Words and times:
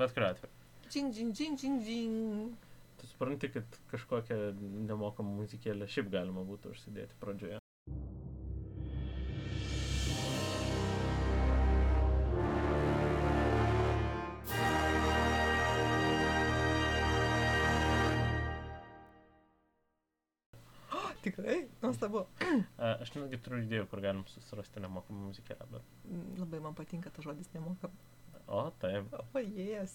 Bet 0.00 0.14
kuriuo 0.16 0.30
atveju. 0.32 0.52
Džing, 0.88 1.08
džing, 1.14 1.32
džing, 1.36 1.58
džing, 1.60 1.82
džing. 1.84 2.52
Tu 3.00 3.06
supranti, 3.06 3.48
kad 3.52 3.64
kažkokią 3.90 4.36
nemokamą 4.88 5.34
muzikėlę 5.42 5.84
šiaip 5.92 6.08
galima 6.14 6.40
būtų 6.48 6.70
užsidėti 6.72 7.18
pradžioje. 7.20 7.58
Tikrai, 21.26 21.58
nuostabu. 21.82 22.24
A, 22.80 22.96
Aš 23.04 23.12
netgi 23.18 23.36
turiu 23.44 23.60
idėjų, 23.66 23.84
kur 23.92 24.00
galim 24.06 24.24
susirasti 24.32 24.80
nemokamą 24.86 25.28
muzikėlę, 25.28 25.68
bet... 25.76 25.84
Mm, 26.08 26.40
Labai 26.40 26.64
man 26.70 26.80
patinka 26.80 27.12
tas 27.12 27.28
žodis 27.28 27.52
nemokam. 27.52 27.92
O, 28.50 28.64
taip. 28.82 29.04
O, 29.14 29.38
jas. 29.56 29.92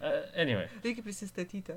A, 0.00 0.10
Anyway, 0.42 0.66
Reikia 0.84 1.02
prisistatyti. 1.06 1.72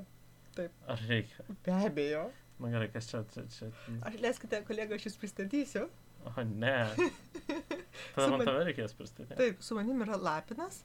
ar 0.86 0.98
reikia? 1.08 1.44
Be 1.64 1.72
abejo. 1.86 2.24
Na 2.62 2.66
gerai, 2.70 2.88
kas 2.94 3.08
čia, 3.10 3.22
čia, 3.32 3.42
čia... 3.50 3.66
Aš 4.06 4.14
leiskite, 4.22 4.60
kolega, 4.68 4.94
aš 4.98 5.04
jūs 5.08 5.16
pristatysiu. 5.22 5.84
O, 6.28 6.30
ne. 6.46 6.76
Tada 8.14 8.28
man 8.30 8.38
man- 8.38 8.46
tave 8.46 8.64
reikės 8.68 8.92
pristatyti. 8.98 9.34
Taip, 9.38 9.62
su 9.64 9.74
manim 9.78 10.02
yra 10.04 10.16
Lapinas. 10.22 10.82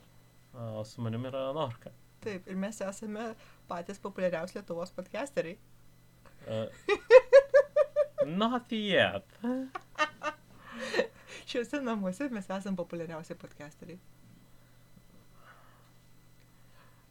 O 0.57 0.81
su 0.87 1.01
manimi 1.05 1.27
yra 1.29 1.41
Norka. 1.53 1.91
Taip, 2.23 2.47
ir 2.49 2.55
mes 2.57 2.79
esame 2.81 3.33
patys 3.69 3.99
populiariausi 4.01 4.57
Lietuvos 4.57 4.89
podcasteriai. 4.95 5.57
Uh, 6.47 6.67
not 8.25 8.71
yet. 8.73 9.25
Šiuose 11.47 11.81
namuose 11.85 12.29
mes 12.33 12.47
esame 12.49 12.75
populiariausi 12.79 13.35
podcasteriai. 13.41 13.99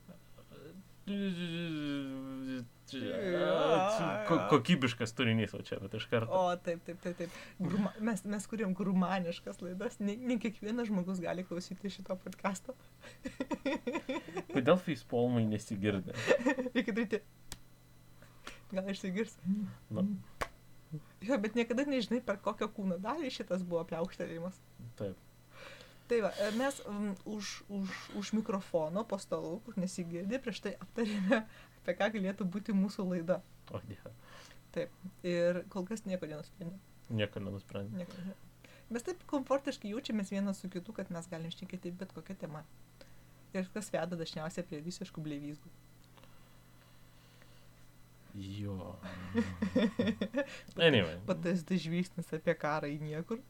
Ko, 0.07 0.13
kokybiškas 4.51 5.13
turinys, 5.17 5.55
o 5.55 5.63
čia, 5.67 5.79
bet 5.83 5.95
iš 5.99 6.07
karto. 6.11 6.31
O, 6.35 6.57
taip, 6.63 6.83
taip, 6.87 6.99
taip, 7.03 7.17
taip. 7.19 7.37
Gruma, 7.63 7.93
mes, 8.03 8.25
mes 8.27 8.47
kuriam 8.51 8.75
grumaniškas 8.77 9.61
laidas. 9.65 9.99
Ne, 10.03 10.17
ne 10.17 10.39
kiekvienas 10.43 10.91
žmogus 10.91 11.21
gali 11.23 11.45
klausyti 11.47 11.91
šito 11.93 12.17
podcasto. 12.23 12.75
Kodėl 14.55 14.79
facepalmai 14.83 15.45
nesigirdi? 15.51 16.15
Reikia 16.75 16.93
daryti. 16.93 17.23
Gal 18.75 18.91
išsigirs. 18.91 19.39
Nu, 19.95 20.09
Jo, 21.27 21.37
bet 21.43 21.57
niekada 21.59 21.83
nežinai, 21.89 22.21
per 22.25 22.39
kokią 22.43 22.69
kūno 22.73 22.97
dalį 23.03 23.31
šitas 23.35 23.65
buvo 23.67 23.83
pliaukštelėjimas. 23.89 24.61
taip. 24.99 25.26
Tai 26.07 26.21
va, 26.23 26.31
e, 26.39 26.51
mes 26.55 26.81
um, 26.87 27.15
už, 27.27 27.65
už, 27.69 27.95
už 28.21 28.33
mikrofono 28.39 29.03
po 29.05 29.19
stalu, 29.19 29.57
kur 29.67 29.79
nesigirdi, 29.81 30.39
prieš 30.43 30.63
tai 30.63 30.77
aptarėme, 30.79 31.41
apie 31.83 31.95
ką 31.99 32.11
galėtų 32.15 32.47
būti 32.47 32.75
mūsų 32.77 33.07
laida. 33.11 33.41
O, 33.75 33.81
dieve. 33.89 34.13
Ir 35.27 35.63
kol 35.73 35.87
kas 35.89 36.05
nieko 36.07 36.29
nenusprendėme. 36.29 36.79
Nieko 37.17 37.41
nenusprendė. 37.43 38.05
Nieko. 38.05 38.37
Mes 38.93 39.03
taip 39.03 39.25
komfortiškai 39.31 39.91
jaučiamės 39.91 40.31
vienas 40.31 40.61
su 40.63 40.71
kitu, 40.71 40.95
kad 40.95 41.11
mes 41.11 41.27
galim 41.31 41.51
šnekėti 41.51 41.91
bet 41.99 42.13
kokią 42.15 42.37
temą. 42.45 42.63
Ir 43.57 43.67
kas 43.75 43.91
veda 43.91 44.19
dažniausiai 44.21 44.67
prie 44.69 44.79
visiškų 44.85 45.25
blevyzgų. 45.27 45.73
Jo. 48.37 48.95
Anyway. 50.89 51.17
PTSD 51.27 51.79
žvilgsnis 51.81 52.29
apie 52.37 52.55
karą 52.61 52.91
į 52.93 53.01
niekur. 53.01 53.41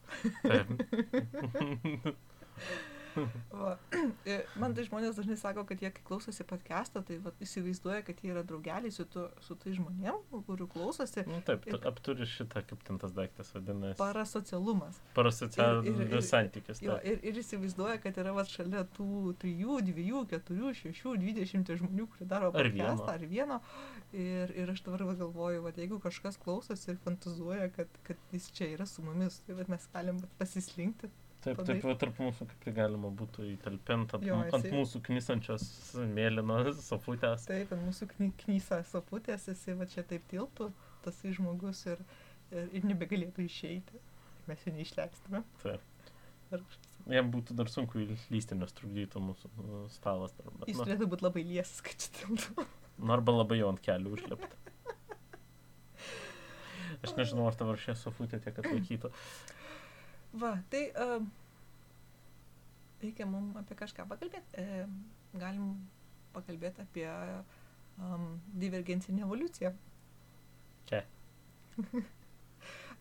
Man 4.61 4.75
tai 4.77 4.83
žmonės 4.85 5.17
dažnai 5.17 5.37
sako, 5.41 5.63
kad 5.69 5.81
jie 5.81 5.89
kai 5.95 6.03
klausosi 6.05 6.45
podcast'o, 6.45 7.01
tai 7.07 7.17
va, 7.25 7.31
įsivaizduoja, 7.41 8.03
kad 8.05 8.19
jie 8.21 8.29
yra 8.35 8.43
draugeliai 8.45 8.93
su, 8.93 9.07
tu, 9.09 9.23
su 9.41 9.57
tai 9.63 9.73
žmonėm, 9.77 10.19
kurių 10.45 10.67
klausosi. 10.75 11.25
Nu, 11.29 11.39
taip, 11.47 11.65
tu 11.65 11.79
apturi 11.89 12.27
šitą, 12.29 12.61
kaip 12.69 12.83
ten 12.85 12.99
tas 13.01 13.15
daiktas 13.17 13.55
vadinasi. 13.57 13.97
Parasocialumas. 13.97 14.99
Ir- 15.01 15.07
ir- 15.07 15.17
Parasocialinis 15.17 16.13
ir- 16.21 16.29
santykis. 16.29 16.83
Jo, 16.85 16.99
ir, 17.09 17.25
ir 17.31 17.41
įsivaizduoja, 17.41 17.97
kad 18.05 18.21
yra 18.21 18.37
va, 18.37 18.45
šalia 18.53 18.85
tų 18.99 19.09
3, 19.41 19.81
2, 19.89 20.25
4, 20.37 20.73
6, 20.85 21.17
20 21.25 21.75
žmonių, 21.81 22.09
kurie 22.13 22.29
daro 22.37 22.53
Ar 22.53 22.59
podcastą, 22.69 23.09
ar 23.17 23.25
vieno. 23.33 23.61
Ir, 24.13 24.53
ir 24.61 24.71
aš 24.77 24.85
dabar 24.87 25.07
va 25.09 25.17
galvoju, 25.25 25.65
va, 25.65 25.73
jeigu 25.77 26.03
kažkas 26.05 26.37
klausosi 26.45 26.93
ir 26.93 27.01
fantazuoja, 27.09 27.71
kad, 27.81 27.89
kad 28.05 28.21
jis 28.37 28.51
čia 28.53 28.69
yra 28.77 28.85
su 28.87 29.01
mumis, 29.09 29.41
tai 29.49 29.57
va, 29.57 29.65
mes 29.73 29.89
galim 29.97 30.21
pasislinkti. 30.37 31.09
Taip, 31.47 31.61
padaryt. 31.61 31.85
taip, 31.85 31.99
tarp 32.03 32.21
mūsų 32.25 32.47
kaip 32.51 32.65
tai 32.65 32.73
galima 32.75 33.11
būtų 33.21 33.45
įtalpinti 33.53 34.17
ant, 34.19 34.27
Jo, 34.27 34.39
ant 34.43 34.57
esi- 34.59 34.73
mūsų 34.75 35.01
knisančios 35.07 35.67
mėlynos 36.17 36.81
sofutės. 36.91 37.47
Taip, 37.47 37.71
ant 37.77 37.87
mūsų 37.87 38.09
kny, 38.17 38.33
knysa 38.43 38.81
soputės, 38.91 39.47
jisai 39.53 39.77
va 39.79 39.87
čia 39.93 40.03
taip 40.11 40.27
tilptų, 40.33 40.73
tasai 41.07 41.35
žmogus 41.37 41.85
ir, 41.93 42.03
ir, 42.51 42.67
ir 42.81 42.89
nebegalėtų 42.91 43.47
išeiti. 43.47 44.03
Mes 44.51 44.63
jo 44.67 44.75
neišleistume. 44.75 45.43
Taip. 45.63 45.87
Ar. 46.55 46.63
Jam 47.11 47.31
būtų 47.31 47.55
dar 47.59 47.71
sunku 47.71 48.01
įlysti, 48.03 48.59
nes 48.59 48.75
trukdytų 48.75 49.23
mūsų 49.23 49.51
nu, 49.63 49.81
stalas. 49.95 50.35
Bet, 50.39 50.67
Jis 50.71 50.81
nu, 50.81 50.87
turėtų 50.87 51.09
būti 51.13 51.27
labai 51.27 51.43
liesis, 51.47 51.79
kad 51.87 51.99
čia 52.03 52.11
tilptų. 52.21 52.67
nu, 53.03 53.13
arba 53.15 53.35
labai 53.41 53.61
jau 53.61 53.71
ant 53.71 53.83
kelių 53.83 54.15
užlipti. 54.19 54.51
Aš 57.07 57.15
nežinau, 57.19 57.47
ar 57.47 57.55
tavo 57.59 57.77
šie 57.79 57.95
sofutė 57.99 58.41
tiek 58.43 58.59
atlaikytų. 58.63 59.13
Va, 60.37 60.57
tai 60.71 60.89
um, 61.01 61.29
reikia 63.01 63.27
mums 63.29 63.57
apie 63.61 63.77
kažką 63.79 64.05
pakalbėti. 64.11 64.61
E, 64.61 64.85
galim 65.41 65.71
pakalbėti 66.35 66.85
apie 66.85 67.07
um, 67.09 68.27
divergencinę 68.53 69.25
evoliuciją. 69.25 69.73
Čia. 70.91 71.03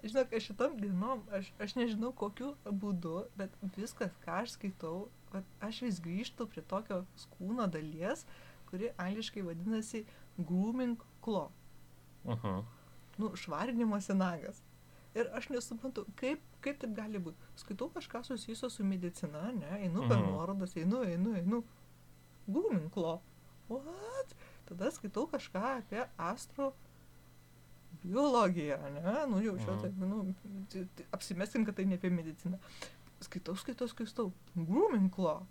Žinok, 0.06 0.34
aš 0.38 0.50
šitom 0.52 0.76
dienom, 0.78 1.24
aš, 1.34 1.50
aš 1.62 1.76
nežinau 1.80 2.12
kokiu 2.14 2.54
būdu, 2.66 3.24
bet 3.40 3.54
viskas, 3.78 4.14
ką 4.26 4.42
aš 4.44 4.56
skaitau, 4.58 5.08
vat 5.34 5.48
aš 5.66 5.82
vis 5.88 6.02
grįžtu 6.04 6.48
prie 6.52 6.64
tokio 6.70 7.02
kūno 7.38 7.66
dalies, 7.72 8.26
kuri 8.70 8.92
angliškai 9.02 9.44
vadinasi 9.48 10.04
grooming 10.38 11.02
claw. 11.26 11.50
Uh 12.26 12.38
-huh. 12.44 12.64
nu, 13.18 13.36
švarinimosi 13.36 14.14
nagas. 14.14 14.62
Ir 15.16 15.30
aš 15.34 15.48
nesuprantu, 15.50 16.06
kaip, 16.20 16.42
kaip 16.62 16.80
taip 16.82 16.96
gali 16.98 17.20
būti. 17.24 17.38
Skaitau 17.56 17.88
kažką 17.94 18.24
susijusio 18.28 18.70
su 18.70 18.84
medicina, 18.84 19.52
ne, 19.52 19.70
einu 19.86 20.08
per 20.10 20.18
Mhm. 20.18 20.26
nuorodas, 20.32 20.76
einu, 20.76 21.04
einu, 21.08 21.36
einu. 21.36 21.64
Guminklo. 22.48 23.22
What? 23.70 24.36
Tada 24.66 24.92
skaitau 24.92 25.28
kažką 25.32 25.62
apie 25.78 26.04
astro 26.18 26.74
biologiją, 28.04 28.78
ne, 28.94 29.26
nu 29.32 29.40
jau 29.42 29.56
šio, 29.58 29.76
Mhm. 29.76 30.10
nu, 30.10 30.36
apsimeskim, 31.12 31.66
kad 31.66 31.76
tai 31.76 31.86
ne 31.86 31.96
apie 31.96 32.10
mediciną. 32.10 32.60
Skaitau, 33.22 33.56
skaitau, 33.56 33.88
skaitau. 33.88 34.32
Groominglo. 34.56 35.46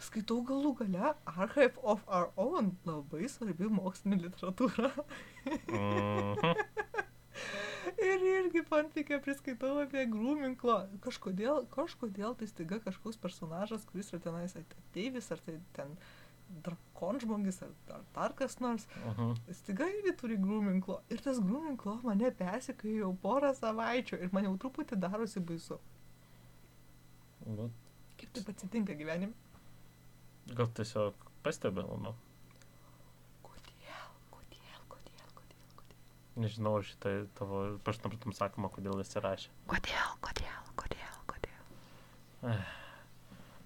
Skaitau 0.00 0.42
galų 0.44 0.74
gale 0.78 1.14
Archive 1.26 1.76
of 1.82 2.02
Our 2.08 2.32
Own. 2.36 2.76
Labai 2.86 3.28
svarbi 3.28 3.68
mokslinė 3.68 4.20
literatūra. 4.24 4.90
Mhm. 5.68 6.54
Ir 8.02 8.22
irgi 8.26 8.62
fanfikę 8.66 9.18
priskaitau 9.22 9.76
apie 9.82 10.02
grūminklo. 10.10 10.76
Kažkodėl, 11.04 11.62
kažkodėl 11.74 12.34
tai 12.40 12.48
staiga 12.50 12.80
kažkoks 12.82 13.20
personažas, 13.22 13.84
kuris 13.90 14.10
yra 14.12 14.20
tenais 14.24 14.56
ateivis, 14.58 15.28
ar 15.34 15.42
tai 15.46 15.54
ten 15.76 15.92
drakonžmogis, 16.64 17.60
ar, 17.64 17.70
ar 17.96 18.02
dar 18.16 18.34
kas 18.36 18.58
nors, 18.60 18.86
Mhm. 19.06 19.36
staiga 19.60 19.86
irgi 19.92 20.16
turi 20.20 20.36
grūminklo. 20.36 20.98
Ir 21.10 21.22
tas 21.24 21.38
grūminklo 21.40 21.94
mane 22.02 22.30
persikėjo 22.40 22.98
jau 23.04 23.12
porą 23.22 23.52
savaičių 23.60 24.18
ir 24.26 24.32
man 24.32 24.44
jau 24.50 24.56
truputį 24.66 24.98
darosi 25.06 25.40
baisu. 25.40 25.78
Nu, 27.46 27.70
Kaip 28.18 28.32
taip 28.34 28.48
atsitinka 28.52 28.94
gyvenime? 28.94 29.32
Gal 30.54 30.66
tiesiog 30.76 31.14
pastebėjau, 31.42 31.96
nu. 32.02 32.12
Kodėl, 33.42 34.04
kodėl, 34.30 34.82
kodėl, 34.92 35.32
kodėl, 35.38 35.72
kodėl? 35.78 35.98
Nežinau, 36.40 36.78
ar 36.80 36.86
šitą 36.88 37.10
tavo 37.36 37.64
paštampratam 37.84 38.32
sakoma, 38.36 38.70
kodėl 38.72 39.02
jis 39.02 39.18
įrašė. 39.20 39.50
Kodėl, 39.68 40.14
kodėl, 40.24 40.70
kodėl, 40.80 41.18
kodėl? 41.28 42.54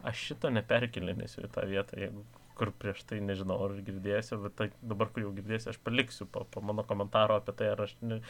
Aš 0.06 0.24
šito 0.30 0.50
neperkelinėsiu 0.54 1.46
į 1.46 1.52
tą 1.54 1.66
vietą, 1.70 2.00
jeigu 2.00 2.24
kur 2.56 2.72
prieš 2.72 3.04
tai 3.06 3.20
nežinau, 3.20 3.58
ar 3.66 3.76
girdėsiu, 3.84 4.38
bet 4.46 4.54
tai 4.58 4.66
dabar, 4.80 5.10
kur 5.12 5.26
jau 5.26 5.32
girdėsiu, 5.36 5.70
aš 5.72 5.78
paliksiu 5.84 6.26
po, 6.32 6.46
po 6.50 6.62
mano 6.64 6.86
komentaro 6.88 7.36
apie 7.36 7.52
tai, 7.56 7.68
ar 7.74 7.84
aš... 7.84 7.92
Ne... 8.00 8.22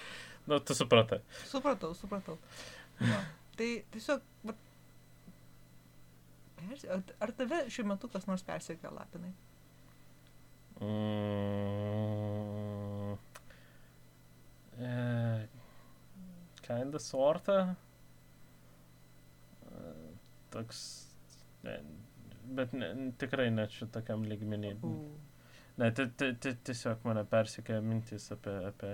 Nu, 0.51 0.59
tu 0.59 0.75
supratai. 0.77 1.21
Supratau, 1.47 1.93
supratau. 1.95 2.37
Va. 2.99 3.21
Tai 3.57 3.69
tiesiog, 3.95 4.25
ar, 6.97 7.05
ar 7.25 7.35
tave 7.39 7.63
šiuo 7.73 7.87
metu 7.93 8.11
kas 8.13 8.27
nors 8.29 8.45
persikė 8.47 8.91
lapinai? 8.93 9.33
Mm, 10.83 12.76
e, 14.79 15.49
kinda 16.67 16.99
sorta. 16.99 17.75
E, 19.67 19.93
toks. 20.51 20.83
Ne, 21.65 21.81
bet 22.57 22.73
ne, 22.73 22.93
tikrai 23.19 23.49
net 23.51 23.71
šitokiam 23.75 24.25
lygmenį. 24.29 24.75
Ne, 25.77 25.91
ti- 25.93 26.09
ti- 26.17 26.33
ti- 26.41 26.55
tiesiog 26.65 27.03
mane 27.05 27.25
persikė 27.29 27.81
mintis 27.85 28.31
apie, 28.33 28.55
apie, 28.71 28.93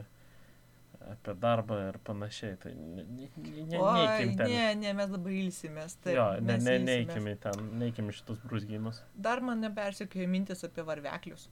apie 1.12 1.34
darbą 1.38 1.76
ir 1.88 1.98
panašiai. 2.04 2.56
Tai 2.58 2.72
ne, 2.74 3.04
ne, 3.04 3.28
ne, 3.68 3.78
Oi, 3.78 4.34
ne, 4.34 4.74
ne, 4.80 4.92
mes 4.98 5.10
dabar 5.12 5.30
ilsimės. 5.36 5.96
Taip, 6.02 6.16
jo, 6.16 6.26
ne, 6.40 6.56
ne, 6.58 7.34
į 7.34 7.36
ten, 7.44 7.68
neįkim 7.82 8.10
į 8.10 8.16
šitus 8.18 8.40
brūzgynus. 8.48 9.02
Dar 9.28 9.40
mane 9.40 9.70
persikėjo 9.74 10.28
mintis 10.28 10.64
apie 10.66 10.82
varveklius. 10.82 11.48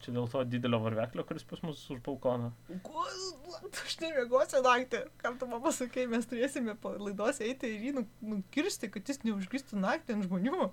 Čia 0.00 0.14
dėl 0.16 0.28
to 0.32 0.40
didelio 0.48 0.78
varveklio, 0.80 1.24
kuris 1.28 1.44
pas 1.44 1.60
mus 1.60 1.80
už 1.92 1.98
balkoną. 2.06 2.50
Ko, 2.86 3.02
aš 3.84 3.96
nemiegosiu 4.00 4.62
naktį. 4.64 5.02
Kam 5.20 5.36
tu 5.40 5.48
man 5.50 5.60
pasakė, 5.64 6.06
mes 6.08 6.28
turėsime 6.30 6.72
po 6.80 6.94
laidos 6.96 7.42
eiti 7.44 7.68
ir 7.74 7.84
jį 7.88 7.92
nu- 7.98 8.06
nukirsti, 8.34 8.88
kad 8.94 9.04
jis 9.12 9.20
neužgristų 9.26 9.76
naktį 9.82 10.16
ant 10.16 10.28
žmonių. 10.28 10.70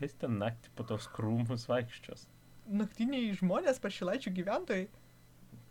Kas 0.00 0.16
ten 0.18 0.38
naktį 0.42 0.72
po 0.74 0.86
tos 0.88 1.06
krūmus 1.14 1.68
vaikščios? 1.70 2.26
Naktiniai 2.66 3.30
žmonės, 3.38 3.78
pašilaičių 3.82 4.34
gyventojai. 4.40 4.88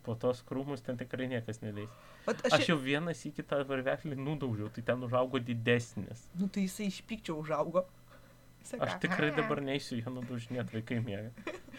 Po 0.06 0.14
tos 0.16 0.40
krūmus 0.48 0.80
ten 0.80 0.96
tikrai 0.96 1.26
niekas 1.28 1.60
neleis. 1.60 1.92
Aš, 2.24 2.44
aš, 2.48 2.52
aš 2.56 2.68
jau 2.70 2.78
vienas 2.80 3.20
į 3.28 3.34
kitą 3.36 3.60
varveklį 3.68 4.16
nudaužiau, 4.16 4.70
tai 4.72 4.84
ten 4.86 5.02
užaugo 5.04 5.40
didesnis. 5.44 6.24
Nu 6.40 6.48
tai 6.48 6.64
jisai 6.64 6.88
iš 6.88 7.02
pykčio 7.08 7.36
užaugo. 7.40 7.84
Jisai 8.60 8.80
Aš 8.84 8.94
tikrai 9.00 9.30
dabar 9.36 9.60
neįsiu 9.64 9.98
ją 10.02 10.10
nudaužinėti, 10.12 10.74
vaikai 10.76 10.98
miega. 11.04 11.30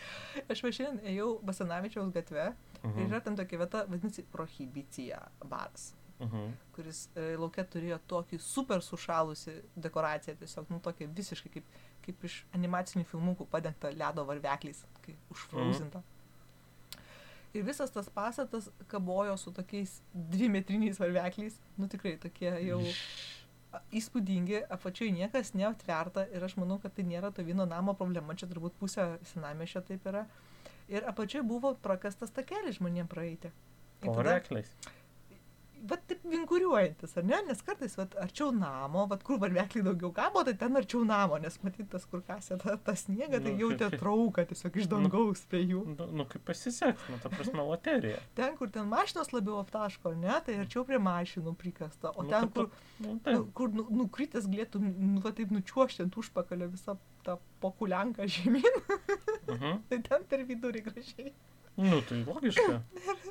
Aš 0.52 0.64
šiandien 0.64 1.00
ėjau 1.14 1.28
Basanavičiaus 1.46 2.12
gatve 2.16 2.48
ir 2.52 2.88
Mhm. 2.90 3.04
yra 3.12 3.20
ten 3.22 3.36
tokia 3.38 3.60
vieta, 3.62 3.84
vadinasi, 3.88 4.24
Prohibicija 4.34 5.20
baras. 5.46 5.92
Mhm. 6.22 6.52
kuris 6.76 7.08
e, 7.18 7.36
laukia 7.38 7.64
turėjo 7.66 7.96
tokį 8.08 8.38
super 8.40 8.82
sušalusi 8.86 9.56
dekoraciją, 9.76 10.36
tiesiog, 10.38 10.68
nu, 10.70 10.78
tokia 10.80 11.08
visiškai 11.18 11.50
kaip, 11.56 11.66
kaip 12.06 12.24
iš 12.28 12.36
animacinių 12.54 13.06
filmukų 13.10 13.48
padengta 13.50 13.90
ledo 13.90 14.26
varvekliais, 14.30 14.84
kaip 15.02 15.18
užfrauzinta. 15.34 16.04
Ir 17.54 17.64
visas 17.68 17.90
tas 17.92 18.08
pastatas 18.10 18.70
kabojo 18.88 19.34
su 19.38 19.52
tokiais 19.52 19.98
dvimetriniais 20.14 21.00
varvekliais, 21.02 21.58
nu 21.78 21.88
tikrai 21.92 22.14
tokie 22.22 22.54
jau 22.68 22.78
a- 22.80 22.94
įspūdingi, 23.96 24.62
apačioj 24.76 25.12
niekas 25.16 25.54
neaptverta 25.56 26.26
ir 26.36 26.44
aš 26.44 26.58
manau, 26.60 26.80
kad 26.84 26.94
tai 26.96 27.06
nėra 27.08 27.32
to 27.36 27.44
vieno 27.48 27.66
namo 27.70 27.94
problema, 27.98 28.36
čia 28.36 28.50
turbūt 28.52 28.76
pusė 28.80 29.06
senamešio 29.34 29.84
taip 29.88 30.08
yra. 30.12 30.26
Ir 30.92 31.06
apačioj 31.08 31.44
buvo 31.48 31.74
prakastas 31.80 32.34
takelis 32.36 32.80
žmonėm 32.82 33.08
praeiti. 33.08 33.52
Po 34.02 34.12
tada- 34.12 34.18
varvekliais. 34.18 34.72
Vat 35.90 36.02
taip 36.08 36.22
vinkuriuojantis, 36.30 37.16
ar 37.18 37.24
ne? 37.26 37.38
Nes 37.48 37.62
kartais, 37.66 37.96
vat, 37.98 38.14
arčiau 38.22 38.52
namo, 38.54 39.08
vat, 39.10 39.24
kur 39.26 39.40
varvekliai 39.42 39.84
daugiau 39.88 40.12
kabo, 40.14 40.44
tai 40.46 40.54
ten 40.62 40.76
arčiau 40.78 41.02
namo, 41.08 41.40
nes 41.42 41.56
matyt, 41.64 41.88
tas, 41.90 42.06
kur 42.12 42.22
kasė 42.28 42.58
tą, 42.62 42.76
tą 42.86 42.94
sniegą, 43.00 43.40
tai 43.42 43.54
Nu, 43.56 43.60
jautė 43.64 43.90
trauką 43.98 44.46
tiesiog 44.52 44.78
iš 44.78 44.86
Nu. 44.88 44.92
dangaus 44.94 45.42
prie 45.50 45.64
jų. 45.66 45.82
Nu, 45.98 46.08
nu 46.22 46.26
kaip 46.30 46.44
pasiseks, 46.46 47.08
nu, 47.10 47.18
ta 47.24 47.32
prasme, 47.34 47.66
loterija. 47.66 48.20
Ten, 48.38 48.56
kur 48.60 48.70
ten 48.70 48.86
mašinos 48.92 49.34
labiau 49.34 49.58
aptaško, 49.64 50.14
ne, 50.22 50.38
tai 50.46 50.60
arčiau 50.62 50.86
prie 50.86 51.00
mašinų 51.02 51.56
prikasta. 51.58 52.14
O 52.16 52.24
Nu, 52.24 52.30
ten, 52.30 52.50
kur, 52.54 52.70
Nu, 53.02 53.16
nu, 53.16 53.20
taip. 53.26 53.48
kur 53.58 53.74
nu, 53.74 53.88
nukritęs 54.04 54.46
galėtų, 54.52 54.84
nu, 54.86 55.22
va, 55.26 55.32
taip 55.34 55.50
nučiuošti 55.52 56.04
ant 56.06 56.18
užpakalio 56.22 56.70
visą 56.70 56.98
tą 57.26 57.40
pokulianką 57.62 58.28
žemyn, 58.30 58.82
Mhm. 59.48 59.82
tai 59.90 60.02
ten 60.06 60.24
per 60.30 60.46
vidurį 60.46 60.84
gražiai. 60.86 61.34
Nu, 61.82 62.02
tai 62.06 62.22
logiška. 62.28 62.80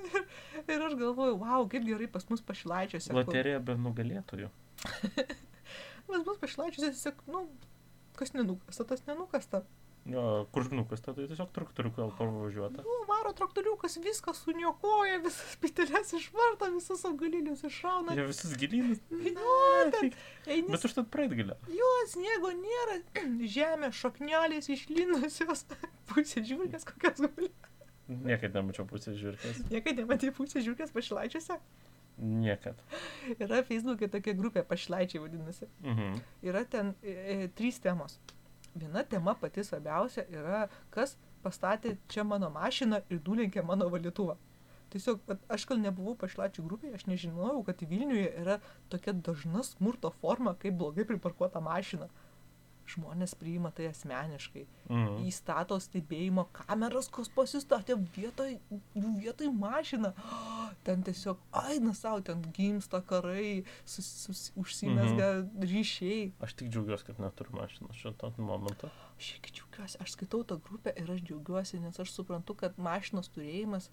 Ir 0.71 0.83
aš 0.87 0.95
galvoju, 1.01 1.37
wow, 1.41 1.67
kaip 1.71 1.85
gerai 1.87 2.09
pas 2.11 2.27
mus 2.31 2.43
pašilaičiuose. 2.47 3.13
Loterija 3.17 3.61
be 3.63 3.77
nugalėtojų. 3.81 4.51
Pas 6.11 6.25
mus 6.27 6.41
pašilaičiuose 6.43 6.91
tiesiog, 6.97 7.21
nu, 7.31 7.45
kas 8.19 8.33
nenukasta, 8.35 8.87
tas 8.91 9.05
nenukasta. 9.07 9.61
Jo, 10.11 10.23
kur 10.51 10.65
nukasta, 10.73 11.13
tai 11.15 11.27
tiesiog 11.29 11.51
traktoriuką 11.55 12.07
pavažiuota. 12.19 12.83
Nu, 12.87 12.95
varo 13.07 13.31
traktoriukas 13.37 13.99
viską 14.01 14.33
suniokoja, 14.35 15.19
visas 15.23 15.59
pitelės 15.61 16.15
išvarta, 16.17 16.71
visus 16.73 17.05
augalinius 17.07 17.63
išrauna. 17.69 18.17
Jie 18.17 18.25
visus 18.31 18.55
gilynus. 18.59 19.03
Jo, 19.13 19.57
ten 19.93 20.09
eini, 20.57 20.73
Bet 20.73 20.87
užtat 20.89 21.11
praeit 21.13 21.35
galėjo. 21.37 21.59
jo, 21.77 21.91
sniego 22.15 22.51
nėra, 22.63 22.97
žemė, 23.57 23.93
šaknelės 24.01 24.71
išlinusios, 24.73 25.67
pusė 26.11 26.43
žiūrkės 26.49 26.89
kokias 26.89 27.21
guli. 27.29 27.53
Niekad 28.11 28.57
nemačiau 28.59 28.87
pusės 28.91 29.17
žiūrkės. 29.21 29.63
Niekada 29.71 30.03
nematė 30.03 30.33
pusė 30.35 30.63
žiūrkės 30.65 30.93
pašilaičiuose. 30.95 31.57
Niekad. 32.21 32.83
Yra 33.39 33.63
Facebook'e 33.65 34.11
tokia 34.13 34.35
grupė, 34.37 34.65
pašilaičiai 34.69 35.23
vadinasi. 35.23 35.69
Mhm. 35.87 36.21
Yra 36.51 36.65
ten 36.69 36.93
e, 37.01 37.15
e, 37.15 37.49
trys 37.57 37.81
temos. 37.81 38.19
Viena 38.75 39.03
tema 39.09 39.35
pati 39.35 39.65
svarbiausia 39.67 40.27
yra, 40.31 40.67
kas 40.95 41.17
pastatė 41.45 41.97
čia 42.13 42.25
mano 42.27 42.51
mašiną 42.53 43.01
ir 43.09 43.23
nulenkė 43.27 43.65
mano 43.67 43.89
valytuvą. 43.91 44.37
Tiesiog, 44.91 45.23
aš 45.55 45.65
kol 45.71 45.79
nebuvau 45.79 46.17
pašlačių 46.19 46.65
grupėje, 46.67 46.97
aš 46.99 47.07
nežinojau, 47.07 47.63
kad 47.67 47.83
Vilniuje 47.87 48.31
yra 48.43 48.57
tokia 48.91 49.15
dažna 49.15 49.63
smurto 49.67 50.11
forma, 50.19 50.57
kaip 50.59 50.75
blogai 50.81 51.07
priparkuota 51.07 51.63
mašina. 51.63 52.09
Žmonės 52.91 53.35
priima 53.39 53.71
tai 53.75 53.89
asmeniškai. 53.91 54.65
Mhm. 54.89 55.21
Įstato 55.31 55.79
stebėjimo 55.81 56.47
kameras, 56.57 57.11
kas 57.13 57.31
pasistatė 57.35 57.97
vietoj, 58.17 58.57
vietoj 58.95 59.53
mašiną. 59.55 60.13
Ten 60.87 61.05
tiesiog, 61.05 61.41
aina 61.53 61.93
savo, 61.95 62.23
ten 62.25 62.41
gimsta 62.57 63.03
karai, 63.05 63.65
sus, 63.85 64.07
sus, 64.25 64.47
užsimesga 64.57 65.29
mhm. 65.43 65.67
ryšiai. 65.69 66.23
Aš 66.47 66.55
tik 66.57 66.71
džiaugiuosi, 66.73 67.05
kad 67.11 67.21
neturiu 67.21 67.59
mašinos 67.59 67.99
šito 68.01 68.33
momentu. 68.39 68.89
Aš 69.19 69.35
irgi 69.37 69.59
džiaugiuosi, 69.59 70.01
aš 70.01 70.17
skaitau 70.17 70.41
tą 70.49 70.57
grupę 70.65 70.95
ir 70.97 71.11
aš 71.13 71.21
džiaugiuosi, 71.27 71.83
nes 71.85 72.01
aš 72.01 72.15
suprantu, 72.17 72.57
kad 72.63 72.79
mašinos 72.81 73.29
turėjimas 73.35 73.91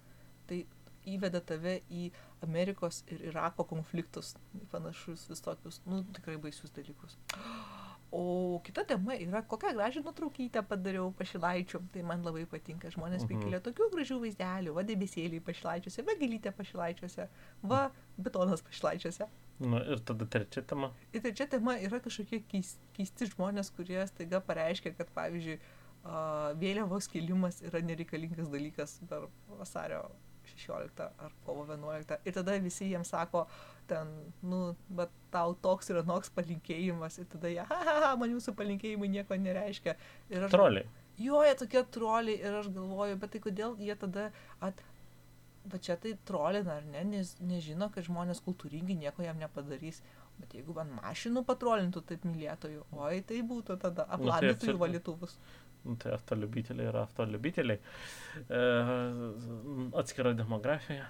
tai 0.48 0.64
įveda 1.08 1.42
tave 1.44 1.80
į 1.94 2.10
Amerikos 2.46 3.04
ir 3.12 3.24
Irako 3.30 3.66
konfliktus, 3.72 4.36
panašus 4.72 5.28
visokius, 5.32 5.82
nu, 5.88 6.04
tikrai 6.18 6.38
baisius 6.42 6.74
dalykus. 6.76 7.18
O 8.12 8.62
kita 8.64 8.86
tema 8.88 9.16
yra, 9.20 9.42
kokią 9.44 9.74
gražią 9.76 10.02
nuotraukytę 10.06 10.62
padariau 10.64 11.10
pašilaičių. 11.20 11.82
Tai 11.92 12.04
man 12.08 12.24
labai 12.24 12.46
patinka. 12.46 12.88
Žmonės 12.94 13.24
Mhm. 13.24 13.28
prikelia 13.28 13.60
tokių 13.60 13.90
gražių 13.92 14.20
vaizdelių. 14.24 14.74
Va 14.74 14.84
debesėliai 14.84 15.42
pašilaičiuose, 15.44 16.06
va 16.08 16.14
gelytė 16.22 16.54
pašilaičiuose, 16.56 17.28
va 17.64 17.92
betonas 18.18 18.62
pašilaičiuose. 18.62 19.28
Nu, 19.60 19.78
ir 19.82 20.00
tada 20.06 20.26
trečia 20.26 20.62
tema. 20.62 20.92
Ir 21.14 21.22
trečia 21.22 21.50
tema 21.50 21.74
yra 21.82 22.00
kažkokie 22.00 22.44
keis- 22.48 22.78
keisti 22.94 23.26
žmonės, 23.26 23.72
kurie 23.76 24.08
staiga 24.08 24.40
pareiškia, 24.40 24.96
kad 24.98 25.08
pavyzdžiui, 25.16 25.60
vėliavos 26.62 27.10
kilimas 27.12 27.62
yra 27.62 27.82
nereikalingas 27.82 28.48
dalykas 28.50 29.00
per 29.10 29.28
vasario 29.60 30.12
16 30.58 31.04
ar 31.08 31.34
kovo 31.46 31.66
11. 31.70 32.20
Ir 32.28 32.36
tada 32.36 32.58
visi 32.64 32.90
jiems 32.92 33.12
sako, 33.14 33.46
ten, 33.88 34.12
nu, 34.44 34.62
bet 35.00 35.14
tau 35.34 35.56
toks 35.64 35.92
ir 35.94 36.02
anoks 36.04 36.34
palinkėjimas. 36.36 37.20
Ir 37.22 37.30
tada 37.32 37.52
jie, 37.54 37.64
ha, 37.70 37.80
ha, 37.90 37.96
ha, 38.06 38.12
man 38.20 38.34
jūsų 38.36 38.56
palinkėjimai 38.60 39.10
nieko 39.16 39.40
nereiškia. 39.40 39.96
Ir 40.34 40.48
aš, 40.48 40.54
Troliai. 40.54 40.86
jo, 41.22 41.42
jie 41.46 41.56
tokie 41.64 41.84
troliai 41.98 42.38
ir 42.42 42.62
aš 42.62 42.70
galvoju, 42.76 43.18
bet 43.24 43.36
tai 43.36 43.44
kodėl 43.48 43.80
jie 43.82 43.98
tada 44.04 44.30
at... 44.62 44.86
Bet 45.68 45.84
čia 45.84 45.98
tai 46.00 46.14
trolina, 46.24 46.78
ar 46.80 46.86
ne, 46.88 47.02
nes 47.04 47.34
nežino, 47.44 47.90
kad 47.92 48.06
žmonės 48.08 48.40
kultūringi 48.46 48.96
nieko 48.96 49.26
jam 49.26 49.36
nepadarys. 49.42 49.98
Bet 50.40 50.54
jeigu 50.56 50.72
man 50.78 50.94
mašinų 51.02 51.42
patrolintų 51.44 52.06
taip 52.08 52.24
mylėtojų, 52.24 52.86
oi 53.04 53.18
tai 53.28 53.42
būtų 53.50 53.76
tada 53.82 54.06
tai 54.06 54.16
aplandytų 54.16 54.70
jų 54.70 54.78
valytuvus 54.80 55.34
Nu, 55.87 55.97
tai 55.99 56.13
автолюбiteliai 56.15 56.87
yra 56.93 57.03
автолюbiteliai. 57.09 57.81
E, 58.47 58.59
atskira 59.99 60.33
demografija. 60.39 61.09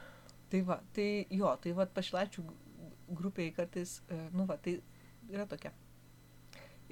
Tai 0.52 0.60
va, 0.68 0.78
tai 0.96 1.26
jo, 1.32 1.50
tai 1.64 1.72
va 1.76 1.84
pašilaičių 1.96 2.44
grupiai 3.16 3.52
kartais, 3.56 3.98
e, 4.08 4.18
nu 4.32 4.46
va, 4.48 4.56
tai 4.56 4.78
yra 5.32 5.44
tokia. 5.48 5.72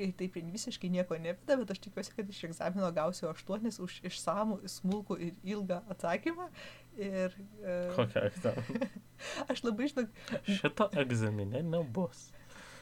Ir 0.01 0.13
taip 0.17 0.37
ir 0.41 0.47
visiškai 0.49 0.89
nieko 0.93 1.17
neveda, 1.21 1.57
bet 1.61 1.73
aš 1.75 1.81
tikiuosi, 1.85 2.13
kad 2.17 2.29
iš 2.33 2.39
egzamino 2.49 2.89
gausiu 2.97 3.29
aštuonis 3.29 3.77
už 3.85 3.99
išsamų, 4.09 4.61
smulkų 4.73 5.17
ir 5.27 5.35
ilgą 5.55 5.81
atsakymą. 5.93 6.47
Ir 6.97 7.35
e, 7.65 7.75
Kokia 7.97 8.23
egzaminė? 8.31 8.89
aš 9.53 9.65
labai, 9.67 9.89
žinok, 9.93 10.21
Šito 10.49 10.89
egzaminė 11.05 11.61
nebus. 11.69 12.27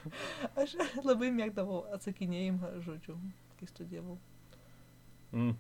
aš 0.62 0.76
labai 1.06 1.30
mėgdavau 1.34 1.84
atsakinėjimą, 1.98 2.74
žodžiu, 2.86 3.18
kai 3.58 3.70
studijavau. 3.70 4.18
Mm. 5.33 5.55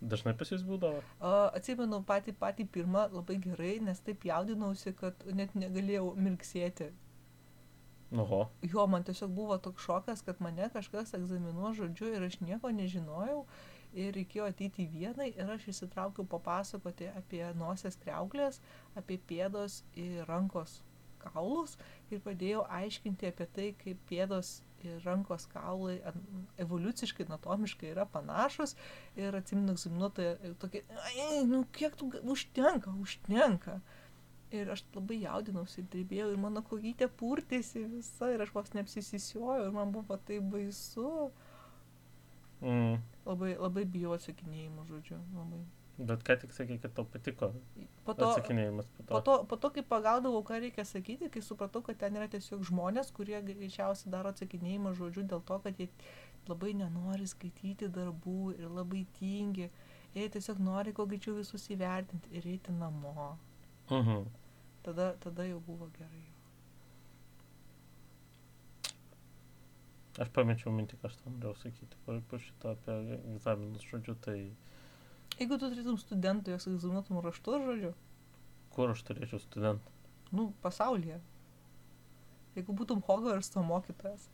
Dažnai 0.00 0.34
pas 0.36 0.50
jūs 0.52 0.64
būdavo. 0.66 1.00
A, 1.24 1.48
Atsimenu 1.56 2.02
patį, 2.06 2.34
patį 2.36 2.66
pirmą 2.72 3.06
labai 3.12 3.38
gerai, 3.42 3.76
nes 3.84 4.00
taip 4.04 4.26
jaudinausi, 4.28 4.92
kad 4.98 5.24
net 5.38 5.54
negalėjau 5.56 6.10
mirksėti. 6.20 6.90
Oho. 8.14 8.42
Jo, 8.62 8.84
man 8.86 9.06
tiesiog 9.06 9.32
buvo 9.34 9.56
toks 9.58 9.82
šokas, 9.82 10.22
kad 10.22 10.38
mane 10.44 10.68
kažkas 10.72 11.14
egzaminuo 11.18 11.72
žodžiu 11.74 12.12
ir 12.14 12.26
aš 12.28 12.38
nieko 12.44 12.70
nežinojau. 12.70 13.40
Ir 13.96 14.12
reikėjo 14.12 14.46
ateiti 14.50 14.84
į 14.84 14.90
vieną 14.92 15.26
ir 15.30 15.50
aš 15.54 15.70
įsitraukiau 15.72 16.26
papasakoti 16.28 17.08
apie 17.16 17.40
nosies 17.56 17.96
kreuklės, 18.02 18.60
apie 18.98 19.16
pėdos 19.30 19.80
ir 19.96 20.26
rankos 20.28 20.82
kaulus 21.22 21.76
ir 22.12 22.20
padėjau 22.22 22.66
aiškinti 22.78 23.30
apie 23.30 23.46
tai, 23.56 23.68
kaip 23.80 24.02
pėdos 24.10 24.58
ir 24.84 25.04
rankos 25.04 25.46
kaulai 25.52 25.96
evoliuciškai, 26.62 27.26
anatomiškai 27.28 27.92
yra 27.92 28.06
panašus. 28.10 28.76
Ir 29.18 29.36
atsiminu 29.38 29.74
egzaminuotoją 29.76 30.54
tokia, 30.62 30.82
ai, 31.04 31.44
nu 31.48 31.64
kiek 31.76 31.96
tu, 31.96 32.10
užtenka, 32.34 32.94
užtenka. 33.02 33.80
Ir 34.54 34.70
aš 34.70 34.84
labai 34.94 35.18
jaudinausi 35.24 35.80
ir 35.82 35.88
drebėjau 35.92 36.28
ir 36.32 36.38
mano 36.40 36.62
kojytė 36.66 37.08
purtėsi 37.20 37.82
visa 37.90 38.30
ir 38.30 38.44
aš 38.44 38.52
vos 38.54 38.70
neapsisisiojau 38.76 39.66
ir 39.66 39.74
man 39.74 39.90
buvo 39.94 40.18
tai 40.28 40.38
baisu. 40.54 41.32
Mm. 42.62 43.02
Labai, 43.26 43.56
labai 43.58 43.84
bijau 43.90 44.14
atsakinėjimų, 44.16 44.86
žodžiu. 44.92 45.18
Labai. 45.36 45.64
Bet 45.96 46.20
ką 46.28 46.34
tik 46.42 46.52
sakė, 46.52 46.76
kad 46.82 46.92
tau 46.92 47.06
patiko 47.08 47.54
Po 48.04 48.12
to, 48.12 48.26
atsakinėjimas 48.28 48.88
po 48.92 49.02
to. 49.02 49.08
po, 49.14 49.20
to, 49.24 49.36
po 49.48 49.56
to, 49.56 49.70
kai 49.72 49.84
pagaudavau, 49.92 50.42
ką 50.44 50.58
reikia 50.60 50.84
sakyti, 50.84 51.30
kai 51.32 51.40
supratau, 51.40 51.80
kad 51.86 51.96
ten 52.02 52.18
yra 52.18 52.28
tiesiog 52.28 52.66
žmonės, 52.68 53.12
kurie 53.16 53.40
greičiausiai 53.46 54.12
daro 54.12 54.34
atsakinėjimą 54.34 54.92
žodžiu 54.98 55.24
dėl 55.30 55.40
to, 55.48 55.56
kad 55.64 55.80
jie 55.80 55.88
labai 56.50 56.74
nenori 56.76 57.26
skaityti 57.30 57.88
darbų 57.96 58.52
ir 58.58 58.68
labai 58.68 59.06
tingi. 59.16 59.70
Jie 60.16 60.28
tiesiog 60.36 60.60
nori 60.60 60.92
kuo 60.96 61.08
greičiau 61.08 61.38
visus 61.40 61.64
įvertinti 61.72 62.36
ir 62.36 62.44
eiti 62.52 62.76
namo. 62.76 63.32
Mhm. 63.88 64.28
Tada, 64.84 65.14
tada 65.24 65.48
jau 65.48 65.58
buvo 65.64 65.88
gerai. 65.96 66.26
Aš 70.20 70.28
pamečiau 70.36 70.72
mintį, 70.72 71.00
ką 71.00 71.08
aš 71.08 71.18
tam 71.24 71.40
norėjau 71.40 71.56
sakyti. 71.64 71.98
Po, 72.04 72.20
po 72.30 72.38
šito 72.40 72.72
apie 72.72 72.94
egzaminus, 73.34 73.84
žodžiu, 73.88 74.14
tai 74.24 74.38
Jeigu 75.36 75.58
tu 75.60 75.68
turėtum 75.68 75.98
studentų, 76.00 76.54
jos 76.56 76.68
egzaminuotum 76.70 77.20
raštu, 77.24 77.58
žodžiu, 77.66 77.92
kur 78.72 78.92
aš 78.94 79.02
turėčiau 79.08 79.40
studentą? 79.42 79.96
nu, 80.32 80.50
pasaulyje. 80.62 81.18
Jeigu 82.56 82.74
būtum 82.76 83.02
Hogwartso 83.04 83.62
mokytojas, 83.66 84.28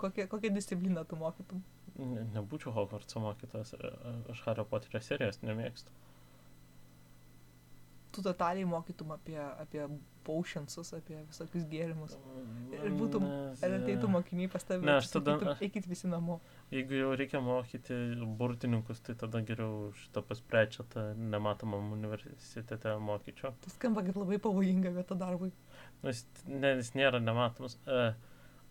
kokią, 0.00 0.26
kokią 0.32 0.52
discipliną 0.54 1.04
tu 1.08 1.18
mokytum? 1.20 1.60
Ne, 1.98 2.24
nebūčiau 2.32 2.72
Hogwartso 2.72 3.20
mokytojas, 3.20 3.74
aš 4.32 4.40
Hario 4.46 4.64
Poterio 4.68 5.02
serijos 5.04 5.42
nemėgstu. 5.44 5.92
Tu 8.12 8.20
totaliai 8.22 8.64
mokytum 8.68 9.10
apie, 9.14 9.38
apie 9.40 9.86
potionsus, 10.24 10.92
apie 10.94 11.16
visokius 11.30 11.64
gėrimus. 11.70 12.12
Ir 12.76 12.92
būtum- 12.98 13.24
Ar 13.64 13.72
ateitų 13.78 14.04
e, 14.06 14.10
mokiniai 14.12 14.50
pas 14.52 14.62
tave 14.68 14.84
Ne, 14.84 14.92
ir 14.92 15.00
aš 15.00 15.08
tada- 15.14 15.38
sakytum, 15.38 15.56
eikit 15.66 15.86
visi 15.90 16.06
namo. 16.12 16.36
Jeigu 16.70 16.94
jau 17.00 17.14
reikia 17.16 17.40
mokyti 17.42 17.96
burtininkus, 18.38 19.00
tai 19.00 19.14
tada 19.14 19.40
geriau 19.42 19.90
šitą 19.96 20.22
pasprečiatą 20.28 21.06
nematomam 21.16 21.90
universitete 21.96 22.94
mokyčiau. 23.00 23.54
Tai 23.64 23.70
skamba, 23.74 24.04
kad 24.06 24.14
labai 24.20 24.38
pavojinga 24.38 24.92
vieta 24.94 25.16
darbui. 25.18 25.50
Nu, 26.02 26.10
Jis, 26.12 26.24
ne, 26.46 26.76
jis 26.76 26.92
nėra 26.94 27.18
nematomas. 27.22 27.78
Uh, 27.86 28.12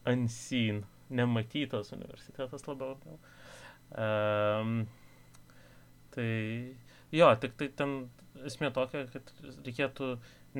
unseen, 0.06 0.86
nematytas 1.10 1.92
universitetas 1.94 2.64
labiau. 2.68 2.96
Um, 3.92 4.88
tai 6.16 6.76
jo, 7.12 7.36
tik 7.42 7.58
tai 7.60 7.68
ten 7.76 8.10
esmė 8.48 8.70
tokia, 8.76 9.04
kad 9.12 9.32
reikėtų 9.66 10.12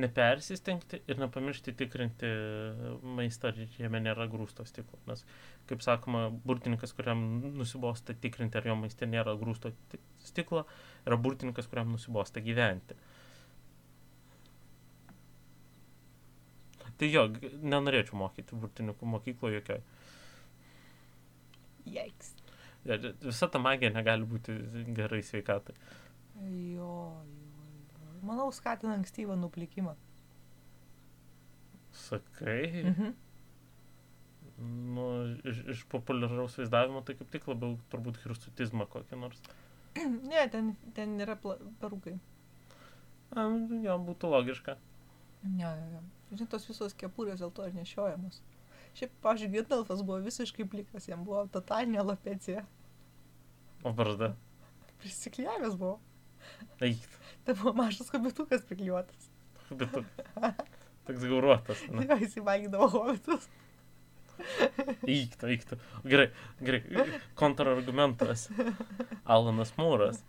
nepersistengti 0.02 1.02
ir 1.10 1.18
nepamiršti 1.20 1.74
tikrinti 1.76 2.28
maistą, 3.18 3.52
ar 3.52 3.60
jame 3.78 4.00
nėra 4.00 4.26
grūsto 4.32 4.64
stiklo. 4.68 4.98
Nes, 5.10 5.24
kaip 5.70 5.84
sakoma, 5.84 6.26
burtininkas, 6.46 6.94
kuriam 6.96 7.22
nusibosta 7.58 8.16
tikrinti, 8.16 8.60
ar 8.60 8.68
jo 8.70 8.76
maiste 8.80 9.08
nėra 9.08 9.34
grūsto 9.40 9.72
ti- 9.92 10.00
stiklo, 10.24 10.64
yra 11.06 11.18
burtininkas, 11.20 11.68
kuriam 11.70 11.92
nusibosta 11.92 12.40
gyventi. 12.44 12.96
Tai 17.00 17.08
jo, 17.10 17.26
nenorėčiau 17.66 18.16
mokyti 18.20 18.56
burtininkų 18.62 19.08
mokykloje 19.16 19.58
jokioj. 19.58 19.82
Jeiks. 21.92 22.34
Visa 22.84 23.48
ta 23.50 23.58
magija 23.62 23.90
negali 23.94 24.26
būti 24.26 24.54
gerai 24.94 25.22
sveikatai. 25.26 25.74
Jo. 26.74 26.94
Manau, 28.22 28.48
skatina 28.54 28.94
ankstyvą 28.98 29.36
nuplikimą. 29.36 29.94
Sakai, 31.92 32.84
Mhm. 32.88 33.12
nu, 34.94 35.06
iš, 35.44 35.58
iš 35.74 35.84
populiaraus 35.90 36.56
vaizdavimo 36.58 37.02
tai 37.04 37.14
kaip 37.18 37.30
tik 37.34 37.48
labiau 37.50 37.76
turbūt 37.90 38.20
hirstutizmą 38.22 38.86
kokį 38.88 39.18
nors. 39.20 39.40
Ne, 40.30 40.46
ten, 40.48 40.74
ten 40.94 41.18
yra 41.20 41.36
perukai. 41.80 42.14
Jo, 43.34 43.98
būtų 44.06 44.30
logiška. 44.32 44.76
Ne, 45.42 45.68
ne, 45.76 45.86
ne. 45.96 46.00
Žinai, 46.32 46.48
tos 46.52 46.64
visos 46.68 46.94
kepurės 46.94 47.40
dėl 47.42 47.50
to 47.52 47.66
ir 47.68 47.74
nešiojamos. 47.76 48.40
Šiaip, 48.96 49.12
pažiūrėjau, 49.24 49.52
Gandalfas 49.66 50.02
buvo 50.04 50.18
visiškai 50.24 50.64
plikas, 50.68 51.08
jam 51.08 51.24
buvo 51.24 51.42
totalinė 51.52 52.00
alopecija. 52.04 52.64
O 53.84 53.92
barzda. 53.96 54.34
Prisiklijavęs 55.02 55.76
buvo. 55.80 55.98
Eik, 56.82 57.08
Tai 57.46 57.54
buvo 57.58 57.72
mažas 57.74 58.10
kabitukas 58.10 58.62
priklijuotas. 58.68 59.30
tu. 59.68 60.04
Toks 61.06 61.24
gauruotas. 61.26 61.80
Ne? 61.90 62.06
Jo, 62.06 62.18
jis 62.22 62.36
įvalgydavo 62.38 62.86
hobitus. 62.92 63.48
Eik, 65.06 65.34
tu, 65.38 65.48
eik. 65.50 65.64
tu. 65.66 65.78
Gerai, 66.06 66.28
gerai. 66.62 67.08
Kontrargumentas. 67.38 68.46
Alanas 69.24 69.74
Mūras. 69.78 70.22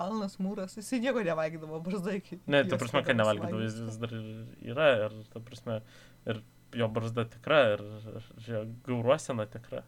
Alnas 0.00 0.38
Mūras, 0.40 0.74
jis 0.78 0.90
nieko 1.02 1.22
nevalgydavo, 1.26 1.78
barzda 1.84 2.14
iki. 2.16 2.40
Ne, 2.50 2.62
ta 2.66 2.78
prasme, 2.80 3.02
kad 3.06 3.18
nevalgydavo, 3.18 3.60
jis 3.66 3.78
vis 3.84 3.98
dar 4.00 4.14
yra, 4.16 4.88
ir, 5.06 5.16
ta 5.32 5.42
prasme, 5.44 5.80
ir 6.30 6.40
jo 6.80 6.88
barzda 6.94 7.26
tikra, 7.28 7.58
ir, 7.74 7.82
ir 8.14 8.28
jo 8.48 8.62
gauruosena 8.86 9.46
tikra. 9.50 9.82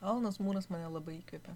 Alnas 0.00 0.38
Mūras 0.40 0.70
mane 0.72 0.88
labai 0.88 1.18
įkvėpė. 1.20 1.52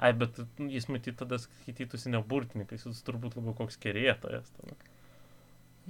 Ai, 0.00 0.12
bet 0.16 0.38
nu, 0.58 0.68
jis 0.72 0.86
matyt 0.88 1.18
tada 1.20 1.36
skaitytųsi 1.42 2.12
ne 2.12 2.20
burtininkas, 2.24 2.86
jis 2.88 3.02
turbūt 3.04 3.36
labiau 3.36 3.54
koks 3.58 3.76
kerėtojas. 3.82 4.48
Tada. 4.56 4.76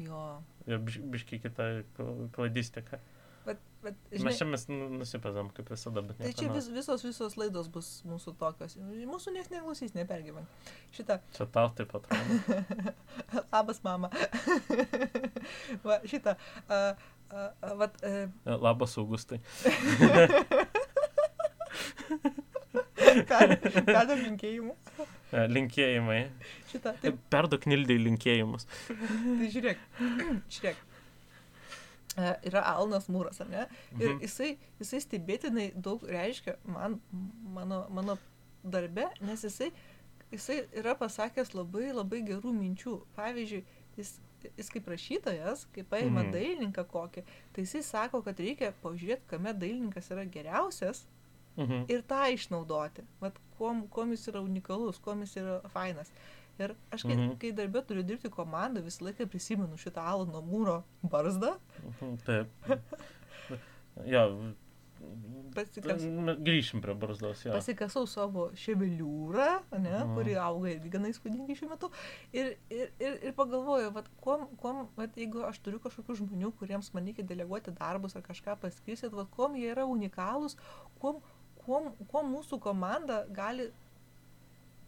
Jo. 0.03 0.23
Ir 0.67 0.79
biš, 0.83 0.99
biškai 1.15 1.39
kita 1.45 1.67
kl- 1.97 2.29
kladistika. 2.35 2.99
Bet, 3.43 3.59
bet 3.83 3.97
Žinai, 4.13 4.25
Mes 4.31 4.37
čia 4.39 4.47
mes 4.47 4.65
nu- 4.71 4.89
nusipezam 5.01 5.49
kaip 5.55 5.71
visada, 5.75 6.03
bet 6.07 6.17
tai 6.19 6.29
nieko 6.31 6.39
čia 6.45 6.53
vis, 6.55 6.69
visos, 6.71 7.03
visos 7.03 7.35
laidos 7.37 7.67
bus 7.75 7.89
mūsų 8.07 8.37
tokios. 8.39 8.77
Mūsų 8.79 9.33
niekas 9.35 9.51
neklausys, 9.51 9.95
nepergyvenk. 9.99 10.47
Šitą, 10.95 11.19
Čia 11.35 11.47
tau 11.51 11.73
taip 11.75 11.91
atrodo. 11.99 12.95
labas 13.53 13.83
mama. 13.83 14.11
Va, 15.87 15.99
šitą, 16.07 16.37
uh, 16.71 16.95
uh, 17.35 17.75
vat, 17.83 17.99
uh, 18.07 18.31
Labas, 18.63 18.95
Augustai. 19.03 19.41
Perdam 23.03 24.21
linkėjimų. 24.23 24.75
E, 25.33 25.43
Linkėjimai. 25.53 26.21
Šitą. 26.71 26.93
Taip. 26.95 27.03
Taip, 27.05 27.21
Perdok 27.33 27.67
Nildai 27.71 27.97
linkėjimus. 28.01 28.67
tai 28.89 29.49
žiūrėk. 29.53 29.83
žiūrėk. 30.57 30.81
E, 32.13 32.33
yra 32.51 32.65
Alnas 32.75 33.09
Mūras, 33.13 33.41
ar 33.41 33.49
ne? 33.53 33.67
Ir 33.99 34.15
Mhm. 34.15 34.21
jisai, 34.27 34.51
jisai 34.81 35.01
stebėtinai 35.05 35.71
daug 35.77 36.03
reiškia 36.05 36.59
man, 36.69 36.99
mano, 37.57 37.87
mano 37.91 38.19
darbe, 38.63 39.07
nes 39.25 39.45
jisai, 39.47 39.71
jisai 40.33 40.59
yra 40.83 40.93
pasakęs 41.01 41.55
labai 41.57 41.89
labai 41.93 42.21
gerų 42.29 42.53
minčių. 42.59 42.99
Pavyzdžiui, 43.17 43.65
jis, 43.97 44.13
jis 44.59 44.69
kaip 44.75 44.89
rašytojas, 44.93 45.65
kai 45.73 45.83
paima 45.89 46.23
mhm. 46.23 46.33
dailininką 46.37 46.85
kokį, 46.93 47.25
tai 47.53 47.65
jisai 47.65 47.83
sako, 47.87 48.21
kad 48.27 48.37
reikia 48.41 48.73
pažiūrėti, 48.85 49.29
kame 49.33 49.53
dailininkas 49.57 50.11
yra 50.13 50.25
geriausias 50.29 51.07
Mhm. 51.57 51.85
ir 51.93 52.03
tą 52.09 52.23
išnaudoti. 52.33 53.05
Vat 53.21 53.37
kuom, 53.59 53.87
kuom 53.89 54.11
jis 54.15 54.29
yra 54.33 54.41
unikalus, 54.41 54.99
kuom 54.99 55.21
jis 55.21 55.37
yra 55.37 55.61
fainas. 55.69 56.13
Ir 56.59 56.75
aš, 56.93 57.03
kai, 57.03 57.17
Mhm. 57.17 57.37
kai 57.41 57.53
darbė 57.53 57.81
turiu 57.87 58.03
dirbti 58.05 58.29
komandą, 58.31 58.83
visą 58.85 59.07
laiką 59.09 59.27
prisimenu 59.27 59.77
šitą 59.81 60.03
Alano 60.05 60.43
Mūro 60.43 60.83
barzdą. 61.05 61.57
Mhm, 61.85 62.17
Taip. 62.27 62.49
Jo. 64.07 64.27
Pasikas, 65.53 66.01
Grįšim 66.47 66.81
prie 66.81 66.95
barzdos, 66.95 67.43
jo. 67.45 67.53
pasikasau 67.53 68.07
savo 68.09 68.47
ševeliūrą, 68.57 69.49
ne, 69.75 69.91
mhm. 69.99 70.15
kuri 70.17 70.37
auga 70.41 70.71
irgi 70.71 70.93
gana 70.95 71.11
įspūdingai 71.11 71.57
šiuo 71.59 71.69
metu. 71.73 71.91
Ir, 72.33 72.55
ir, 72.73 72.93
ir, 73.03 73.19
ir 73.29 73.35
pagalvoju, 73.37 73.91
vat, 73.93 74.09
kuom, 74.23 74.47
kuom, 74.63 74.87
vat, 74.97 75.19
jeigu 75.19 75.43
aš 75.49 75.59
turiu 75.67 75.83
kažkokių 75.85 76.17
žmonių, 76.23 76.53
kuriems 76.61 76.93
man 76.95 77.11
reikia 77.11 77.27
deleguoti 77.29 77.75
darbus 77.77 78.17
ar 78.17 78.23
kažką 78.25 78.57
paskirsit, 78.63 79.13
vat, 79.13 79.29
kuom 79.35 79.59
jie 79.61 79.69
yra 79.75 79.85
unikalūs, 79.91 80.57
kuom, 81.03 81.21
kuom, 81.67 81.91
kuom 82.13 82.33
mūsų 82.37 82.59
komanda 82.65 83.23
gali 83.39 83.71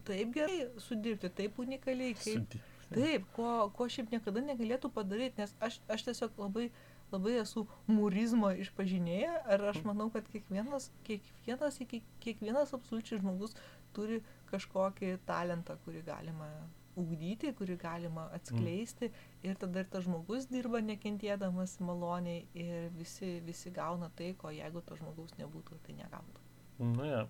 taip 0.07 0.33
gerai 0.35 0.67
sudirbti, 0.85 1.29
taip 1.39 1.57
unikaliai, 1.63 2.13
kaip, 2.19 2.43
Sudė. 2.45 2.61
Taip, 2.93 3.23
ko, 3.33 3.47
ko 3.73 3.87
šiaip 3.89 4.11
niekada 4.13 4.43
negalėtų 4.45 4.91
padaryti, 4.93 5.41
nes 5.41 5.55
aš, 5.65 5.79
aš 5.89 6.03
tiesiog 6.05 6.35
labai, 6.37 6.67
labai 7.11 7.33
esu 7.41 7.63
mūrizmo 7.89 8.51
išpažinėję 8.61 9.31
ir 9.55 9.63
aš 9.71 9.79
manau, 9.87 10.11
kad 10.13 10.27
kiekvienas, 10.29 10.91
kiekvienas, 11.07 11.79
iki- 11.81 12.03
kiekvienas 12.21 12.75
absoliučiai 12.77 13.19
žmogus 13.23 13.57
turi 13.97 14.21
kažkokį 14.51 15.15
talentą, 15.25 15.79
kurį 15.85 16.03
galima 16.05 16.51
ugdyti, 16.95 17.49
kurį 17.57 17.75
galima 17.81 18.29
atskleisti 18.37 19.09
ir 19.43 19.57
tada 19.59 19.81
ir 19.81 19.89
tas 19.91 20.05
žmogus 20.05 20.45
dirba 20.47 20.79
nekentėdamas 20.85 21.79
maloniai 21.83 22.45
ir 22.53 22.89
visi, 22.95 23.39
visi 23.43 23.73
gauna 23.75 24.11
tai, 24.15 24.29
ko 24.37 24.53
jeigu 24.53 24.85
to 24.85 24.95
žmogaus 25.01 25.33
nebūtų, 25.41 25.81
tai 25.87 25.97
negautų. 26.03 26.44
Nu, 26.79 27.05
ja. 27.07 27.25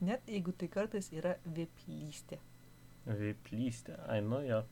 Net 0.00 0.28
jeigu 0.30 0.52
tai 0.56 0.68
kartais 0.72 1.10
yra 1.12 1.34
vėplystė. 1.44 2.38
Veiplystė. 3.06 3.96
Ai, 4.08 4.20
nu, 4.24 4.40
ja. 4.44 4.62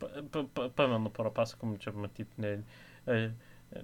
Pa, 0.00 0.08
pa, 0.32 0.42
pa, 0.56 0.68
pamenu, 0.76 1.10
porą 1.14 1.32
pasakomų 1.36 1.78
čia 1.82 1.92
matyti, 1.96 2.32
ne, 2.42 2.50
e, 3.06 3.18
e, 3.72 3.82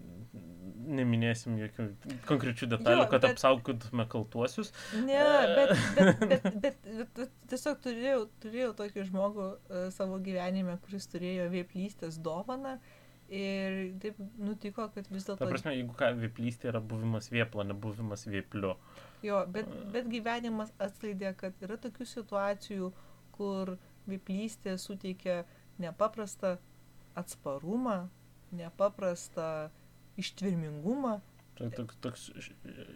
neminėsim 0.99 1.57
jokių 1.61 1.87
konkrečių 2.29 2.69
detalių, 2.75 3.05
Jo, 3.05 3.09
kad 3.13 3.25
bet- 3.25 3.37
apsaugotume 3.37 4.07
kaltuosius. 4.13 4.73
Ne, 5.05 5.21
bet, 5.55 5.75
bet, 5.97 6.25
bet, 6.33 6.49
bet, 6.65 6.81
bet, 6.87 7.13
bet 7.21 7.37
tiesiog 7.53 7.81
turėjau, 7.85 8.23
turėjau 8.45 8.73
tokį 8.83 9.07
žmogų 9.11 9.47
uh, 9.53 9.85
savo 9.95 10.21
gyvenime, 10.25 10.79
kuris 10.87 11.09
turėjo 11.13 11.49
vėplystės 11.55 12.21
dovaną 12.25 12.79
ir 13.29 13.77
taip 14.03 14.19
nutiko, 14.41 14.89
kad 14.95 15.09
vis 15.13 15.27
Ta 15.27 15.35
dėlto 15.35 15.49
prasme, 15.51 15.75
jeigu 15.77 15.95
ką, 15.99 16.11
veiplystė 16.23 16.71
yra 16.73 16.81
buvimas 16.81 17.29
vėpla, 17.33 17.67
ne 17.69 17.77
buvimas 17.77 18.25
vėpliu. 18.29 18.75
Jo, 19.25 19.43
bet, 19.53 19.69
bet 19.93 20.09
gyvenimas 20.11 20.73
atskleidė, 20.81 21.35
kad 21.39 21.57
yra 21.65 21.77
tokių 21.81 22.07
situacijų, 22.09 22.91
kur 23.37 23.77
vėplystė 24.09 24.79
suteikia 24.81 25.43
nepaprastą 25.83 26.57
atsparumą, 27.19 28.09
nepaprastą 28.57 29.69
ištvirmingumą. 30.19 31.19
Tai 31.59 31.69
toks, 31.75 31.99
toks 32.03 32.29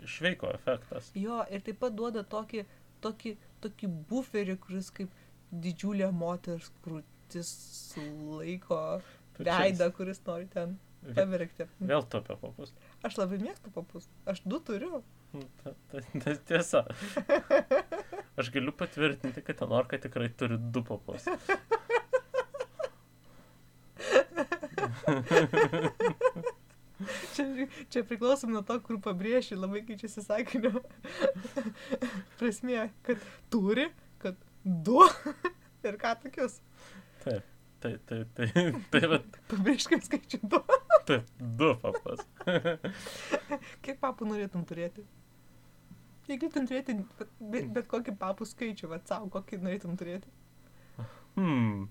šveiko 0.08 0.52
efektas. 0.54 1.10
Jo, 1.18 1.42
ir 1.50 1.64
taip 1.66 1.80
pat 1.82 1.96
duoda 1.98 2.22
tokį, 2.24 2.64
tokį, 3.04 3.34
tokį 3.64 3.90
buferį, 4.10 4.56
kuris 4.62 4.90
kaip 4.94 5.12
didžiulė 5.52 6.08
moters 6.14 6.70
krūtis 6.84 7.10
Tai 7.32 8.56
čia 8.58 9.20
veidą, 9.46 9.90
kuris 9.96 10.22
nori 10.26 10.48
ten 10.52 10.76
pavirkti. 11.16 11.66
Vėl 11.82 12.06
tu 12.08 12.20
apie 12.20 12.36
papus. 12.38 12.72
Aš 13.06 13.18
labai 13.18 13.40
mėgstu 13.42 13.72
papus. 13.74 14.08
Aš 14.28 14.42
du 14.46 14.60
turiu. 14.62 15.02
Ta, 15.62 15.74
ta, 15.90 16.02
ta 16.24 16.34
tiesa. 16.50 16.84
Aš 18.38 18.52
galiu 18.54 18.74
patvirtinti, 18.76 19.44
kad 19.44 19.58
Tenorka 19.62 19.98
tikrai 20.02 20.30
turi 20.36 20.58
du 20.58 20.84
papus. 20.86 21.28
Čia, 27.34 27.66
čia 27.90 28.02
priklausom 28.06 28.52
nuo 28.54 28.62
to, 28.66 28.76
kur 28.84 29.00
pabrėši, 29.02 29.56
labai 29.58 29.80
keičiasi 29.86 30.22
sakinio 30.22 30.84
prasmė, 32.38 32.84
kad 33.06 33.24
turi, 33.50 33.88
kad 34.22 34.38
du 34.62 35.00
ir 35.88 35.98
ką 35.98 36.14
tokius. 36.22 36.60
Tai, 37.82 37.96
tai, 38.06 38.20
tai, 38.36 38.46
tai, 38.92 39.00
va, 39.10 39.18
Pabrėžkim 39.50 40.02
skaičių 40.04 40.38
du. 40.46 40.60
tai, 41.08 41.22
du 41.40 41.72
papus. 41.82 42.22
Kiek 43.84 43.98
papų 44.02 44.28
norėtum 44.30 44.62
turėti? 44.68 45.02
Jeigu 46.28 46.46
galėtum 46.46 46.68
turėti 46.70 46.94
bet, 47.18 47.32
bet, 47.40 47.72
bet 47.74 47.88
kokį 47.90 48.14
papų 48.20 48.46
skaičių, 48.46 48.92
va 48.92 49.00
savo, 49.08 49.26
kokį 49.34 49.58
norėtum 49.64 49.96
turėti. 49.98 50.30
Hmm. 51.34 51.88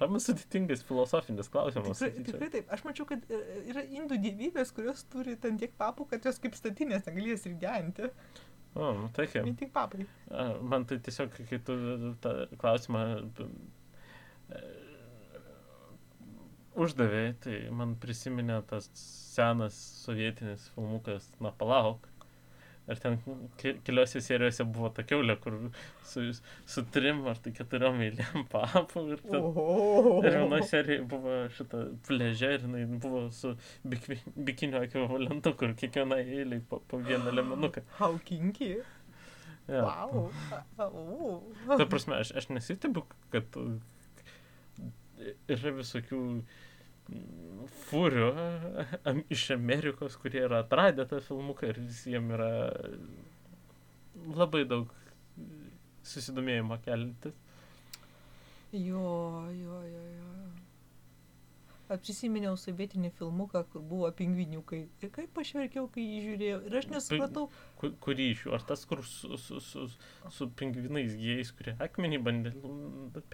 Labai 0.00 0.20
sudėtingas 0.22 0.84
filosofinis 0.88 1.50
klausimas. 1.52 1.98
Tikrai, 2.00 2.24
tikrai 2.24 2.48
taip. 2.54 2.70
Aš 2.72 2.84
mačiau, 2.86 3.04
kad 3.08 3.24
e, 3.28 3.40
yra 3.68 3.82
indų 3.84 4.16
dievybės, 4.22 4.70
kurios 4.76 5.02
turi 5.12 5.34
ten 5.42 5.58
tiek 5.60 5.74
papų, 5.80 6.06
kad 6.14 6.24
jos 6.24 6.38
kaip 6.40 6.54
statinės 6.56 7.04
negalės 7.08 7.44
ir 7.50 7.58
genti. 7.60 8.08
O, 8.78 8.92
nu, 8.96 9.10
tai 9.16 9.26
kaip. 9.28 9.44
Ne 9.44 9.52
tik 9.58 9.74
papai. 9.74 10.06
Man 10.62 10.86
tai 10.88 11.00
tiesiog, 11.04 11.34
kai 11.50 11.58
tu 11.66 11.76
tą 12.22 12.36
klausimą 12.62 13.02
e, 13.18 14.62
uždavė, 16.78 17.24
tai 17.42 17.56
man 17.74 17.96
prisiminė 18.00 18.60
tas 18.70 18.90
senas 18.94 19.76
sovietinis 20.04 20.70
filmukas, 20.74 21.26
na 21.40 21.50
palauk. 21.56 22.06
Ir 22.90 22.98
ten 22.98 23.18
ke- 23.60 23.76
keliose 23.86 24.18
serijose 24.24 24.64
buvo 24.66 24.88
ta 24.90 25.04
keulė, 25.06 25.36
kur 25.38 25.54
su, 26.10 26.24
su 26.66 26.82
trim 26.90 27.20
ar 27.30 27.38
tai 27.38 27.52
keturiom 27.54 28.00
eilėm 28.02 28.46
papų. 28.54 29.04
Ir, 29.14 29.20
ten, 29.30 29.46
ir 30.24 30.38
vienoje 30.40 30.66
serijoje 30.72 31.04
buvo 31.12 31.36
šita 31.54 31.82
pležė 32.08 32.54
ir 32.56 32.64
jinai 32.66 32.82
buvo 33.04 33.26
su 33.36 33.52
bikvi, 33.86 34.18
bikinio 34.48 34.82
ekvivalentu, 34.88 35.52
kur 35.60 35.76
kiekviena 35.78 36.18
eilė 36.24 36.62
po, 36.70 36.80
po 36.90 36.98
vieną 37.04 37.30
lemenuką. 37.36 37.84
How 38.00 38.18
kinky. 38.26 38.72
Ja. 39.70 39.84
Wow. 39.86 40.32
Ta 41.70 41.86
prasme, 41.86 42.18
aš, 42.24 42.32
aš 42.40 42.48
nesitibu, 42.50 43.04
kad 43.30 43.54
yra 45.56 45.72
visokių 45.78 46.20
mm, 46.36 47.66
fūrių 47.88 48.28
am- 49.10 49.24
iš 49.36 49.46
Amerikos, 49.56 50.16
kurie 50.22 50.44
yra 50.46 50.62
atradę 50.64 51.06
tą 51.10 51.20
filmuką 51.24 51.70
ir 51.72 51.80
visiems 51.84 52.36
yra 52.38 52.50
labai 54.36 54.64
daug 54.68 54.90
susidomėjimo 56.06 56.78
kelintis. 56.84 57.36
Jo, 58.72 59.04
jo, 59.50 59.80
jo, 59.90 60.02
jo. 60.16 60.49
Prisiminiau 61.90 62.54
sovietinį 62.60 63.10
filmuką, 63.18 63.64
kur 63.72 63.82
buvo 63.82 64.10
pingviniukai. 64.14 64.80
Ir 65.02 65.10
kaip 65.10 65.38
aš 65.42 65.52
verkiau, 65.58 65.88
kai 65.90 66.04
jį 66.04 66.20
žiūrėjau. 66.26 66.58
Ir 66.68 66.76
aš 66.78 66.86
nesupratau, 66.92 67.48
Ku- 67.80 67.90
Kurį 68.06 68.28
iš 68.34 68.44
jų? 68.46 68.52
Ar 68.54 68.62
tas, 68.68 68.84
kur 68.86 69.02
su, 69.02 69.36
su, 69.36 69.58
su, 69.60 69.88
su 70.30 70.48
pingvinais 70.60 71.16
gėjais, 71.18 71.50
kurie 71.58 71.74
akmenį 71.82 72.20
bandė 72.22 72.52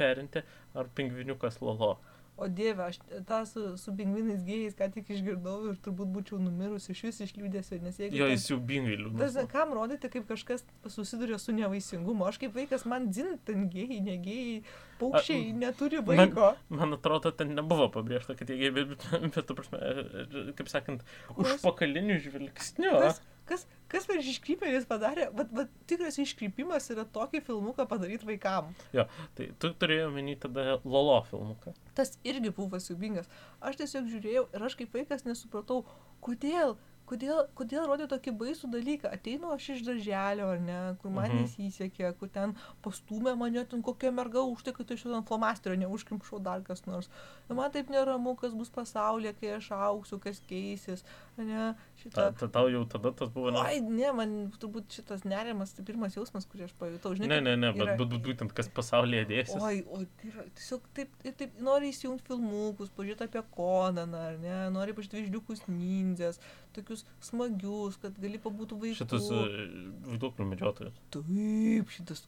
perinti, 0.01 0.43
ar 0.75 0.89
pingviniukas 0.97 1.61
lolo? 1.61 1.99
O 2.37 2.49
dieve, 2.49 2.85
aš 2.85 2.99
tą 3.29 3.39
su, 3.49 3.63
su 3.81 3.93
pingvinais 3.97 4.43
gėjais 4.45 4.77
ką 4.77 4.89
tik 4.93 5.09
išgirdau 5.15 5.71
ir 5.71 5.79
turbūt 5.85 6.11
būčiau 6.13 6.41
numirus 6.43 6.89
iš 6.93 7.03
vis 7.07 7.21
iš 7.25 7.33
liūdėsio, 7.39 7.79
nes 7.85 8.01
jeigu... 8.03 8.19
Jo, 8.21 8.29
jis 8.33 8.45
jau 8.51 8.59
bingai 8.61 8.99
liūdnas. 9.01 9.37
Tas, 9.37 9.49
kam 9.53 9.73
rodyti, 9.77 10.11
kaip 10.13 10.27
kažkas 10.29 10.67
susiduria 10.93 11.39
su 11.41 11.55
nevaisingumu? 11.57 12.27
Aš 12.29 12.41
kaip 12.43 12.57
vaikas, 12.57 12.85
man 12.89 13.09
dzin, 13.09 13.39
ten 13.49 13.69
gėjai, 13.73 14.03
negėjai, 14.11 14.59
paukščiai 15.01 15.47
A, 15.53 15.57
neturi 15.63 16.03
man- 16.03 16.27
vaiko. 16.27 16.51
Man 16.69 16.99
atrodo, 16.99 17.33
ten 17.33 17.55
nebuvo 17.57 17.89
pabrėžta, 17.95 18.37
kad 18.39 18.53
jie, 18.53 18.69
bet, 18.75 18.93
bet, 18.93 19.33
bet, 19.33 19.55
prasme, 19.57 20.53
kaip 20.61 20.73
sakant, 20.73 21.07
užpakaliniu 21.41 22.21
žvilgsniu. 22.21 22.93
Kas, 23.01 23.23
kas, 23.47 23.67
kas 23.93 24.07
per 24.07 24.19
iškrypėlis 24.23 24.87
padarė, 24.91 25.29
bet, 25.37 25.53
bet 25.55 25.71
tikras 25.91 26.19
iškrypimas 26.23 26.91
yra 26.95 27.05
tokį 27.15 27.41
filmuką 27.47 27.87
padaryti 27.91 28.27
vaikam. 28.27 28.73
Tai 29.39 29.47
tu 29.63 29.71
turėjai 29.83 30.09
omeny 30.11 30.35
tada 30.43 30.81
Lolo 30.85 31.21
filmuką. 31.31 31.75
Tas 31.95 32.17
irgi 32.27 32.51
buvo 32.51 32.81
siubingas. 32.83 33.31
Aš 33.61 33.77
tiesiog 33.83 34.11
žiūrėjau 34.13 34.49
ir 34.55 34.63
aš 34.71 34.75
kaip 34.83 34.93
vaikas 34.99 35.25
nesupratau, 35.25 35.85
kodėl, 36.21 36.77
kodėl, 37.07 37.45
kodėl 37.55 37.85
rodė 37.87 38.09
tokį 38.11 38.33
baisų 38.41 38.67
dalyką. 38.73 39.13
Ateinu 39.15 39.53
aš 39.55 39.69
iš 39.77 39.85
darželio, 39.87 40.49
ar 40.57 40.59
ne, 40.59 40.79
kur 41.03 41.11
man 41.15 41.31
Mhm. 41.31 41.45
nesisekė, 41.45 42.11
kur 42.19 42.29
ten 42.29 42.57
pastumė 42.83 43.37
mane, 43.39 43.63
ten 43.65 43.83
kokia 43.83 44.11
merga 44.11 44.43
užtai, 44.43 44.75
kad 44.75 44.91
aš 44.91 45.07
ant 45.07 45.29
flomasterio 45.29 45.79
neužkimšau 45.85 46.43
dar 46.43 46.63
kas 46.67 46.83
nors. 46.87 47.07
Ir 47.49 47.55
man 47.55 47.71
taip 47.71 47.89
neramu, 47.95 48.35
kas 48.37 48.53
bus 48.59 48.69
pasaulyje, 48.75 49.37
kai 49.41 49.55
aš 49.61 49.71
auksiu, 49.71 50.19
kas 50.21 50.43
keisis. 50.51 51.05
ar 51.05 51.26
Ne, 51.37 51.75
Ta, 51.77 52.01
šitą... 52.01 52.23
ta, 52.41 52.47
tau 52.49 52.69
jau 52.73 52.83
tada 52.89 53.11
tas 53.13 53.29
buvo... 53.33 53.51
Ne, 53.53 53.61
Oi, 53.61 53.81
ne, 53.85 54.09
man 54.17 54.31
turbūt 54.63 54.95
šitas 54.97 55.25
nerimas, 55.29 55.75
tai 55.77 55.85
pirmas 55.85 56.15
jausmas, 56.17 56.47
kurį 56.49 56.65
aš 56.69 56.73
pajutau. 56.81 57.13
Žinai, 57.19 57.29
ne, 57.29 57.41
ne, 57.45 57.55
ne 57.61 57.73
bet, 57.75 57.83
yra- 57.83 57.97
bet, 57.99 58.09
bet 58.15 58.23
būtent 58.25 58.55
kas 58.57 58.71
pasaulyje 58.73 59.27
dėsis. 59.29 59.59
Oi, 59.61 59.83
o 59.93 60.01
tai 60.17 60.31
yra 60.31 60.47
tiesiog 60.57 60.87
taip, 60.97 61.13
taip, 61.25 61.37
taip 61.43 61.59
nori 61.67 61.91
įsijungti 61.93 62.25
filmukus, 62.31 62.93
pažiūrėti 62.97 63.27
apie 63.29 63.43
Konaną, 63.59 64.23
ar 64.31 64.39
ne, 64.41 64.55
nori 64.73 64.97
pažiūrėti 64.97 65.27
žvižliukus 65.27 65.67
nindzės, 65.69 66.41
tokius 66.77 67.05
smagius, 67.29 68.01
kad 68.01 68.17
gali 68.23 68.41
pabūti 68.41 68.79
vaikų. 68.81 69.01
Šitas 69.03 69.29
vaiduoklių 69.33 70.49
medžiotojas. 70.55 70.97
Taip, 71.13 71.93
šitas, 71.99 72.25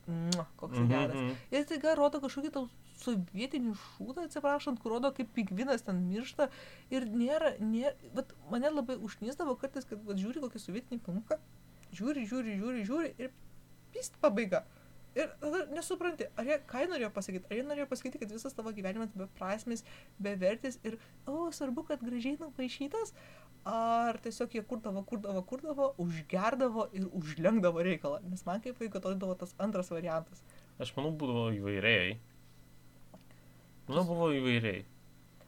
koks 0.60 0.76
mm 0.76 0.84
Mhm, 0.84 0.92
geras. 0.92 1.16
mhm. 1.16 1.34
Ir 1.56 1.64
tai 1.72 1.96
rodo 1.96 2.20
kažkokį 2.20 2.52
tau 2.54 2.68
sovietinį 3.02 3.74
šūdą, 3.82 4.26
atsiprašant, 4.28 4.80
kur 4.82 4.96
rodo, 4.96 5.12
kaip 5.16 5.30
pingvinas 5.36 5.84
ten 5.86 6.00
miršta. 6.08 6.48
Ir 6.94 7.06
nėra, 7.10 7.54
nėra, 7.62 7.94
bet 8.16 8.34
mane 8.52 8.72
labai 8.72 8.98
užnysdavo 9.08 9.56
kartais, 9.60 9.86
kad 9.88 10.02
vat, 10.06 10.18
žiūri 10.20 10.42
kokį 10.44 10.62
sovietinį 10.64 11.00
filmuką, 11.06 11.38
žiūri, 11.94 12.26
žiūri, 12.30 12.58
žiūri, 12.62 12.84
žiūri 12.88 13.14
ir 13.18 13.32
pist 13.94 14.18
pabaiga. 14.22 14.64
Ir 15.18 15.30
tada 15.40 15.64
nesupranti, 15.72 16.28
ar 16.38 16.46
jie, 16.46 16.58
ką 16.68 16.82
jie 16.82 16.88
norėjo 16.92 17.08
pasakyti, 17.14 17.48
ar 17.48 17.56
jie 17.56 17.64
norėjo 17.66 17.88
pasakyti, 17.90 18.20
kad 18.20 18.30
visas 18.30 18.54
tavo 18.54 18.70
gyvenimas 18.76 19.10
beprasmis, 19.16 19.82
bevertis 20.22 20.76
ir, 20.86 20.98
o, 21.26 21.48
svarbu, 21.54 21.86
kad 21.88 22.04
gražiai 22.04 22.36
nupaišytas, 22.38 23.14
ar 23.66 24.20
tiesiog 24.22 24.54
jie 24.54 24.62
kurdavo, 24.68 25.02
kurdavo, 25.08 25.42
kurdavo, 25.48 25.88
užgerdavo 26.04 26.86
ir 26.94 27.08
užlenkdavo 27.18 27.82
reikalą. 27.88 28.20
Nes 28.30 28.44
man 28.46 28.62
kaip 28.64 28.78
vaikui 28.78 29.00
atrodydavo 29.00 29.34
tas 29.40 29.56
antras 29.58 29.90
variantas. 29.90 30.44
Aš 30.78 30.94
manau, 30.96 31.10
būdavo 31.18 31.48
įvairiai. 31.56 32.18
Manau, 33.88 34.04
buvo 34.08 34.28
įvairiai. 34.36 34.84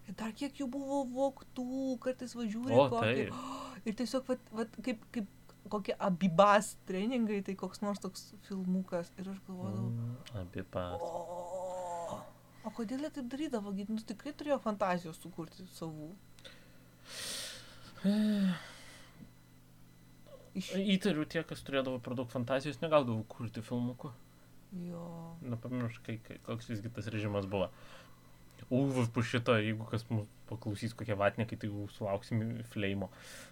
Ir 0.09 0.17
dar 0.19 0.33
kiek 0.35 0.57
jų 0.59 0.67
buvo 0.73 1.03
voktų, 1.15 1.67
kartais 2.03 2.33
važiuoja 2.35 2.75
O, 2.75 2.87
kokį. 2.91 3.27
taip. 3.29 3.85
Ir 3.87 3.95
tiesiog, 4.01 4.25
vat, 4.33 4.49
vat, 4.57 4.79
kaip, 4.85 5.05
kaip 5.15 5.29
kokie 5.71 5.95
abibas 6.03 6.73
treningai, 6.89 7.43
tai 7.47 7.55
koks 7.61 7.83
nors 7.85 8.01
toks 8.03 8.31
filmukas. 8.49 9.13
Ir 9.21 9.29
aš 9.31 9.39
galvodavau, 9.47 9.91
Mm, 9.93 10.17
Apie 10.43 10.65
pas. 10.65 10.97
o, 11.01 12.19
O 12.65 12.71
kodėl 12.77 13.01
jie 13.07 13.11
taip 13.11 13.29
darydavo? 13.33 13.71
Nu, 13.89 13.97
tikrai 14.05 14.33
turėjo 14.37 14.59
fantazijos 14.61 15.17
sukurti 15.23 15.65
savų. 15.79 16.11
Iš... 20.59 20.73
Įtariu 20.75 21.25
tie, 21.31 21.43
kas 21.47 21.63
turėdavo 21.65 22.01
per 22.03 22.17
daug 22.19 22.29
fantazijos, 22.33 22.81
negaudavo 22.83 23.23
kurti 23.31 23.63
filmukų. 23.65 24.11
Jo. 24.87 25.05
Nepamiršk, 25.47 26.11
koks 26.47 26.69
visgi 26.71 26.91
tas 26.95 27.09
režimas 27.15 27.47
buvo. 27.51 27.71
Uv, 28.71 28.99
po 29.15 29.23
šito, 29.25 29.55
jeigu 29.59 29.87
kas 29.91 30.05
mūsų 30.11 30.29
paklausys 30.51 30.93
kokie 30.99 31.15
vatnikai, 31.19 31.57
tai 31.59 31.71
jau 31.71 31.87
sulauksim 31.95 32.43
fleimo. 32.73 33.09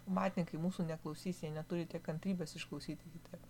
Matnikai 0.06 0.58
mūsų 0.60 0.84
neklausys, 0.90 1.40
jie 1.42 1.50
neturi 1.54 1.86
tiek 1.90 2.02
kantrybės 2.06 2.56
išklausyti 2.58 3.12
kitaip. 3.14 3.46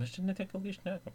Mes 0.00 0.08
čia 0.14 0.22
netiek 0.24 0.48
ilgai 0.56 0.70
išnekam. 0.72 1.12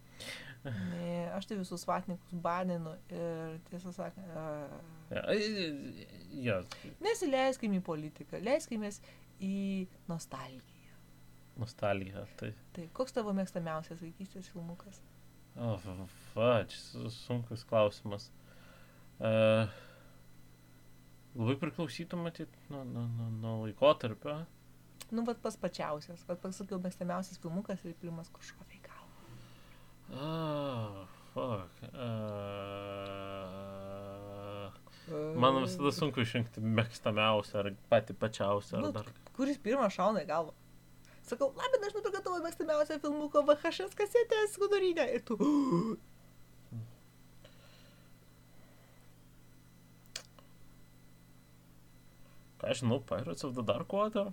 Ne, 0.68 1.32
aš 1.34 1.48
tai 1.50 1.56
visus 1.58 1.86
vatnikus 1.90 2.36
baninu 2.44 2.92
ir 3.10 3.56
tiesą 3.72 3.94
sakant, 3.96 4.28
uh, 4.38 4.78
Ja, 5.10 5.24
ja, 6.46 6.58
nesileiskim 7.02 7.74
į 7.80 7.82
politiką, 7.88 8.38
leiskimės 8.44 9.00
į 9.42 9.88
nostalgiją. 10.12 10.94
nostalgija. 11.58 12.26
Tai, 12.38 12.52
Tai 12.76 12.86
koks 12.94 13.16
tavo 13.18 13.34
mėgstamiausias 13.34 14.04
vaikystės 14.04 14.52
filmukas? 14.54 15.00
o, 15.58 15.74
va, 15.86 15.96
va, 16.36 16.52
čia 16.70 16.78
su- 16.84 17.10
sunkus 17.10 17.64
klausimas. 17.66 18.28
Uh, 18.30 18.47
labai 21.38 21.56
priklausytų, 21.62 22.20
matyt, 22.22 22.52
nuo, 22.72 22.84
nuo, 22.86 23.06
nuo, 23.08 23.30
nuo 23.42 23.56
laikotarpio. 23.66 24.36
Nu, 25.12 25.24
vad 25.24 25.40
pas 25.42 25.56
pačiausias. 25.58 26.24
Vad 26.28 26.40
pasakiau, 26.44 26.80
mėgstamiausias 26.84 27.40
filmukas 27.40 27.84
ir 27.88 27.94
pirmas 28.02 28.30
kažko 28.34 28.66
veikalo. 28.68 29.08
Ah, 30.18 31.06
fuck. 31.34 31.72
Uh, 31.94 32.28
man 35.40 35.62
visada 35.64 35.92
sunku 35.96 36.24
išrinkti 36.24 36.60
mėgstamiausią 36.64 37.56
ar 37.62 37.68
patį 37.92 38.14
pačiausią. 38.20 38.76
Nu, 38.84 38.92
Ar 38.92 38.94
dar... 39.00 39.08
Kuris 39.38 39.58
pirmas 39.64 39.96
šauna 39.96 40.20
į 40.26 40.28
galvą? 40.32 40.54
Sakau, 41.28 41.48
labai 41.60 41.80
aš 41.88 41.96
nupirkau 41.96 42.22
tavo 42.24 42.38
mėgstamiausią 42.44 42.96
filmuko 43.04 43.40
VHS 43.48 43.96
kasetę 44.00 44.38
skudurinę. 44.54 45.06
Ir 45.16 45.22
tu... 45.28 45.40
Ką 52.58 52.72
aš 52.74 52.80
žinau, 52.82 52.98
Pirates 53.06 53.46
of 53.46 53.54
the 53.54 53.62
Dark 53.66 53.94
Water. 53.94 54.32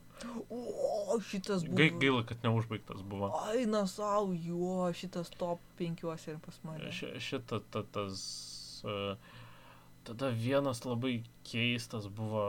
O, 0.48 1.18
šitas 1.28 1.64
buvo. 1.66 1.76
Gai, 1.76 1.90
gaila, 2.00 2.22
kad 2.24 2.44
neužbaigtas 2.46 3.02
buvo. 3.04 3.28
Aina 3.50 3.82
savo, 3.90 4.32
jo, 4.32 4.88
šitas 4.96 5.28
top 5.36 5.60
penkiuose 5.76 6.32
ir 6.32 6.38
pas 6.44 6.56
mane. 6.64 6.92
Ši, 6.92 7.10
šita, 7.20 7.60
ta, 7.70 7.84
tas. 7.92 8.22
Uh, 8.84 9.16
tada 10.08 10.30
vienas 10.32 10.84
labai 10.88 11.18
keistas 11.44 12.08
buvo. 12.08 12.46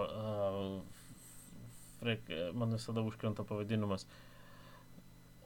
Uh, 2.04 2.14
man 2.56 2.72
visada 2.78 3.04
užkrenta 3.04 3.44
pavadinimas. 3.44 4.08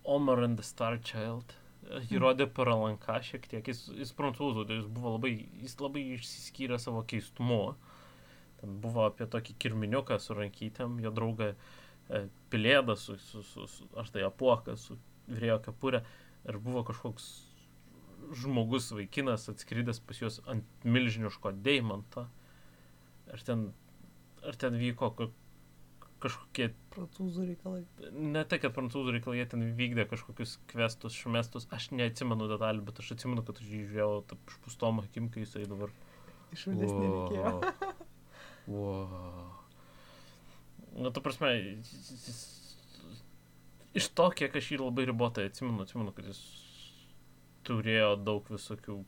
Omar 0.04 0.44
and 0.44 0.58
the 0.58 0.64
Star 0.64 0.98
Child. 1.02 1.56
Uh, 1.90 2.02
Jį 2.06 2.18
Hmm. 2.18 2.22
rodė 2.22 2.46
per 2.54 2.70
Alanką 2.70 3.18
šiek 3.24 3.48
tiek. 3.50 3.66
Jis, 3.66 3.88
jis 3.98 4.14
prancūzų, 4.14 4.68
tai 4.68 4.76
jis 4.82 4.86
buvo 4.94 5.16
labai, 5.18 5.32
jis 5.64 5.78
labai 5.80 6.04
išsiskyrė 6.20 6.78
savo 6.80 7.02
keistumu. 7.08 7.76
Ten 8.60 8.80
buvo 8.84 9.06
apie 9.08 9.28
tokį 9.32 9.56
kirminiuką 9.64 10.18
su 10.20 10.36
rankytėm, 10.38 10.98
jo 11.04 11.12
draugą 11.16 11.54
e, 11.54 12.24
Pilėdą 12.52 12.96
su, 13.00 13.16
su, 13.24 13.44
su, 13.44 13.68
su, 13.72 13.88
aš 14.02 14.12
tai 14.16 14.26
apuoką 14.28 14.76
su 14.78 14.98
vyrėjo 15.30 15.60
kepurė. 15.70 16.04
Ir 16.50 16.58
buvo 16.64 16.84
kažkoks 16.88 17.30
žmogus, 18.40 18.92
vaikinas 18.96 19.48
atskridęs 19.52 20.00
pas 20.06 20.20
juos 20.22 20.40
ant 20.52 20.66
milžiniško 20.86 21.54
deimanto. 21.66 22.28
Ir 23.34 23.44
ten, 23.48 23.70
ir 24.44 24.58
ten 24.60 24.76
vyko 24.80 25.12
ka- 25.18 25.30
kažkokie, 26.20 26.72
Prancūzų 26.92 27.46
reikalai. 27.54 27.84
ne 28.12 28.42
tai, 28.44 28.60
kad 28.60 28.74
prancūzų 28.76 29.14
reikalai, 29.16 29.38
jie 29.40 29.46
ten 29.54 29.64
vykdė 29.78 30.04
kažkokius 30.10 30.58
kvestus, 30.68 31.16
šmestus. 31.16 31.68
Aš 31.72 31.92
neatsimenu 31.96 32.50
detalių, 32.52 32.84
bet 32.90 33.00
aš 33.00 33.14
atsimenu, 33.16 33.46
kad 33.48 33.62
aš 33.62 33.70
jį 33.72 33.86
žiūrėjau 33.88 34.24
taip 34.34 34.52
išpūstom 34.56 35.00
akim, 35.06 35.30
kai 35.32 35.46
jisai 35.46 35.64
dabar 35.70 35.94
Išvadės 36.52 36.92
nereikėjo. 36.92 37.52
Wow. 38.70 39.50
Nu, 41.00 41.10
tu 41.12 41.22
prasme, 41.26 41.50
jis- 41.58 42.10
jis- 42.28 42.76
iš 43.98 44.10
to, 44.14 44.30
kiek 44.30 44.56
aš 44.60 44.72
jį 44.74 44.78
labai 44.84 45.08
ribotai 45.10 45.48
atsimenu, 45.50 45.82
atsimenu, 45.86 46.14
kad 46.14 46.28
jis 46.30 46.42
turėjo 47.66 48.12
daug 48.22 48.46
visokių 48.54 49.00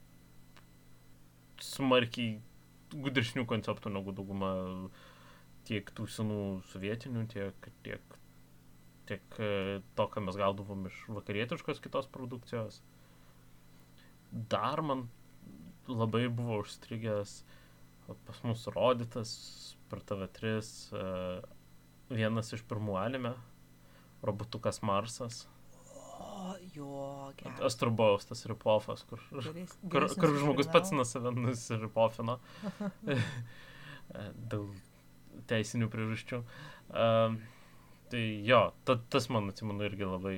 smarkiai 1.61 2.39
gudresnių 2.91 3.45
konceptų 3.49 3.91
negu 3.93 4.13
dauguma 4.17 4.51
tiek 5.69 5.87
tų 5.95 6.07
senų 6.09 6.39
sovietinių, 6.71 7.27
tiek, 7.31 7.69
tiek, 7.85 8.17
tiek 9.09 9.37
e, 9.39 9.51
to, 9.95 10.07
ką 10.11 10.23
mes 10.25 10.37
gaudavom 10.41 10.87
iš 10.89 10.97
vakarietiškos 11.13 11.81
kitos 11.85 12.09
produkcijos. 12.11 12.81
Dar 14.31 14.81
man 14.81 15.05
labai 15.87 16.25
buvo 16.31 16.61
užstrigęs 16.63 17.41
vat 17.43 17.60
pas 18.27 18.41
mus 18.47 18.65
rodytas 18.75 19.31
per 19.91 20.01
TV3 20.07 20.53
e, 20.57 21.05
vienas 22.11 22.51
iš 22.55 22.63
pirmų 22.69 22.97
anime, 23.01 23.33
robotukas 24.25 24.81
Marsas, 24.85 25.45
O, 26.21 26.53
jo, 26.73 27.31
geras. 27.37 27.59
Astrobaus, 27.65 28.25
tas 28.29 28.43
ripofas, 28.49 29.01
kur, 29.09 29.21
Geres- 29.33 29.73
kur, 29.89 30.05
kur 30.21 30.35
žmogus 30.37 30.69
pats 30.71 30.91
nuo 30.93 31.03
save 31.05 31.31
nusiripofino 31.33 32.35
dėl 34.51 34.67
teisinių 35.49 35.89
priežasčių. 35.93 36.41
Um, 36.91 37.37
tai 38.11 38.23
jo, 38.47 38.61
ta, 38.87 38.97
tas 39.13 39.29
man 39.33 39.49
atsimenu 39.51 39.85
irgi 39.87 40.07
labai 40.07 40.35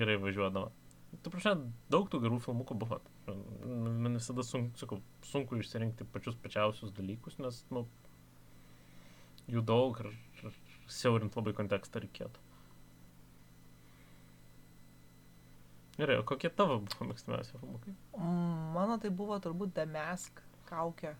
gerai 0.00 0.16
važiuodavo. 0.22 0.70
Tu 1.22 1.30
prašai, 1.32 1.54
daug 1.92 2.08
tų 2.10 2.20
gerų 2.24 2.40
filmukų 2.44 2.76
buvo. 2.78 3.00
Man 3.28 4.18
visada 4.18 4.44
sunku, 4.44 4.76
sakau, 4.78 4.98
sunku 5.24 5.56
išsirinkti 5.62 6.04
pačius 6.12 6.36
pačiausius 6.44 6.92
dalykus, 6.96 7.38
nes, 7.40 7.62
nu, 7.72 7.86
jų 9.48 9.62
daug 9.64 10.00
ir, 10.04 10.10
ir 10.42 10.58
siaurint 10.92 11.36
labai 11.38 11.54
kontekstą 11.56 12.02
reikėtų. 12.04 12.42
Gerai, 15.94 16.18
o 16.18 16.24
kokie 16.26 16.50
tavo 16.50 16.80
buvo 16.82 17.06
mėgstamiausi 17.12 17.54
filmukai? 17.60 17.92
Mano 18.74 18.96
tai 19.02 19.12
buvo 19.14 19.36
turbūt 19.42 19.76
The 19.76 19.84
Mask 19.86 20.40
kaukė. 20.66 21.12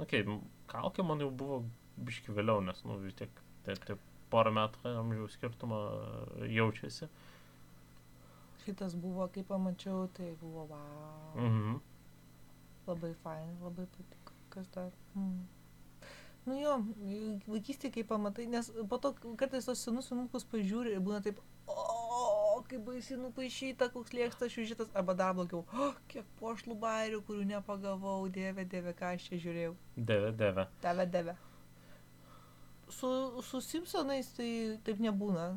Ok, 0.00 0.14
m- 0.24 0.40
kaukė 0.72 1.04
man 1.06 1.20
jau 1.20 1.28
buvo 1.30 1.60
biški 2.08 2.32
vėliau, 2.34 2.62
nes, 2.64 2.80
nu, 2.88 2.96
vis 3.04 3.14
tiek 3.18 3.30
tie, 3.66 3.76
tie 3.84 3.98
porą 4.32 4.50
metų 4.56 4.94
amžiaus 4.96 5.36
skirtumą 5.36 5.80
e, 5.92 6.48
jaučiasi. 6.56 7.10
Šitas 8.64 8.94
buvo, 8.96 9.26
kai 9.32 9.44
pamačiau, 9.44 10.06
tai 10.16 10.30
buvo 10.40 10.68
wow. 10.70 11.34
Mhm. 11.36 11.82
Labai 12.86 13.14
fain, 13.24 13.52
labai 13.62 13.86
patiko. 13.96 14.32
Kas 14.52 14.68
dar? 14.72 14.90
Mm. 15.16 15.44
Nu 16.44 16.56
jo, 16.60 16.74
vaikystėje 17.48 17.94
kai 17.94 18.02
pamatai, 18.08 18.44
nes 18.52 18.68
po 18.90 18.98
to 19.00 19.14
kartais 19.40 19.64
tos 19.64 19.80
senus 19.80 20.10
filmukus 20.10 20.44
pažiūri 20.50 20.92
ir 20.92 21.00
būna 21.04 21.22
taip, 21.24 21.38
o, 21.64 22.58
kaip 22.68 22.84
baisiai 22.84 23.16
nupaišyta, 23.22 23.88
koks 23.94 24.12
lėkstas 24.12 24.52
šiužitas, 24.52 24.90
arba 24.92 25.16
dar 25.16 25.32
blogiau, 25.38 25.62
o, 25.72 25.88
kiek 26.12 26.28
pošlų 26.42 26.76
bairių, 26.84 27.22
kurių 27.24 27.48
nepagavau, 27.54 28.18
dieve, 28.36 28.66
dieve, 28.68 28.92
ką 28.98 29.14
aš 29.16 29.30
čia 29.30 29.40
žiūrėjau. 29.46 29.74
Deve, 29.96 30.34
deve. 30.36 30.68
Tave, 30.84 31.08
deve. 31.16 31.36
Su, 32.92 33.08
su 33.48 33.64
Simpsonais 33.64 34.28
tai 34.36 34.50
taip 34.84 35.00
nebūna. 35.00 35.48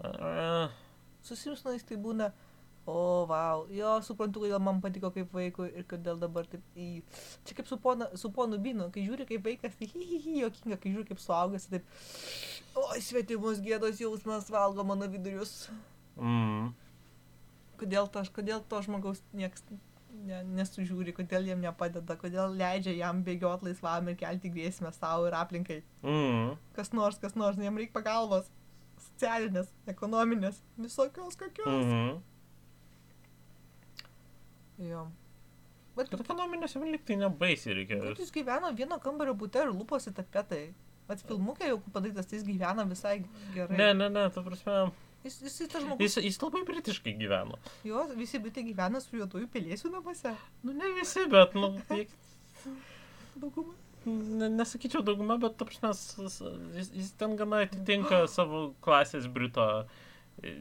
A, 0.00 0.70
Su 1.24 1.36
Simpsonais 1.38 1.84
tai 1.86 1.98
būna, 2.00 2.30
o, 2.88 3.26
wow, 3.28 3.64
jo, 3.74 3.94
suprantu, 4.06 4.44
kodėl 4.44 4.62
man 4.64 4.80
patiko 4.84 5.10
kaip 5.14 5.32
vaikui 5.34 5.68
ir 5.76 5.86
kodėl 5.90 6.20
dabar 6.20 6.48
taip 6.48 6.64
į... 6.78 7.02
Čia 7.48 7.58
kaip 7.58 7.68
su, 7.70 7.78
pona, 7.82 8.08
su 8.16 8.30
ponu 8.34 8.60
Binu, 8.62 8.88
kai 8.94 9.04
žiūri 9.06 9.26
kaip 9.28 9.44
vaikas, 9.50 9.76
tai 9.78 9.90
hi, 9.90 10.04
hi, 10.04 10.20
hi, 10.24 10.36
jokinga, 10.44 10.80
kai 10.80 10.94
žiūri 10.94 11.10
kaip 11.10 11.22
suaugęs, 11.22 11.68
tai 11.68 11.80
taip, 11.80 11.90
o, 12.78 12.86
svetimus 13.04 13.60
gėdos 13.64 14.00
jausmas 14.02 14.48
valgo 14.54 14.86
mano 14.88 15.10
vidurius. 15.10 15.66
mm. 16.16 16.70
Kodėl 17.78 18.08
to, 18.10 18.24
kodėl 18.34 18.64
to 18.66 18.80
žmogaus 18.82 19.20
nieks 19.38 19.62
ne, 20.26 20.40
nesužiūri, 20.58 21.12
kodėl 21.16 21.46
jam 21.48 21.62
nepadeda, 21.62 22.16
kodėl 22.20 22.54
leidžia 22.58 22.94
jam 22.96 23.22
bėgioti 23.26 23.68
laisvam 23.68 24.10
ir 24.10 24.18
kelti 24.20 24.50
grėsmę 24.52 24.92
savo 24.96 25.28
ir 25.28 25.36
aplinkai. 25.38 25.80
Mm. 26.02 26.56
Kas 26.76 26.92
nors, 26.96 27.20
kas 27.22 27.36
nors, 27.38 27.60
jam 27.62 27.78
reikia 27.78 27.96
pagalbos. 27.98 28.48
Socialinės, 29.18 29.66
ekonominės, 29.90 30.60
visokios 30.78 31.34
kokios. 31.36 31.66
Mhm. 31.66 32.20
Jo. 34.88 35.08
Bet 35.98 36.12
Bet 36.12 36.20
ekonominėse 36.22 36.78
liktai 36.86 37.16
nebaisiai 37.18 37.74
reikia. 37.80 37.98
Bet 38.04 38.20
jis 38.22 38.30
gyvena 38.30 38.70
vieno 38.78 39.00
kambario 39.02 39.34
bute 39.34 39.58
ir 39.64 39.72
lūposi 39.74 40.12
tapetai. 40.14 40.68
Vat 41.08 41.18
filmukė 41.26 41.72
jau 41.72 41.80
padarytas, 41.90 42.28
tai 42.30 42.38
jis 42.38 42.44
gyvena 42.46 42.84
visai 42.86 43.16
gerai. 43.56 43.74
Ne, 43.80 43.88
ne, 43.94 44.08
ne, 44.12 44.28
ta 44.30 44.42
prasme. 44.46 44.92
Jis, 45.24 45.40
jis, 45.42 45.56
tas 45.72 45.82
žmogus, 45.82 46.04
Jis, 46.14 46.20
jis 46.28 46.38
labai 46.44 46.62
britiškai 46.68 47.16
gyveno. 47.18 47.58
jo, 47.82 48.04
visi 48.14 48.38
bitai 48.38 48.62
gyvena 48.68 49.00
su 49.02 49.16
juodųjų 49.18 49.48
pelėsių 49.50 49.90
namuose. 49.96 50.36
Nu, 50.62 50.72
ne 50.78 50.92
visi, 51.00 51.26
bet, 51.32 51.54
nu, 51.58 51.72
jie- 51.90 52.06
Dauguma. 53.34 53.74
Ne, 54.06 54.48
nesakyčiau 54.58 55.02
dauguma, 55.06 55.38
bet, 55.42 55.56
ta 55.58 55.64
prasme, 55.68 55.90
s- 55.94 56.18
s- 56.38 56.42
jis, 56.76 56.92
jis 56.94 57.12
ten 57.18 57.36
gana 57.40 57.64
atitinka 57.66 58.26
savo 58.36 58.68
klasės 58.84 59.26
brito 59.32 59.64
e, 60.42 60.52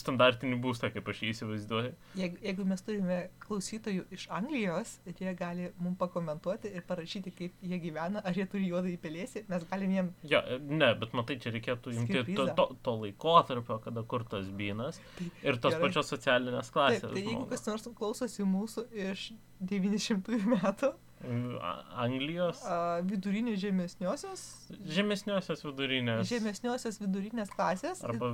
standartinį 0.00 0.56
būstą, 0.64 0.88
kaip 0.94 1.08
aš 1.12 1.18
jį 1.22 1.30
įsivaizduoju. 1.34 1.90
Jeigu, 2.16 2.38
jeigu 2.46 2.64
mes 2.68 2.80
turime 2.86 3.18
klausytojų 3.44 4.06
iš 4.16 4.24
Anglijos 4.32 4.94
ir 5.10 5.18
jie 5.20 5.34
gali 5.36 5.66
mums 5.76 5.98
pakomentuoti 6.00 6.70
ir 6.72 6.84
parašyti, 6.88 7.32
kaip 7.36 7.58
jie 7.60 7.78
gyvena, 7.82 8.22
ar 8.24 8.38
jie 8.38 8.46
turi 8.48 8.70
juodą 8.70 8.88
į 8.88 8.96
pelėsį, 9.02 9.42
mes 9.50 9.66
galim 9.70 9.92
jiem... 9.98 10.08
Ja, 10.32 10.40
e, 10.48 10.56
ne, 10.70 10.88
bet 11.02 11.12
matai, 11.18 11.36
čia 11.42 11.52
reikėtų 11.52 11.92
imti 11.98 12.24
to, 12.32 12.48
to, 12.56 12.66
to 12.86 12.96
laikotarpio, 13.02 13.76
kada 13.84 14.06
kurtas 14.08 14.48
bynas 14.56 15.02
Tai, 15.18 15.28
ir 15.44 15.60
tos 15.60 15.76
gerai. 15.76 15.84
pačios 15.88 16.14
socialinės 16.14 16.70
taip, 16.72 16.78
klasės. 16.78 17.12
tai 17.12 17.26
jeigu 17.26 17.44
kas 17.52 17.66
nors 17.68 17.88
klausosi 18.00 18.48
mūsų 18.56 18.86
iš 19.10 19.28
900 19.60 20.40
metų, 20.56 20.94
Anglijos, 21.20 22.62
a, 22.64 23.00
vidurinės 23.04 23.58
žemesniosios, 23.60 24.44
žemesniosios 24.88 25.60
vidurinės. 25.66 26.24
žemesniosios 26.30 26.96
vidurinės 27.02 27.52
klasės. 27.52 28.00
Arba 28.08 28.30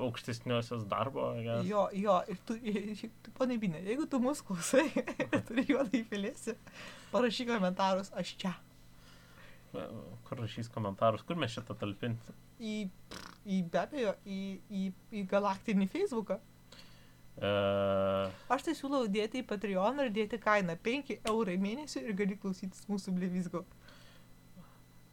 aukštesniosios 0.00 0.86
darbo. 0.88 1.26
Yes. 1.36 1.66
Jo, 1.68 1.86
jo, 1.92 2.16
ir 2.32 2.40
tu, 2.48 2.56
ponai 3.36 3.58
Binė, 3.60 3.82
jeigu 3.84 4.08
tu 4.08 4.20
mus 4.24 4.40
klausai 4.48 4.86
turi 5.48 5.66
juodą 5.68 5.92
į 6.00 6.06
pelėsį, 6.08 6.56
parašyk 7.12 7.52
komentarus, 7.52 8.08
aš 8.16 8.32
čia. 8.40 8.54
Kur 9.72 10.40
rašys 10.40 10.72
komentarus, 10.72 11.24
kur 11.28 11.36
mes 11.40 11.52
šitą 11.52 11.76
talpinti? 11.80 12.32
Į, 12.62 12.78
į 13.44 13.60
be 13.72 13.80
abejo, 13.82 14.16
į, 14.24 14.40
į, 14.72 14.88
į 15.20 15.26
galaktinį 15.28 15.88
Facebooką. 15.92 16.40
E, 17.40 17.50
Aš 18.52 18.66
tai 18.66 18.74
siūlau 18.76 19.06
dėti 19.08 19.40
į 19.40 19.46
Patreon 19.48 20.02
ir 20.04 20.10
dėti 20.12 20.38
kainą 20.42 20.76
5 20.84 21.14
eurai 21.32 21.56
mėnesį 21.62 22.02
ir 22.04 22.12
gali 22.18 22.36
klausytis 22.36 22.84
mūsų 22.92 23.14
blevizgo. 23.16 23.64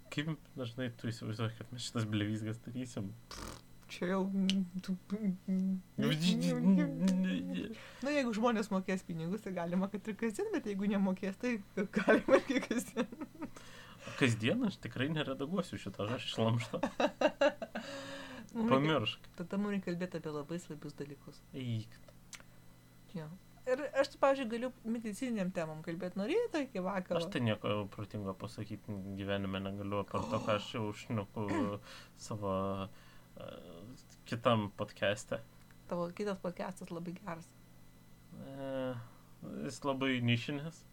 kaip 0.10 0.32
dažnai 0.58 0.90
tu 0.98 1.08
įsivaizduoji, 1.08 1.54
kad 1.58 1.72
mes 1.72 1.86
šitas 1.86 2.06
blevizgas 2.10 2.58
darysim? 2.66 3.12
Čia 3.90 4.08
jau. 4.12 4.24
mm, 4.28 4.66
tu- 4.86 4.98
Na, 8.04 8.12
jeigu 8.14 8.34
žmonės 8.38 8.70
mokės 8.74 9.02
pinigus, 9.08 9.42
tai 9.46 9.54
galima, 9.56 9.88
kad 9.92 10.06
ir 10.12 10.16
kasdien, 10.20 10.50
bet 10.54 10.66
jeigu 10.70 10.90
nemokės, 10.92 11.38
tai 11.42 11.56
galima 11.96 12.40
ir 12.50 12.62
kasdien. 12.68 13.08
Kasdien 14.20 14.64
aš 14.68 14.78
tikrai 14.84 15.10
neredaguosiu 15.14 15.80
šitą, 15.82 16.10
aš 16.16 16.28
šlamštą. 16.36 16.82
Pamiršk. 18.70 19.28
Tada 19.38 19.58
mums 19.62 19.76
reikia 19.76 19.92
kalbėti 19.92 20.20
apie 20.22 20.32
labai 20.34 20.58
svarbius 20.64 20.96
dalykus. 20.98 21.42
Eik. 21.54 21.92
Jo. 23.18 23.28
Ir 23.70 23.84
aš, 24.02 24.16
pavyzdžiui, 24.22 24.50
galiu 24.50 24.70
medicininiam 24.90 25.52
temam 25.54 25.84
kalbėti 25.86 26.26
ryto 26.32 26.62
iki 26.64 26.82
vakaro. 26.82 27.20
Aš 27.22 27.28
tai 27.34 27.42
nieko 27.46 27.84
protingo 27.94 28.34
pasakyti 28.34 28.96
gyvenime 29.20 29.62
negaliu, 29.62 30.02
per 30.10 30.26
to, 30.32 30.40
ką 30.46 30.56
aš 30.56 30.72
jau 30.74 30.88
šniuku 31.04 31.46
savo 32.28 32.54
uh, 32.88 34.08
kitam 34.30 34.72
podcast'e. 34.80 35.42
Tavo 35.90 36.10
kitas 36.18 36.42
podcastas 36.42 36.90
labai 36.94 37.14
geras. 37.18 37.50
E, 38.38 38.94
jis 39.66 39.80
labai 39.86 40.20
nišinis. 40.22 40.84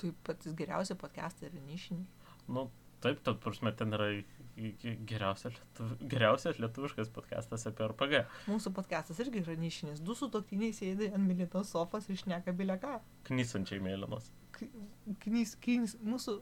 Tu 0.00 0.12
patys 0.24 0.56
geriausi 0.56 0.96
podcastai 0.96 1.50
yra 1.50 1.60
nišiniai. 1.66 2.06
Nu, 2.48 2.68
taip, 3.04 3.20
tad 3.26 3.38
prasme, 3.42 3.72
ten 3.76 3.92
yra 3.96 4.08
geriausias, 4.56 5.52
lietuv... 5.58 5.90
geriausias 6.08 6.58
lietuviškas 6.62 7.10
podcastas 7.12 7.66
apie 7.68 7.84
RPG. 7.90 8.22
Mūsų 8.48 8.72
podcastas 8.76 9.20
irgi 9.24 9.42
yra 9.44 9.56
nišinis. 9.60 10.00
Du 10.04 10.14
su 10.16 10.30
toktiniai 10.32 10.72
sėdi 10.76 11.10
ant 11.12 11.26
militos 11.28 11.70
sofos 11.74 12.08
ir 12.08 12.16
šneka 12.22 12.54
bileką. 12.56 12.98
Knysančiai 13.28 13.82
mėlynas. 13.84 14.30
Knys, 14.56 15.52
knys, 15.60 15.98
mūsų, 16.00 16.38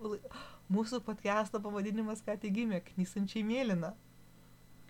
mūsų 0.71 1.01
podcast'o 1.07 1.59
pavadinimas 1.65 2.23
ką 2.23 2.37
tik 2.45 2.55
gimė. 2.61 2.79
Knysančiai 2.93 3.43
mėlyna. 3.49 3.91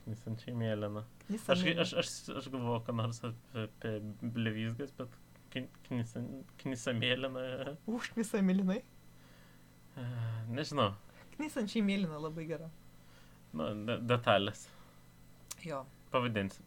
Knysančiai 0.05 0.53
mėlyna. 0.61 1.07
Knysa 1.25 1.55
Aš, 1.57 1.63
aš, 1.81 1.95
aš, 2.03 2.11
aš 2.43 2.51
galvoju, 2.53 2.83
ką 2.85 2.97
nors 2.99 3.23
apie, 3.25 3.95
blevizgas, 4.21 4.93
bet 4.99 5.17
kny- 5.55 5.71
knysa, 5.89 6.21
knysa 6.61 6.93
mėlyna. 6.99 7.47
Užknisa 7.89 8.43
mėlynai. 8.45 8.83
e, 9.97 10.05
Nežinau. 10.53 10.91
Knysančiai 11.35 11.83
mėlyna 11.87 12.21
labai 12.23 12.47
gera. 12.49 12.71
Nu, 13.55 13.71
de 13.87 13.99
detalės. 14.11 14.69
Jo. 15.65 15.85
Pavadinsiu. 16.13 16.65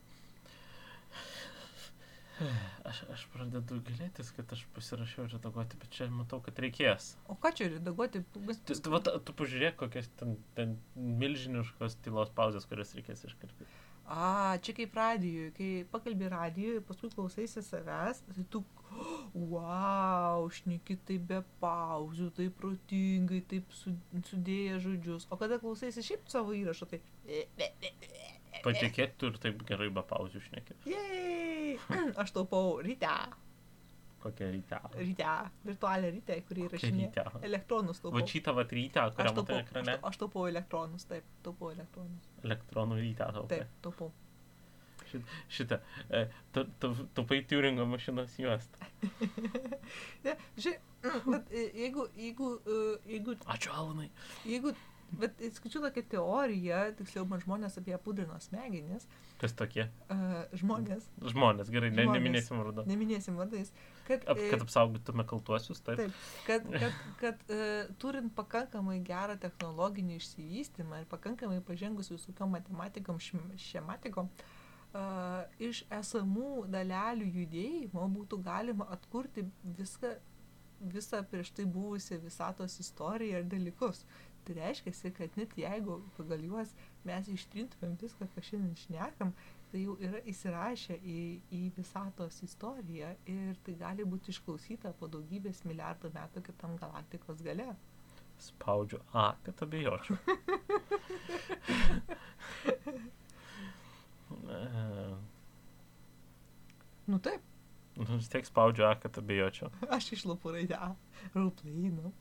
Aš, 2.85 2.99
aš 3.09 3.23
pradedu 3.33 3.79
gilėtis, 3.87 4.29
kad 4.35 4.51
aš 4.53 4.61
pasirašiau 4.75 5.25
redaguoti, 5.31 5.79
bet 5.81 5.95
čia 5.95 6.05
matau, 6.13 6.37
kad 6.45 6.59
reikės. 6.61 7.15
O 7.25 7.35
ką 7.41 7.49
čia 7.57 7.71
redaguoti? 7.73 8.21
Tu, 8.35 8.77
tu, 8.77 8.93
va, 8.93 9.01
tu 9.01 9.33
pažiūrėk, 9.39 9.79
kokias 9.79 10.11
ten, 10.19 10.35
ten 10.57 10.75
milžiniškos 10.95 11.97
tylos 12.05 12.29
pauzės, 12.37 12.69
kurias 12.69 12.93
reikės 12.97 13.25
iškarpyti. 13.25 13.65
A, 14.07 14.55
čia 14.63 14.71
kaip 14.71 14.93
radijui, 14.95 15.49
kai 15.51 15.69
pakalbi 15.91 16.29
radijui, 16.31 16.79
paskui 16.87 17.09
klausaisi 17.11 17.59
savęs, 17.65 18.21
tai 18.29 18.45
tu, 18.53 18.61
wow, 19.35 20.45
šneki 20.47 20.95
taip 21.09 21.25
be 21.27 21.41
pauzių, 21.59 22.29
taip 22.37 22.55
protingai, 22.61 23.41
taip 23.51 23.73
su, 23.75 23.91
sudėję 24.29 24.77
žodžius. 24.85 25.27
O 25.27 25.39
kada 25.41 25.59
klausaisi 25.59 26.05
šiaip 26.07 26.31
savo 26.31 26.55
įrašo, 26.55 26.87
tai... 26.93 27.01
Patikėk, 28.65 29.17
tu 29.19 29.27
ir 29.33 29.41
taip 29.43 29.59
gerai 29.67 29.89
be 29.93 30.05
pauzių 30.07 30.39
šneki. 30.47 30.79
Jei! 30.87 31.75
Aš 32.23 32.31
taupau 32.39 32.79
ryte, 32.87 33.11
Kokia 34.19 34.47
ryte. 34.51 34.79
ryte, 34.97 35.33
virtualią 35.67 36.09
ryte, 36.15 36.35
kurį 36.47 36.63
Kokia 36.65 36.77
įrašinė. 36.79 37.09
ryte. 37.11 37.43
Elektronus 37.47 38.01
taupau. 38.01 38.17
Va 38.17 38.31
šitą 38.31 38.53
va 38.57 38.63
rytę, 38.65 39.03
kurią 39.19 39.33
taupau, 39.37 39.59
ekrane. 39.61 39.97
aš 40.09 40.17
taupau 40.23 40.47
elektronus, 40.49 41.05
taip, 41.11 41.27
taupau 41.45 41.69
elektronus. 41.75 42.31
Elektronų 42.47 43.01
ryte 43.01 43.27
taupai. 43.37 43.61
Taip, 43.61 43.75
taupau. 43.85 44.11
Šitą. 45.47 45.77
E, 46.11 46.25
tu, 46.51 46.65
tu, 46.81 46.91
taupai 47.15 47.39
Turingo 47.47 47.85
mašinos 47.87 48.33
juostą. 48.41 48.89
Žiūrėk, 50.59 50.81
bet 51.31 51.53
e, 51.55 51.63
jeigu, 51.83 52.07
jeigu, 52.19 52.51
e, 52.67 52.81
jeigu 53.13 53.37
Ačiū, 53.55 53.71
Alanai. 53.71 54.09
Jeigu, 54.47 54.73
bet 55.11 55.39
skaičiu 55.55 55.79
tokią 55.83 56.01
teoriją, 56.11 56.79
tiksliau 56.99 57.25
man 57.29 57.39
žmonės 57.43 57.77
apie 57.79 57.95
pudrino 58.03 58.35
smegenis, 58.43 59.07
Kas 59.39 59.53
tokie? 59.53 59.85
uh, 60.09 60.43
žmonės, 60.57 61.05
Žmonės, 61.21 61.69
gerai, 61.71 61.91
ne, 61.93 62.03
Žmonės. 62.03 62.17
neminėsim 62.19 62.57
vardu. 62.63 62.83
neminėsim 62.89 63.35
vardais, 63.37 63.71
kad, 64.07 64.23
Ap, 64.27 64.37
e, 64.41 64.49
kad 64.51 64.61
apsaugotume 64.65 65.23
kaltuosius, 65.29 65.79
taip. 65.85 65.97
Taip. 66.01 66.11
kad, 66.47 66.67
kad, 66.81 66.93
kad 67.21 67.43
uh, 67.53 67.89
turint 68.01 68.33
pakankamai 68.35 68.99
gerą 69.05 69.37
technologinį 69.39 70.17
išsivystymą 70.19 71.03
ir 71.03 71.09
pakankamai 71.11 71.61
pažengus 71.61 72.09
visokiam 72.11 72.49
matematikom, 72.57 73.19
šem- 73.21 73.51
šematikom, 73.57 74.27
uh, 74.93 75.43
iš 75.61 75.83
esamų 75.93 76.65
dalelių 76.73 77.29
judėjimo 77.41 78.07
būtų 78.17 78.41
galima 78.43 78.89
atkurti 78.97 79.45
viską, 79.77 80.15
visą 80.93 81.23
prieš 81.29 81.51
tai 81.57 81.65
buvusią 81.65 82.19
visatos 82.21 82.79
istoriją 82.81 83.39
ir 83.43 83.47
dalykus. 83.49 84.03
Tai 84.47 84.55
reiškia, 84.55 85.11
kad 85.17 85.33
net 85.35 85.53
jeigu 85.59 85.97
pagal 86.15 86.43
juos 86.47 86.71
mes 87.07 87.27
ištrintumėm 87.33 87.97
viską, 87.99 88.27
ką 88.35 88.43
šiandien 88.49 88.77
šnekam, 88.79 89.33
tai 89.71 89.81
jau 89.83 89.97
yra 90.07 90.21
įsirašę 90.31 90.95
į, 91.03 91.17
į 91.51 91.61
visatos 91.75 92.39
istoriją 92.47 93.09
ir 93.33 93.59
tai 93.67 93.75
gali 93.81 94.05
būti 94.07 94.31
išklausyta 94.31 94.93
po 95.01 95.09
daugybės 95.11 95.65
milijardų 95.67 96.13
metų 96.15 96.45
kitam 96.47 96.77
galaktikos 96.79 97.43
gale. 97.43 97.73
Spaudžiu 98.47 99.01
A, 99.17 99.31
kad 99.43 99.65
abejočiau. 99.67 100.17
E, 104.47 105.15
Nu 107.07 107.17
taip, 107.23 107.41
nu, 107.95 108.03
vis 108.17 108.27
tiek 108.27 108.45
spaudžiu 108.45 108.83
A, 108.89 108.95
kad 108.99 109.15
abejočiau. 109.17 109.69
aš 109.95 110.09
išlapu 110.17 110.51
raidę 110.51 110.75
A. 110.75 110.89
Rauplainu. 111.33 112.11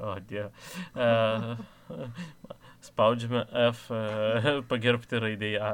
O, 0.00 0.14
dieve. 0.24 0.50
E, 0.96 1.56
spaudžiame 2.80 3.44
F, 3.70 3.90
e, 3.92 4.60
pagerbti 4.70 5.20
raidėje 5.20 5.60
A. 5.60 5.72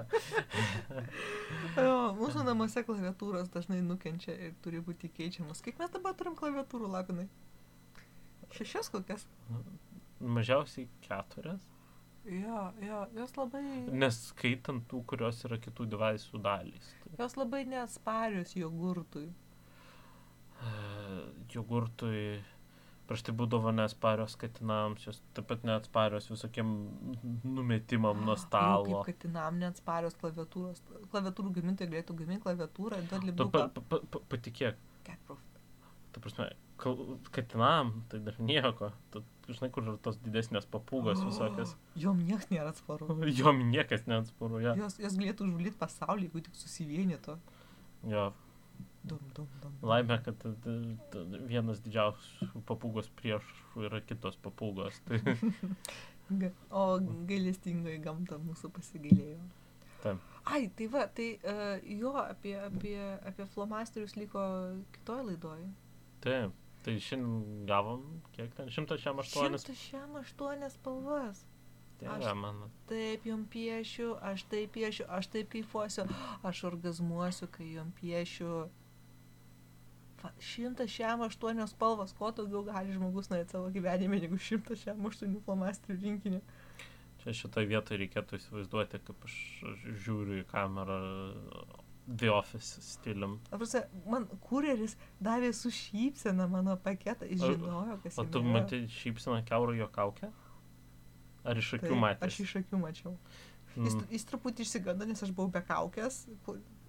Mūsų 2.18 2.42
namuose 2.46 2.82
klaviatūros 2.86 3.50
dažnai 3.54 3.78
nukenčia 3.84 4.34
ir 4.48 4.56
turi 4.64 4.82
būti 4.82 5.10
keičiamas. 5.12 5.62
Kiek 5.62 5.78
mes 5.80 5.92
dabar 5.94 6.16
turim 6.18 6.36
klaviatūrų, 6.38 6.90
Lapinai? 6.90 7.28
Šešias 8.56 8.90
kokias? 8.90 9.26
Mažiausiai 10.20 10.88
keturias. 11.04 11.62
Jo, 12.26 12.72
jo, 12.82 13.04
jos 13.14 13.36
labai, 13.38 13.62
Neskaitant 13.94 14.82
tų, 14.90 15.04
kurios 15.12 15.44
yra 15.46 15.60
kitų 15.62 15.84
devaisų 15.92 16.40
dalys. 16.42 16.88
Tai, 17.04 17.12
jos 17.20 17.36
labai 17.38 17.62
neatsparios 17.70 18.56
jogurtui. 18.58 19.28
e, 20.58 20.72
jogurtui 21.54 22.40
Prieš 23.06 23.22
tai 23.28 23.34
būdavo 23.38 23.70
neatsparios 23.70 24.34
katinams, 24.40 25.04
jos 25.06 25.20
taip 25.36 25.46
pat 25.50 25.62
neatsparios 25.68 26.26
visokiem 26.32 26.72
numetimam 27.44 28.24
nuo 28.26 28.34
Jau 28.34 28.42
stalo. 28.42 29.02
Kaip 29.06 29.20
katinam 29.20 29.60
neatsparios 29.62 30.18
klaviatūros. 30.18 30.82
Klaviatūrų 31.12 31.54
gamintojai 31.60 31.92
galėtų 31.92 32.16
gaminti 32.18 32.42
klaviatūrą 32.48 32.98
ir 33.02 33.10
duoti 33.12 33.30
libuką. 33.30 33.66
pa, 33.76 33.84
pa, 33.92 34.00
pa, 34.10 34.22
patikėk, 34.32 34.80
ta 36.16 36.22
prasme, 36.24 36.48
katinam 37.30 37.92
tai 38.10 38.18
dar 38.24 38.40
nieko. 38.40 38.90
Tu 39.12 39.22
žinai, 39.52 39.68
kur 39.72 39.84
yra 39.84 39.98
tos 40.02 40.16
didesnės 40.24 40.66
papūgos 40.72 41.20
visokios. 41.28 41.76
Jom 42.00 42.22
niekas 42.24 42.48
nėra 42.50 42.72
atsparu. 42.72 43.10
Jom 43.40 43.62
niekas 43.70 44.06
neatsparu, 44.10 44.62
ja. 44.64 44.74
Jos, 44.80 44.98
jos 45.02 45.18
galėtų 45.20 45.46
užvalyti 45.50 45.78
pasaulį, 45.80 46.28
jeigu 46.28 46.44
tik 46.48 46.58
susivienytų. 46.58 47.36
Jo, 48.06 48.30
dum. 48.32 48.45
Laimė, 49.86 50.18
kad 50.26 50.44
vienas 51.46 51.80
didžiausių 51.84 52.64
papūgos 52.68 53.08
priešų 53.20 53.86
yra 53.88 54.02
kitos 54.04 54.38
papūgos. 54.44 55.00
Tai, 55.08 55.20
O 56.74 56.98
gailestingoji 57.28 58.00
gamta 58.02 58.38
mūsų 58.42 58.72
pasigailėjo. 58.74 59.38
Taip. 60.02 60.22
Ai, 60.46 60.66
tai 60.78 60.86
va, 60.90 61.04
tai 61.06 61.26
uh, 61.38 61.76
jo 61.86 62.12
apie, 62.18 62.54
apie, 62.58 62.96
apie 63.26 63.46
flomasterius 63.54 64.16
liko 64.18 64.42
kitoj 64.94 65.22
laidoj. 65.30 65.62
taip, 66.26 66.54
tai 66.86 66.96
šiandien 67.02 67.66
gavom, 67.66 68.02
kiek 68.34 68.52
ten, 68.58 68.70
108 68.74 69.62
108 69.62 70.70
spalvas. 70.74 71.44
Dieve, 72.00 72.34
man. 72.36 72.66
Taip 72.90 73.24
jom 73.24 73.46
piešiu, 73.48 74.16
aš 74.20 74.44
taip 74.50 74.74
piešiu, 74.74 75.06
aš 75.08 75.30
taip 75.32 75.48
kaifuosiu, 75.54 76.04
aš 76.44 76.64
orgazmuosiu, 76.68 77.48
kai 77.54 77.70
jom 77.78 77.94
piešiu. 78.00 78.66
Va, 80.26 80.32
108 80.42 81.66
spalvas, 81.70 82.12
ko 82.18 82.32
daugiau 82.34 82.64
gali 82.66 82.92
žmogus 82.96 83.28
norėti 83.30 83.54
savo 83.54 83.70
gyvenime, 83.74 84.18
negu 84.24 84.38
108 84.42 85.38
flomasterių 85.46 85.98
rinkinį. 86.02 86.40
Čia 87.22 87.34
šitoje 87.42 87.68
vietoje 87.70 87.98
reikėtų 88.02 88.38
įsivaizduoti, 88.40 89.00
kaip 89.06 89.24
aš 89.28 89.36
žiūriu 90.06 90.40
į 90.42 90.46
kamerą 90.50 90.98
The 92.06 92.28
Office 92.30 92.82
stilium. 92.86 93.38
Aprasa, 93.50 93.84
man 94.06 94.26
kurjeris 94.46 94.96
davė 95.22 95.48
su 95.58 95.72
šypsena 95.74 96.46
mano 96.50 96.76
paketą, 96.78 97.26
jis 97.30 97.42
O- 97.42 97.52
žinojo, 97.54 97.96
kas 98.04 98.18
O 98.18 98.22
jame 98.22 98.32
tu 98.36 98.42
yra. 98.44 98.52
matai 98.60 98.80
šypseną 98.98 99.40
keurą 99.48 99.74
jo 99.78 99.88
kaukę? 99.88 100.30
Ar 101.46 101.58
iš 101.62 101.72
akių 101.78 101.88
Taip, 101.92 102.00
matė? 102.02 102.26
Aš 102.30 102.40
iš 102.44 102.56
akių 102.62 102.78
mačiau. 102.82 103.16
Jis, 103.76 103.94
Mm. 103.94 104.06
jis 104.10 104.24
truputį 104.24 104.64
išsigando, 104.64 105.06
nes 105.06 105.22
aš 105.22 105.30
buvau 105.36 105.50
be 105.52 105.60
kaukės. 105.60 106.26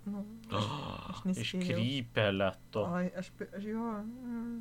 Nu, 0.08 0.24
aš, 0.56 0.68
aš 1.14 1.22
nespėjau. 1.28 1.62
Iškrypelė 1.78 2.50
to. 2.76 2.86
Ai, 2.96 3.06
aš, 3.22 3.32
aš 3.52 3.68
jo. 3.68 3.86
mm. 4.06 4.58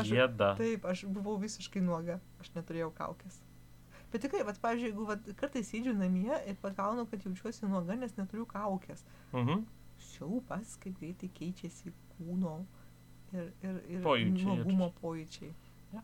Gėda. 0.00 0.54
Taip, 0.58 0.86
aš 0.88 1.04
buvau 1.12 1.36
visiškai 1.40 1.82
nuoga, 1.84 2.18
aš 2.42 2.50
neturėjau 2.56 2.90
kaukės. 2.96 3.40
Bet 4.12 4.22
tikrai, 4.24 4.44
vat, 4.48 4.58
pavyzdžiui, 4.62 4.88
jeigu 4.92 5.04
vat, 5.08 5.26
kartais 5.40 5.68
sėdžiu 5.68 5.92
namie 5.98 6.32
ir 6.48 6.56
pagaunu, 6.62 7.04
kad 7.10 7.24
jaučiuosi 7.26 7.68
nuoga, 7.68 7.96
nes 7.98 8.14
neturiu 8.16 8.46
kaukės. 8.48 9.02
Mhm. 9.34 9.64
Siaupas, 10.12 10.76
kaip 10.80 10.96
greitai 11.00 11.28
keičiasi 11.36 11.92
kūno 12.16 12.58
ir, 13.34 13.50
ir, 13.64 13.78
ir 13.96 14.02
Pojūčiai 14.04 14.40
ir- 14.44 14.48
nuogumo 14.62 14.90
pojūčiai. 15.02 15.52
Ja. 15.96 16.02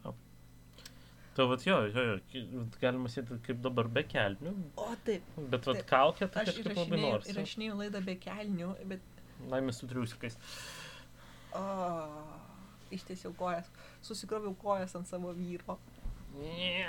Tai 1.37 1.47
vat 1.49 1.63
jo, 1.65 1.79
jo, 1.89 2.03
jo, 2.37 2.63
galima 2.83 3.09
sakyti 3.09 3.39
kaip 3.47 3.61
dabar 3.65 3.89
be 3.89 4.03
kelnių, 4.05 4.51
O 4.77 4.89
taip, 5.07 5.25
bet 5.49 5.65
vat 5.65 5.79
Taip. 5.81 5.87
kaukė 5.89 6.27
tai 6.35 6.43
aš 6.45 6.51
kažkaip 6.59 6.77
labai 6.77 6.99
įrašinėjau, 6.99 7.13
nors. 7.15 7.31
įrašinėjau 7.33 7.77
laidą 7.79 8.03
be 8.05 8.17
kelnių, 8.21 8.69
bet 8.91 9.09
Laimės 9.49 9.81
su 9.81 9.89
triusikais. 9.91 10.37
o, 11.57 11.63
ištiesiau 12.93 13.33
kojas, 13.39 13.71
susikroviau 14.05 14.53
kojas 14.61 14.93
ant 14.99 15.09
savo 15.09 15.33
vyro. 15.39 15.79
Ne. 16.37 16.85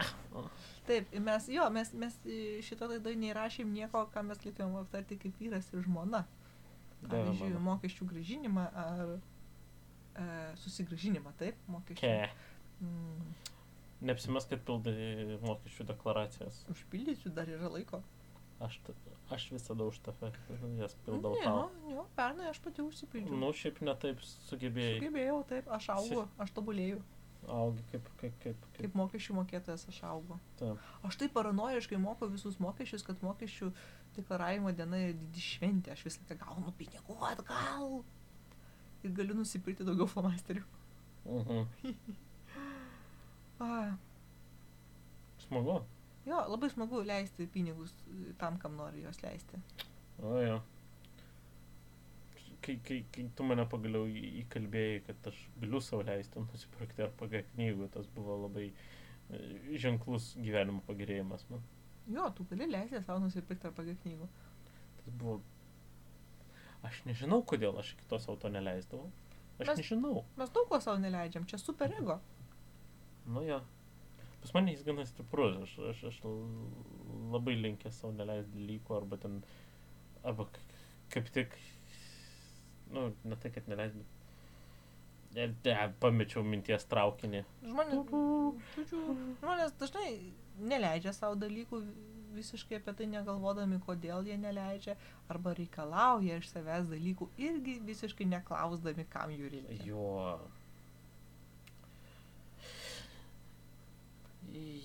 Taip, 0.88 1.08
ir 1.16 1.24
mes, 1.24 1.48
jo, 1.52 1.64
mes, 1.76 1.90
mes 2.00 2.14
e, 2.28 2.38
šito 2.64 2.88
laidoje 2.92 3.16
neįrašėm 3.24 3.72
nieko, 3.76 4.06
ką 4.14 4.24
mes 4.28 4.40
galėtumėm 4.44 4.78
aptarti 4.84 5.18
kaip 5.24 5.40
vyras 5.40 5.68
ir 5.74 5.84
žmona. 5.88 6.26
Pavyzdžiui, 7.04 7.56
mokesčių 7.64 8.08
gražinimą 8.12 8.68
ar 8.84 9.16
e, 9.16 10.28
susigražinimą, 10.64 11.34
taip, 11.40 11.60
mokesčių. 11.72 12.04
Ke. 12.04 12.30
Mm, 12.84 13.34
Neapsimes, 14.04 14.48
kad 14.52 14.64
pildai 14.68 15.40
mokesčių 15.44 15.88
deklaracijas. 15.94 16.64
užpildysiu, 16.74 17.32
dar 17.36 17.48
yra 17.48 17.72
laiko. 17.72 18.02
Aš, 18.64 18.78
aš 19.34 19.50
visada 19.52 19.84
už 19.84 19.98
tave 20.06 20.30
jas 20.80 20.94
pildau 21.04 21.34
ne, 21.36 21.44
tau. 21.44 21.66
nu, 21.84 21.96
jo, 21.98 22.06
pernai 22.16 22.48
aš 22.52 22.62
pati 22.64 22.84
užsipildžiau. 22.84 23.40
Nu, 23.40 23.50
šiaip 23.56 23.82
netaip 23.84 24.22
sugebėjai. 24.24 25.02
Sugebėjau, 25.02 25.40
taip, 25.50 25.68
aš 25.78 25.90
augu, 25.98 26.24
aš 26.40 26.54
tobulėjau. 26.56 27.02
Augi 27.52 27.84
kaip, 27.92 28.08
kaip, 28.22 28.36
kaip, 28.40 28.60
kaip. 28.64 28.78
Kaip 28.78 28.96
mokesčių 28.96 29.36
mokėtojas 29.36 29.84
aš 29.92 30.00
augu. 30.08 30.38
Taip. 30.62 30.80
Aš 31.04 31.20
taip 31.20 31.34
paranojiškai 31.36 32.00
moku 32.00 32.30
visus 32.32 32.56
mokesčius, 32.64 33.04
kad 33.04 33.20
mokesčių 33.26 33.72
deklaravimo 34.16 34.72
diena 34.78 35.02
yra 35.10 35.18
didi 35.18 35.44
šventė. 35.44 35.92
Aš 35.96 36.06
visą 36.08 36.24
laiką 36.24 36.40
gaunu 36.46 36.72
pinigų 36.80 37.18
atgal. 37.34 37.98
Ir 39.04 39.16
galiu 39.18 39.36
nusipirkti 39.42 39.84
daugiau 39.88 40.08
flomasterių. 40.08 40.64
Mhm. 41.28 41.68
A, 43.60 43.94
Smagu. 45.48 45.82
jo, 46.26 46.38
labai 46.50 46.70
smagu 46.72 47.02
leisti 47.06 47.48
pinigus 47.48 47.94
e, 48.10 48.34
tam, 48.40 48.58
kam 48.58 48.76
nori 48.80 49.04
juos 49.04 49.20
leisti. 49.24 49.60
O 50.24 50.38
jo. 50.42 50.62
Kai, 52.64 52.78
kai, 52.88 53.02
kai 53.12 53.26
tu 53.36 53.44
mane 53.44 53.66
pagaliau 53.68 54.08
įkalbėjai, 54.08 55.00
kad 55.08 55.26
aš 55.34 55.40
galiu 55.60 55.82
savo 55.84 56.06
leisti 56.08 56.40
nusipirkti 56.40 57.04
RPG 57.10 57.42
knygų, 57.54 57.90
tas 57.92 58.08
buvo 58.16 58.38
labai 58.46 58.70
e, 58.72 59.40
ženklus 59.84 60.30
gyvenimo 60.40 60.80
pagerėjimas 60.88 61.44
man. 61.52 61.64
Jo, 62.08 62.30
tu 62.36 62.46
gali 62.50 62.70
leisti 62.72 63.02
savo 63.04 63.20
nusipirkti 63.26 63.68
ar 63.68 63.76
pagė 63.76 63.98
knygų. 64.06 64.30
Tas 65.02 65.12
buvo... 65.20 65.42
Aš 66.88 67.02
nežinau, 67.08 67.42
kodėl 67.48 67.78
aš 67.80 67.94
iki 67.98 68.08
to 68.12 68.20
savo 68.20 68.36
to 68.40 68.50
neleisdavau. 68.52 69.12
Aš 69.60 69.70
Mes- 69.74 69.78
nežinau. 69.84 70.24
Mes 70.40 70.50
daug 70.56 70.68
ko 70.72 70.80
savo 70.84 71.00
neleidžiam, 71.04 71.46
čia 71.48 71.60
super 71.60 71.92
ego. 72.00 72.18
Nu 73.26 73.44
jo. 73.48 73.62
Pas 74.42 74.54
mane 74.54 74.74
jis 74.74 74.84
gana 74.84 75.06
stiprus, 75.08 75.56
aš, 75.64 75.78
aš, 75.90 76.04
aš 76.10 76.18
labai 77.32 77.56
linkęs 77.56 78.02
savo 78.02 78.12
neleisti 78.18 78.58
dalykų, 78.58 78.96
arba 78.98 79.20
ten, 79.24 79.38
arba 80.28 80.50
kaip 81.14 81.30
tik, 81.32 81.56
nu, 82.92 83.06
ne 83.24 83.38
tai, 83.40 83.54
kad 83.56 83.70
neleist, 83.72 84.02
bet, 85.32 85.56
ne, 85.64 85.78
pamečiau 86.04 86.44
minties 86.44 86.84
traukinį. 86.92 87.46
Žmonės, 87.64 88.92
žmonės 89.40 89.78
dažnai 89.80 90.10
neleidžia 90.60 91.16
savo 91.16 91.40
dalykų 91.40 91.80
visiškai 92.34 92.82
apie 92.82 92.96
tai 92.98 93.08
negalvodami, 93.10 93.80
kodėl 93.86 94.28
jie 94.28 94.36
neleidžia, 94.42 94.98
arba 95.32 95.54
reikalauja 95.58 96.42
iš 96.42 96.50
savęs 96.52 96.90
dalykų 96.92 97.30
irgi 97.40 97.78
visiškai 97.88 98.28
neklausdami, 98.34 99.08
kam 99.14 99.32
jų 99.32 99.54
reikia. 99.54 99.80
Jo. 99.88 100.10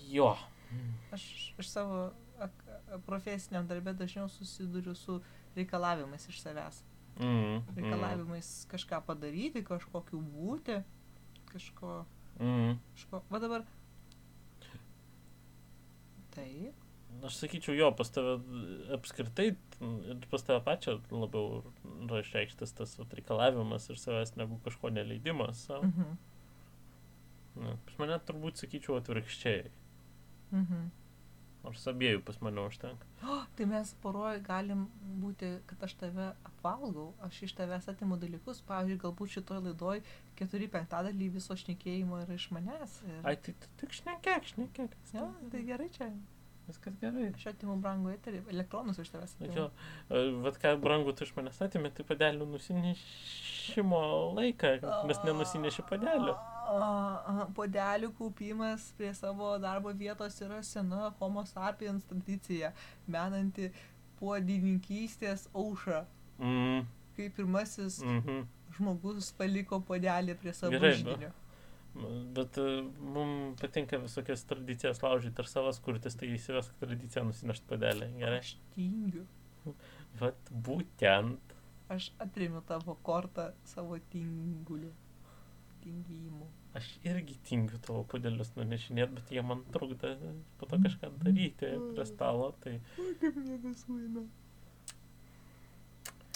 Jo. 0.09 0.33
Aš, 1.13 1.23
aš 1.61 1.69
savo 1.69 2.01
profesiniam 3.05 3.67
darbė 3.69 3.93
dažniau 3.97 4.29
susiduriu 4.31 4.95
su 4.97 5.19
reikalavimais 5.57 6.25
iš 6.29 6.41
savęs. 6.41 6.83
Mm, 7.19 7.25
mm, 7.27 7.63
Reikalavimais 7.75 8.49
kažką 8.71 9.01
padaryti, 9.05 9.63
kažkokiu 9.67 10.21
būti, 10.23 10.79
kažko, 11.51 12.03
mm. 12.39 12.77
kažko. 12.95 13.23
Va 13.29 13.41
dabar. 13.43 13.65
Taip. 16.35 16.85
Aš 17.25 17.41
sakyčiau, 17.41 17.75
jo, 17.75 17.89
pas 17.97 18.11
tave 18.13 18.37
apskritai 18.95 19.49
ir 19.51 20.25
pas 20.31 20.43
tave 20.45 20.61
pačią 20.63 20.99
labiau 21.11 21.63
yra 22.05 22.21
išreikštas 22.23 22.75
tas 22.77 22.93
vat 22.99 23.15
reikalavimas 23.17 23.89
ir 23.89 23.99
savęs 23.99 24.37
negu 24.39 24.61
kažko 24.63 24.93
neleidimas. 24.93 25.65
Savo. 25.67 25.89
Mhm. 25.89 26.15
Ne, 27.57 27.75
pas 27.85 27.99
mane 28.01 28.19
turbūt 28.29 28.61
sakyčiau 28.61 28.99
atvirkščiai. 28.99 29.69
Mhm. 30.53 30.87
Nors 31.59 31.83
abiejų 31.91 32.21
pas 32.23 32.37
mane 32.45 32.61
užtenka. 32.63 33.07
Tai 33.57 33.65
mes 33.67 33.91
poroj 34.03 34.39
galim 34.45 34.85
būti, 35.19 35.51
kad 35.67 35.83
aš 35.89 35.97
tave 35.99 36.29
apvalgau, 36.47 37.09
aš 37.25 37.41
iš 37.49 37.55
tavęs 37.57 37.89
atimu 37.91 38.15
dalykus, 38.21 38.61
pavyzdžiui, 38.69 39.01
galbūt 39.03 39.35
šitoj 39.35 39.63
laidoj 39.67 40.03
keturi 40.39 40.69
penktadalį 40.71 41.33
viso 41.35 41.57
šnekėjimo 41.59 42.21
yra 42.23 42.39
iš 42.39 42.47
manęs. 42.55 42.99
Ir... 43.03 43.21
Ai, 43.27 43.35
tai 43.35 43.55
tik 43.81 43.95
šnekėk, 43.99 44.51
šnekėk. 44.53 44.95
Jo, 45.17 45.31
tai 45.51 45.63
gerai 45.67 45.89
čia. 45.95 46.13
Viskas 46.69 46.95
gerai. 47.01 47.27
Aš 47.33 47.47
atimu 47.51 47.75
brangų 47.83 48.13
eterį, 48.13 48.43
elektronus 48.53 49.01
iš 49.01 49.11
tavęs. 49.11 49.35
atimu. 49.35 49.57
Jo, 49.57 49.67
e, 50.07 50.23
vat 50.45 50.61
ką 50.61 50.75
brangu 50.79 51.11
tu 51.17 51.27
iš 51.27 51.33
manęs 51.35 51.59
atėmė, 51.65 51.91
tai 51.97 52.07
padelių 52.07 52.47
nusinešimo 52.53 54.01
laiką, 54.39 54.77
nes 55.11 55.21
nenusineši 55.27 55.85
padelių. 55.91 56.37
A, 56.37 56.58
Podelių 57.57 58.11
kaupimas 58.17 58.91
prie 58.97 59.09
savo 59.17 59.55
darbo 59.61 59.93
vietos 59.97 60.37
yra 60.45 60.59
sena 60.65 61.09
homo 61.19 61.45
sapiens 61.49 62.05
tradicija, 62.09 62.73
menanti 63.07 63.71
puodininkystės 64.19 65.47
aušrą. 65.55 66.03
Mm, 66.39 66.87
Kai 67.17 67.27
pirmasis 67.35 67.99
mhm. 68.05 68.43
žmogus 68.77 69.31
paliko 69.39 69.81
podelį 69.83 70.37
prie 70.39 70.53
savo 70.55 70.75
Gerai, 70.75 70.93
židinio. 70.99 71.31
Bet 72.37 72.59
mums 73.01 73.59
patinka 73.59 73.97
visokias 73.99 74.45
tradicijas 74.47 75.01
laužyti 75.03 75.41
ir 75.41 75.49
savas 75.49 75.81
kurtis, 75.83 76.15
tai 76.19 76.29
įsivesk 76.35 76.77
tradiciją 76.83 77.25
nusinešti 77.27 77.69
padelį. 77.71 78.11
Gerai. 78.21 78.43
Aš 78.43 78.53
tingiu. 78.75 79.25
Vat 80.21 80.53
būtent. 80.67 81.55
Aš 81.89 82.11
atrimiu 82.21 82.61
tavo 82.69 82.95
kortą 83.03 83.49
savo 83.67 83.97
tinguliu. 84.13 84.93
Tingijimu. 85.83 86.47
Aš 86.79 86.89
irgi 87.03 87.35
tingiu 87.43 87.77
tavo 87.83 88.05
podelius 88.07 88.53
nunešinėti, 88.55 89.15
bet 89.17 89.31
jie 89.35 89.41
man 89.43 89.65
trukdo 89.73 90.13
po 90.59 90.67
to 90.69 90.79
kažką 90.85 91.09
daryti 91.19 91.73
prie 91.91 92.05
stalo. 92.07 92.53
Tai... 92.63 92.77
Oi, 93.03 93.15
kaip 93.19 93.39
nebesuina. 93.43 94.23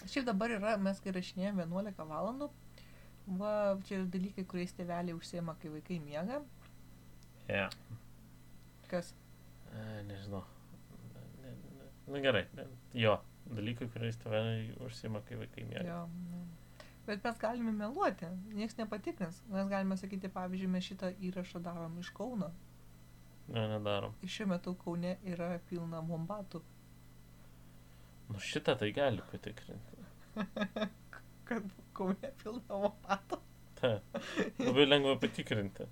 Šiaip 0.03 0.25
dabar 0.27 0.51
yra, 0.51 0.73
mes 0.83 0.99
kai 0.99 1.13
rašinėjom 1.15 1.61
11 1.63 2.03
valandų, 2.09 2.49
va, 3.39 3.53
čia 3.87 4.01
yra 4.01 4.09
dalykai, 4.17 4.43
kuriais 4.51 4.75
tėveliai 4.75 5.15
užsiema, 5.15 5.55
kai 5.61 5.71
vaikai 5.71 6.01
miega. 6.03 6.41
Yeah. 7.47 7.71
Kas? 8.91 9.13
E, 9.71 9.85
nežinau. 10.09 10.43
Ne, 11.39 11.53
ne, 11.55 11.87
na 12.11 12.23
gerai, 12.25 12.43
ne, 12.59 12.67
jo, 12.99 13.15
dalykai, 13.47 13.87
kuriais 13.95 14.19
tėveliai 14.19 14.75
užsiema, 14.83 15.23
kai 15.29 15.39
vaikai 15.39 15.63
miega. 15.71 15.87
Jo, 15.87 16.01
ne. 16.33 16.43
Bet 17.07 17.23
mes 17.23 17.39
galime 17.39 17.71
meluoti, 17.75 18.29
niekas 18.55 18.77
nepatikrins. 18.79 19.41
Mes 19.51 19.67
galime 19.67 19.97
sakyti, 19.99 20.29
pavyzdžiui, 20.31 20.69
mes 20.71 20.85
šitą 20.87 21.09
įrašą 21.29 21.59
darom 21.63 21.97
iš 21.99 22.13
Kauno. 22.15 22.47
Ne, 23.47 23.65
nedarom. 23.67 24.13
Šiuo 24.23 24.47
metu 24.53 24.71
Kaune 24.79 25.17
yra 25.27 25.49
pilna 25.67 25.99
bombatų. 26.07 26.61
Nu 28.29 28.39
šitą 28.39 28.77
tai 28.79 28.93
gali 28.95 29.23
patikrinti. 29.31 30.05
Kad 31.49 31.67
Kaune 31.97 32.31
pilna 32.39 32.79
bombatų. 32.85 33.41
Ta. 33.81 33.91
Labai 34.63 34.87
lengva 34.87 35.17
patikrinti. 35.19 35.89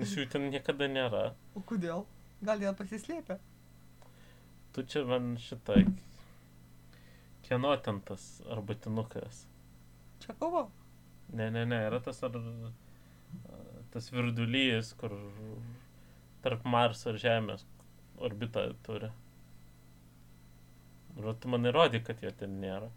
Nes 0.00 0.16
jų 0.16 0.24
ten 0.32 0.48
niekada 0.48 0.88
nėra. 0.88 1.26
O 1.52 1.60
kodėl? 1.68 2.06
Gal 2.40 2.64
jie 2.64 2.72
pasislėpė? 2.80 3.36
Tu 4.72 4.88
čia 4.88 5.04
man 5.04 5.34
šitą. 5.36 5.82
Kieno 7.44 7.76
ten 7.84 8.00
tas 8.08 8.30
arbatinukas? 8.48 9.44
Čia 10.24 10.34
kovo? 10.38 10.66
Ne, 11.32 11.50
ne, 11.50 11.64
ne, 11.66 11.82
yra 11.88 12.00
tas 12.04 12.22
ar... 12.26 12.36
Tas 13.90 14.06
virdulys, 14.14 14.92
kur 15.00 15.12
tarp 16.44 16.62
Marso 16.70 17.10
ir 17.10 17.18
Žemės 17.22 17.64
orbitą 18.22 18.68
turi. 18.86 19.08
Ir 21.18 21.32
tu 21.42 21.50
man 21.50 21.66
įrodi, 21.66 22.00
kad 22.06 22.22
jo 22.22 22.30
ten 22.38 22.60
nėra. 22.62 22.88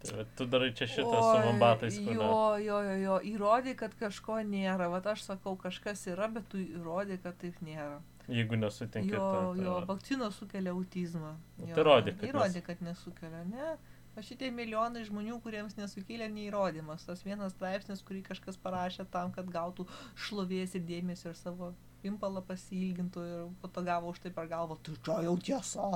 Tai 0.00 0.24
tu 0.36 0.46
darai 0.48 0.70
čia 0.76 0.86
šitą 0.88 1.16
su 1.16 1.32
Oi, 1.32 1.40
mambatais, 1.46 1.96
kur 2.00 2.14
Jo, 2.14 2.28
jo, 2.64 2.78
jo, 2.86 2.94
jo, 3.02 3.16
įrodė, 3.34 3.74
kad 3.76 3.92
kažko 4.00 4.38
nėra. 4.48 4.86
Vat 4.92 5.08
aš 5.12 5.26
sakau, 5.28 5.56
kažkas 5.60 6.06
yra, 6.08 6.28
bet 6.32 6.46
tu 6.52 6.60
įrodė, 6.62 7.18
kad 7.20 7.36
taip 7.40 7.58
nėra. 7.64 7.98
Jeigu 8.30 8.56
nesutinki, 8.60 9.12
Jo, 9.12 9.20
tai, 9.32 9.42
tai 9.58 9.64
jo, 9.66 9.74
va. 9.74 9.84
vakcinos 9.90 10.38
sukelia 10.40 10.72
autizmą. 10.76 11.34
Nu, 11.58 11.66
Jo, 11.68 11.74
tai 11.74 11.84
įrodė, 11.84 12.14
kad 12.20 12.36
nes- 12.38 12.64
kad 12.68 12.84
nesukelia, 12.86 13.42
ne? 13.50 13.74
O 14.20 14.24
šitie 14.24 14.50
milijonai 14.52 15.00
žmonių, 15.08 15.38
kuriems 15.40 15.78
nesukėlė 15.78 16.26
neįrodymas. 16.28 17.06
Tas 17.08 17.22
vienas 17.24 17.54
straipsnis, 17.54 18.02
kurį 18.04 18.20
kažkas 18.26 18.58
parašė 18.60 19.06
tam, 19.14 19.30
kad 19.32 19.48
gautų 19.48 19.86
šlovės 20.26 20.74
ir 20.76 20.84
dėmesio 20.84 21.30
ir 21.30 21.38
savo 21.38 21.70
impalą 22.04 22.42
pasilgintų 22.44 23.22
ir 23.30 23.46
po 23.62 23.70
to 23.72 23.80
gavo 23.86 24.12
už 24.12 24.20
tai 24.20 24.32
per 24.36 24.50
galvą. 24.50 24.76
Tai 24.84 24.96
čia 25.06 25.16
jau 25.24 25.32
tiesa. 25.48 25.88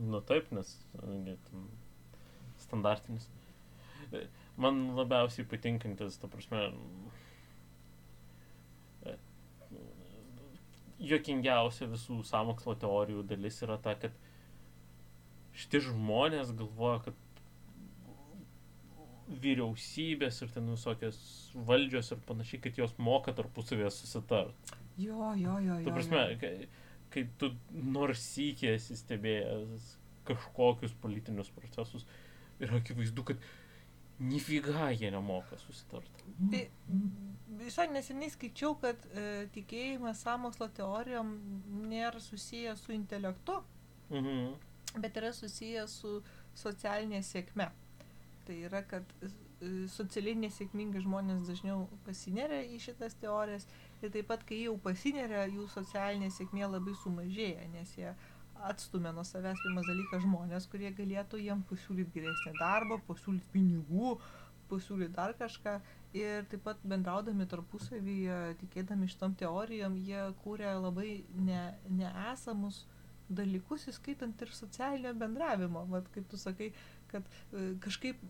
Nu 0.00 0.22
taip, 0.24 0.48
nes 0.56 0.72
ne, 1.04 1.36
ten 1.50 1.68
standartinis. 2.64 3.28
Man 4.56 4.80
labiausiai 4.96 5.44
patinkantis, 5.52 6.16
ta 6.22 6.32
prasme, 6.32 6.64
juokingiausia 10.98 11.92
visų 11.92 12.22
samokslo 12.26 12.72
teorijų 12.80 13.28
dalis 13.28 13.60
yra 13.66 13.76
ta, 13.84 13.94
kad 14.00 14.16
šitie 15.58 15.80
žmonės 15.88 16.52
galvoja, 16.58 17.00
kad 17.08 17.24
vyriausybės 19.42 20.40
ir 20.44 20.52
ten 20.54 20.70
visokios 20.72 21.18
valdžios 21.68 22.12
ir 22.14 22.20
panašiai, 22.28 22.62
kad 22.64 22.80
jos 22.80 22.94
moka 23.02 23.34
tarpusavėje 23.36 23.90
susitart. 23.92 24.74
Jo, 24.98 25.34
jo, 25.36 25.58
jo. 25.62 25.78
Tu 25.84 25.94
prasme, 25.94 26.22
jo. 26.32 26.38
kai, 26.40 26.52
kai 27.12 27.26
tu 27.40 27.52
nors 27.72 28.24
sykį 28.32 28.72
esi 28.72 28.96
stebėjęs 28.98 29.94
kažkokius 30.28 30.96
politinius 31.02 31.50
procesus 31.54 32.06
ir 32.60 32.72
akivaizdu, 32.80 33.24
kad 33.28 33.48
nifiga 34.18 34.88
jie 34.96 35.12
nemoka 35.14 35.60
susitarti. 35.60 36.24
Tai 36.50 36.62
visai 37.60 37.86
neseniai 37.92 38.32
skaičiau, 38.32 38.74
kad 38.80 39.04
e, 39.12 39.46
tikėjimas 39.54 40.24
samokslo 40.24 40.70
teorijom 40.74 41.36
nėra 41.92 42.20
susijęs 42.22 42.82
su 42.86 42.96
intelektu, 42.96 43.60
Mhm. 44.08 44.54
Bet 44.96 45.16
yra 45.20 45.32
susijęs 45.36 45.98
su 46.00 46.14
socialinė 46.56 47.20
sėkme. 47.26 47.68
Tai 48.46 48.56
yra, 48.64 48.80
kad 48.88 49.04
e, 49.20 49.28
socialiai 49.92 50.38
nesėkmingi 50.46 51.02
žmonės 51.04 51.44
dažniau 51.50 51.84
pasineria 52.06 52.62
į 52.72 52.80
šitas 52.86 53.18
teorijas 53.20 53.68
ir 54.00 54.12
taip 54.14 54.30
pat, 54.30 54.44
kai 54.48 54.62
jau 54.62 54.78
pasineria, 54.80 55.44
jų 55.50 55.68
socialinė 55.74 56.30
sėkmė 56.32 56.70
labai 56.70 56.96
sumažėja, 57.02 57.68
nes 57.74 57.94
jie 57.98 58.14
atstumia 58.70 59.12
nuo 59.14 59.24
savęs 59.26 59.60
pirmas 59.62 59.86
dalykas 59.86 60.24
žmonės, 60.24 60.66
kurie 60.72 60.90
galėtų 60.96 61.40
jiem 61.42 61.62
pasiūlyti 61.68 62.14
geresnį 62.16 62.54
darbą, 62.58 62.98
pasiūlyti 63.06 63.52
pinigų, 63.52 64.16
pasiūlyti 64.72 65.14
dar 65.14 65.34
kažką. 65.38 65.78
Ir 66.16 66.46
taip 66.48 66.62
pat 66.64 66.80
bendraudami 66.88 67.44
tarpusavyje, 67.50 68.38
tikėdami 68.62 69.10
šitom 69.12 69.36
teorijom, 69.38 69.98
jie 70.08 70.22
kūrė 70.42 70.72
labai 70.80 71.18
ne, 71.36 71.60
neesamus 72.00 72.86
dalykus, 73.28 73.88
įskaitant 73.92 74.42
ir 74.44 74.52
socialinio 74.56 75.14
bendravimo. 75.18 75.84
Vat 75.92 76.08
kaip 76.14 76.28
tu 76.30 76.40
sakai, 76.40 76.70
kad 77.12 77.26
e, 77.52 77.72
kažkaip 77.84 78.20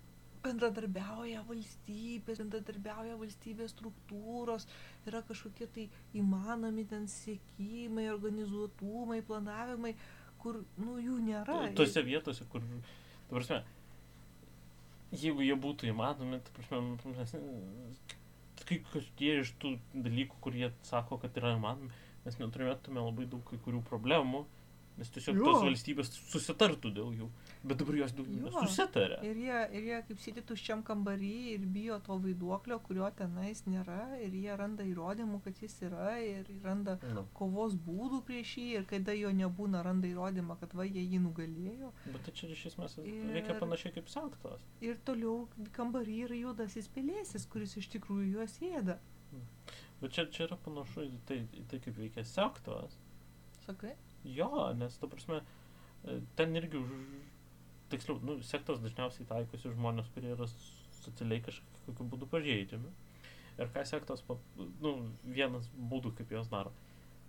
bendradarbiauja 0.42 1.42
valstybės, 1.48 2.40
bendradarbiauja 2.42 3.16
valstybės 3.20 3.74
struktūros, 3.74 4.68
yra 5.08 5.22
kažkokie 5.26 5.68
tai 5.74 5.88
įmanomi 6.18 6.86
ten 6.88 7.08
siekimai, 7.10 8.08
organizuotumai, 8.12 9.20
planavimai, 9.26 9.94
kur, 10.42 10.62
nu, 10.78 10.98
jų 11.02 11.18
nėra. 11.26 11.60
Tuose 11.78 12.04
vietose, 12.06 12.46
kur, 12.52 12.62
tu 12.62 13.34
prasme, 13.34 13.62
jeigu 15.12 15.46
jie 15.46 15.56
būtų 15.58 15.90
įmanomi, 15.92 16.40
tu 16.46 16.54
prasme, 16.56 17.14
mes, 17.16 17.34
kai 18.68 18.80
kažkie 18.92 19.40
iš 19.42 19.54
tų 19.62 19.76
dalykų, 19.94 20.38
kurie 20.44 20.70
sako, 20.86 21.18
kad 21.22 21.36
yra 21.40 21.56
įmanomi, 21.56 21.90
mes 22.26 22.38
neturėtume 22.40 23.02
labai 23.02 23.26
daug 23.30 23.42
kai 23.48 23.58
kurių 23.64 23.82
problemų, 23.88 24.44
nes 24.98 25.10
tiesiog 25.14 25.36
Jo. 25.38 25.44
tos 25.46 25.62
valstybės 25.62 26.08
susitartų 26.32 26.90
dėl 26.96 27.12
jų, 27.20 27.28
bet 27.64 27.78
dabar 27.78 27.94
jos 28.00 28.12
Jo. 28.18 28.24
nesusitarė. 28.46 29.18
Ir 29.28 29.36
jie, 29.44 29.58
ir 29.78 29.82
jie 29.88 29.98
kaip 30.08 30.18
sėdi 30.24 30.42
tuščiam 30.48 30.82
kambarį 30.82 31.30
ir 31.54 31.66
bijo 31.76 31.98
to 32.06 32.16
vaiduoklio, 32.24 32.78
kurio 32.86 33.10
tenais 33.16 33.62
nėra, 33.66 34.00
ir 34.20 34.32
jie 34.34 34.56
randa 34.58 34.82
įrodymų, 34.84 35.40
kad 35.44 35.54
jis 35.62 35.76
yra, 35.88 36.18
ir 36.20 36.44
randa 36.64 36.98
Nu, 37.14 37.24
kovos 37.34 37.74
būdų 37.86 38.22
prieš 38.26 38.56
jį, 38.58 38.66
ir 38.80 38.84
kada 38.90 39.12
jo 39.14 39.30
nebūna, 39.30 39.84
randa 39.86 40.08
įrodymą, 40.10 40.58
kad 40.60 40.74
va 40.74 40.84
jie 40.84 41.04
jį 41.06 41.20
nugalėjo. 41.28 41.92
bet 42.12 42.22
tai 42.24 42.32
čia 42.32 42.48
iš 42.52 42.66
esmės 42.72 42.98
Ir- 42.98 43.32
veikia 43.38 43.58
panašiai 43.60 43.94
kaip 43.94 44.08
sektos. 44.08 44.60
Ir 44.80 44.96
toliau 45.04 45.46
kambarį 45.72 46.18
yra 46.26 46.34
juodasis 46.42 46.88
pelėsis, 46.88 47.46
kuris 47.48 47.76
iš 47.76 47.88
tikrųjų 47.94 48.32
juos 48.34 48.58
ėda. 48.60 48.98
Bet 50.00 50.12
čia, 50.12 50.26
čia 50.30 50.44
yra 50.46 50.56
panašu 50.56 51.02
į 51.06 51.18
tai, 51.26 51.40
į 51.58 51.64
tai 51.70 51.78
kaip 51.82 51.96
veikia 51.98 52.22
sektos. 52.24 52.96
Sakai? 53.66 53.94
Jo, 54.24 54.50
nes, 54.78 54.96
ta 54.98 55.10
prasme, 55.10 55.42
e, 56.04 56.20
ten 56.36 56.56
irgi 56.58 56.80
už... 56.82 56.94
Tiksliau, 57.88 58.18
nu, 58.20 58.34
sektos 58.44 58.82
dažniausiai 58.84 59.24
taikosi 59.30 59.70
žmonės, 59.72 60.10
kurie 60.12 60.34
yra 60.34 60.44
socialiai 60.98 61.40
kažkokiu 61.46 62.04
būdu 62.12 62.26
pažeidžiami. 62.28 62.90
Ir 63.58 63.70
ką 63.72 63.84
sektos, 63.88 64.20
nu, 64.84 64.92
vienas 65.24 65.70
būdų, 65.72 66.12
kaip 66.18 66.34
jos 66.36 66.50
daro. 66.52 66.74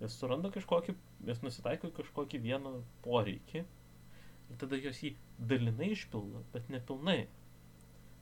Jos 0.01 0.17
suranda 0.19 0.51
kažkokį, 0.51 0.97
jos 1.27 1.39
nusitaiko 1.43 1.93
kažkokį 1.95 2.41
vieną 2.43 2.73
poreikį 3.05 3.63
ir 3.63 4.59
tada 4.61 4.79
jos 4.79 5.01
jį 5.03 5.13
dalinai 5.51 5.91
išpildo, 5.95 6.43
bet 6.53 6.69
nepilnai. 6.73 7.21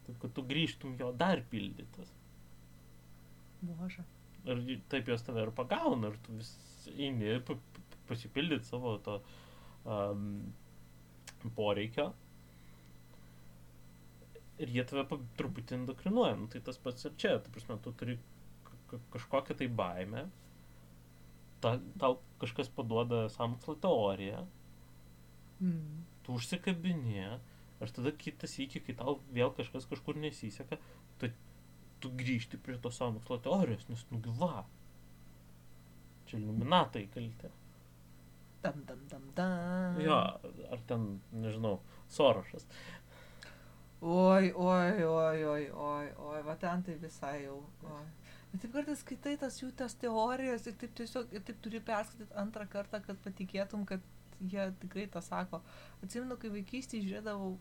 Taip, 0.07 0.18
kad 0.24 0.34
tu 0.38 0.43
grįžtum 0.47 0.95
jo 0.99 1.11
dar 1.20 1.43
pildytas. 1.51 2.13
Boža. 3.61 4.05
Ir 4.47 4.80
taip 4.91 5.09
jos 5.11 5.26
tave 5.28 5.43
ir 5.43 5.51
pagauna, 5.55 6.13
ir 6.13 6.20
tu 6.26 6.38
vis 6.39 6.53
eini 6.93 7.34
pasipildyti 8.10 8.68
savo 8.68 8.95
to 9.05 9.18
um, 9.86 10.26
poreikio. 11.58 12.10
Ir 14.58 14.74
jie 14.74 14.86
tave 14.89 15.05
truputį 15.38 15.78
endokrinuoja. 15.82 16.36
Nu, 16.39 16.49
tai 16.51 16.64
tas 16.66 16.80
pats 16.82 17.05
ir 17.05 17.16
čia. 17.22 17.36
Tu 17.45 17.53
prasme, 17.53 17.78
tu 17.86 17.93
turi 17.99 18.18
ka- 18.66 18.80
ka- 18.91 19.01
kažkokią 19.16 19.58
tai 19.60 19.68
baimę. 19.82 20.26
Ta, 21.62 21.76
tau 22.01 22.20
kažkas 22.41 22.70
paduoda 22.74 23.28
samkslo 23.34 23.78
teoriją. 23.84 24.45
Mm. 25.62 26.01
Tu 26.26 26.34
užsikabinė. 26.39 27.38
Ir 27.78 27.93
tada 27.93 28.10
kitas 28.18 28.55
iki, 28.62 28.82
kai 28.82 28.97
tau 28.97 29.20
vėl 29.34 29.53
kažkas 29.53 29.86
kažkur 29.89 30.18
nesiseka, 30.18 30.80
tu, 31.22 31.30
tu 31.30 31.34
tu 31.99 32.12
grįžti 32.14 32.60
prie 32.62 32.78
tos 32.82 32.97
sąmokslo 32.99 33.39
teorijos, 33.45 33.88
nes 33.89 34.03
nugi 34.12 34.34
va. 34.39 34.66
Čia 36.28 36.39
iluminatai 36.41 37.05
kalti. 37.14 37.49
Dam, 38.64 38.84
dam, 38.88 38.99
dam, 39.10 39.22
dam. 39.36 39.99
Jo, 40.01 40.16
ar 40.74 40.80
ten, 40.89 41.20
nežinau, 41.32 41.80
Sorošas. 42.10 42.66
Oi, 44.01 44.51
oi, 44.53 45.03
oi, 45.03 45.43
oi, 45.45 45.70
oi, 45.72 46.08
oi, 46.30 46.41
va 46.45 46.55
ten 46.62 46.84
tai 46.86 46.95
visai 47.01 47.43
jau. 47.45 47.62
Oi. 47.89 48.03
Bet 48.51 48.62
taip 48.64 48.74
kartais 48.76 49.01
skaitai 49.01 49.34
tas 49.41 49.58
jų 49.62 49.72
tas 49.80 49.95
teorijas 49.99 50.68
ir 50.70 50.76
taip 50.82 50.93
tiesiog, 50.99 51.34
ir 51.34 51.41
taip 51.47 51.58
turi 51.66 51.82
perskaityti 51.84 52.38
antrą 52.38 52.68
kartą, 52.70 53.01
kad 53.08 53.18
patikėtum, 53.26 53.86
kad 53.89 54.01
jie 54.53 54.68
tikrai 54.84 55.08
tą 55.12 55.22
sako. 55.26 55.62
Atsimenu, 56.05 56.38
kai 56.38 56.51
vaikystėje 56.53 57.08
žiūrėdavau 57.08 57.55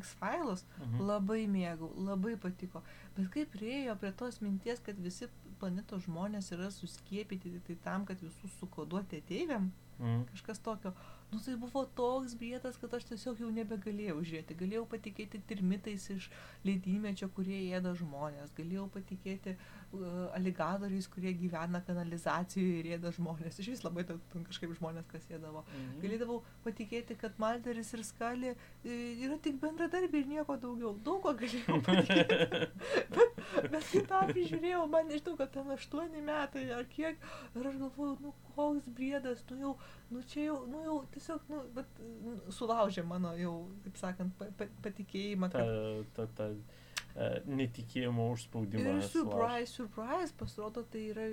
X-Files, 0.00 0.64
Mhm. 0.80 1.00
labai 1.06 1.42
mėgau, 1.46 1.90
labai 2.08 2.34
patiko. 2.40 2.82
Bet 3.16 3.30
kaip 3.30 3.50
priejo 3.52 3.96
prie 4.00 4.12
tos 4.12 4.40
minties, 4.40 4.80
kad 4.80 4.96
visi 4.96 5.28
planetos 5.60 6.06
žmonės 6.06 6.50
yra 6.56 6.70
suskiepyti 6.70 7.60
tai 7.66 7.76
tam, 7.84 8.06
kad 8.06 8.18
visus 8.20 8.50
sukoduoti 8.60 9.22
ateiviam, 9.22 9.70
Mhm. 9.70 9.72
Kažkas 9.98 10.60
tokio. 10.62 10.94
Nu 11.30 11.38
tai 11.44 11.54
buvo 11.60 11.84
toks 11.84 12.32
brietas, 12.40 12.78
kad 12.80 12.94
aš 12.96 13.04
tiesiog 13.10 13.40
jau 13.42 13.48
nebegalėjau 13.52 14.22
žiūrėti. 14.24 14.54
Galėjau 14.56 14.86
patikėti 14.88 15.40
termitais 15.50 16.06
iš 16.14 16.30
ledynmečio, 16.64 17.28
kurie 17.36 17.58
ėda 17.76 17.92
žmonės. 17.98 18.54
Galėjau 18.56 18.86
patikėti 18.94 19.52
uh, 19.52 20.30
aligatoriais, 20.38 21.10
kurie 21.12 21.34
gyvena 21.36 21.82
kanalizacijoje 21.84 22.78
ir 22.80 22.88
ėda 22.96 23.12
žmonės. 23.18 23.60
Iš 23.60 23.70
vis 23.74 23.84
labai 23.84 24.06
ten 24.08 24.48
kažkaip 24.48 24.72
žmonės 24.80 25.10
kas 25.12 25.28
ėdavo. 25.28 25.66
Mhm. 25.68 26.00
Galėdavau 26.06 26.40
patikėti, 26.64 27.18
kad 27.20 27.36
Malderis 27.44 27.92
ir 27.92 28.06
Skalė 28.08 28.54
e, 28.54 28.96
yra 29.26 29.36
tik 29.44 29.60
bendradarbiai 29.60 30.24
ir 30.24 30.32
nieko 30.32 30.56
daugiau. 30.56 30.96
Daug 31.04 31.20
ko 31.26 31.36
galėjau 31.44 31.82
patikėti. 31.90 32.70
bet, 33.18 33.40
bet 33.68 33.92
kai 33.92 34.06
tą 34.14 34.24
prižiūrėjau, 34.32 34.88
man 34.96 35.12
nežinau, 35.12 35.36
kad 35.36 35.52
ten 35.52 35.76
aštuoni 35.76 36.24
metai 36.24 36.70
ar 36.72 36.88
kiek. 36.88 37.20
Ir 37.52 37.68
aš 37.68 37.82
galvoju, 37.84 38.16
nu 38.24 38.36
koks 38.58 38.88
briedas, 38.94 39.44
nu 39.50 39.58
jau, 39.62 39.72
nu 40.10 40.22
čia 40.30 40.48
jau, 40.48 40.58
nu 40.70 40.82
jau 40.84 40.96
tiesiog, 41.14 41.44
nu, 41.52 41.60
bet 41.76 42.00
nu, 42.24 42.34
sulaužė 42.54 43.04
mano 43.06 43.34
jau, 43.38 43.54
taip 43.84 44.00
sakant, 44.00 44.34
pa, 44.40 44.50
pa, 44.58 44.66
patikėjimą. 44.86 45.50
Ta, 45.54 45.62
Kad... 45.62 46.10
ta, 46.16 46.26
ta 46.40 46.48
e, 46.50 47.30
netikėjimo 47.60 48.26
užspaudimą. 48.34 48.82
Ir 48.82 49.06
sulaužė. 49.06 49.12
surprise, 49.14 49.76
surprise, 49.76 50.34
pasirodo, 50.40 50.84
tai 50.92 51.06
yra 51.12 51.28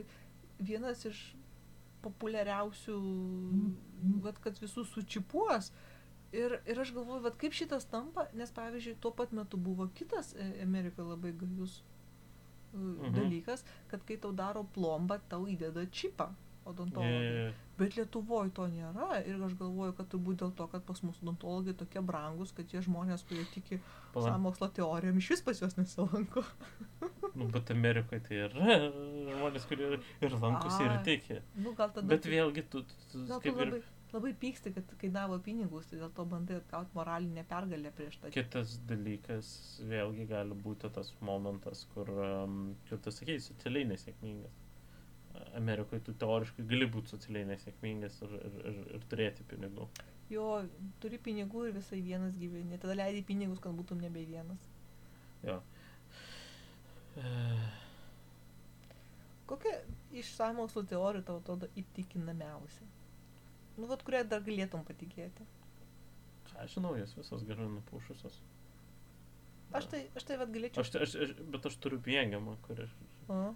vienas 0.59 1.03
iš 1.09 1.23
populiariausių, 2.05 2.99
vat, 4.23 4.39
kad 4.43 4.61
visus 4.61 4.93
sučipuos. 4.93 5.71
Ir, 6.36 6.59
ir 6.67 6.80
aš 6.82 6.91
galvoju, 6.93 7.23
vat, 7.23 7.36
kaip 7.39 7.53
šitas 7.55 7.86
tampa, 7.88 8.28
nes 8.36 8.51
pavyzdžiui, 8.53 8.97
tuo 9.01 9.13
pat 9.15 9.32
metu 9.34 9.57
buvo 9.61 9.88
kitas 9.97 10.34
e, 10.36 10.49
Amerikoje 10.65 11.13
labai 11.13 11.32
gajus 11.39 11.80
Mhm. 12.76 13.05
mhm. 13.05 13.13
dalykas, 13.15 13.63
kad 13.88 14.03
kai 14.05 14.17
tau 14.17 14.32
daro 14.32 14.65
plombą, 14.76 15.19
tau 15.30 15.47
įdeda 15.47 15.86
čipą 15.91 16.34
odontologai. 16.66 17.47
E, 17.49 17.53
Bet 17.78 17.97
Lietuvoje 17.97 18.53
to 18.55 18.66
nėra 18.72 19.18
ir 19.28 19.41
aš 19.43 19.53
galvoju, 19.59 19.93
kad 19.97 20.07
turbūt 20.13 20.38
dėl 20.39 20.51
to, 20.55 20.68
kad 20.72 20.84
pas 20.88 21.01
mus 21.03 21.18
odontologai 21.24 21.74
tokie 21.76 21.99
brangus, 22.01 22.53
kad 22.55 22.68
tie 22.72 22.80
žmonės, 22.86 23.26
kurie 23.28 23.43
tiki 23.53 23.80
pala- 24.13 24.30
sąmokslo 24.32 24.70
teorijom, 24.78 25.18
iš 25.20 25.30
vis 25.34 25.41
pas 25.43 25.59
juos 25.61 25.76
nesilanko. 25.78 26.43
Nu, 27.36 27.49
bet 27.51 27.72
Amerikoje 27.74 28.22
tai 28.30 28.38
yra 28.45 28.78
žmonės, 29.34 29.68
kurie 29.68 29.89
ir- 29.97 30.38
lankosi 30.39 30.84
ir 30.88 30.95
tiki. 31.03 31.41
Nu, 31.59 31.76
Bet 31.76 32.24
tu- 32.24 32.30
vėlgi, 32.32 32.63
tu, 32.72 32.82
tu, 32.88 32.95
tu 33.11 33.26
gal 33.28 33.41
tu 33.43 33.49
kaip 33.51 33.59
ir 33.59 33.66
labai, 33.74 33.82
labai 34.16 34.34
pyksti, 34.45 34.72
kad 34.78 34.95
kainavo 35.01 35.39
pinigus, 35.43 35.88
tai 35.91 35.99
dėl 35.99 36.13
to 36.16 36.26
bandai 36.26 36.61
atgauti 36.61 36.95
moralinę 36.95 37.43
pergalę 37.49 37.91
prieš 37.91 38.22
tą. 38.24 38.32
kitas 38.32 38.78
dalykas, 38.88 39.82
vėlgi 39.84 40.28
gali 40.32 40.55
būti 40.55 40.89
tas 40.95 41.11
momentas, 41.20 41.84
kur, 41.93 42.07
um, 42.09 42.76
kaip 42.89 43.01
tu 43.03 43.11
sakei, 43.11 43.36
socialiai 43.43 43.84
nesėkmingas. 43.91 44.61
Amerikoje 45.60 46.04
tu 46.08 46.16
teoriškai 46.22 46.66
gali 46.70 46.88
būti 46.92 47.14
socialiai 47.14 47.48
nesėkmingas 47.52 48.20
ir, 48.26 48.36
ir, 48.50 48.60
ir, 48.72 48.78
ir 48.98 49.08
turėti 49.12 49.46
pinigų. 49.50 49.88
Jo, 50.32 50.46
turi 51.04 51.20
pinigų 51.22 51.68
ir 51.70 51.76
visai 51.78 52.02
vienas 52.04 52.38
gyveni. 52.42 52.80
Tada 52.82 52.98
leidai 52.98 53.24
pinigus, 53.26 53.62
kad 53.64 53.76
būtum 53.78 54.02
nebe 54.02 54.24
vienas. 54.26 54.70
Jo. 55.46 55.60
Kokia 59.50 59.76
iš 60.18 60.32
sąmokslo 60.36 60.84
teorijų 60.90 61.28
tau 61.28 61.38
atrodo 61.42 61.70
įtikinamiausia? 61.78 62.88
Nu, 63.76 63.86
vad, 63.92 64.02
kurią 64.08 64.24
dar 64.32 64.42
galėtum 64.44 64.84
patikėti? 64.88 65.46
ką 66.56 66.68
žinau, 66.72 66.96
jos 66.96 67.14
visos 67.18 67.44
gerai 67.48 67.68
nupušusios. 67.70 68.40
Aš 69.76 69.88
tai, 69.92 70.02
aš 70.16 70.28
tai 70.28 70.38
vad 70.40 70.54
galėčiau. 70.56 70.84
Aš, 70.86 70.92
aš, 71.04 71.16
aš, 71.26 71.34
bet 71.52 71.66
aš 71.68 71.78
turiu 71.84 72.00
viengiamą, 72.06 72.56
kur 72.68 72.80
aš... 72.86 72.94
Uh, 73.28 73.50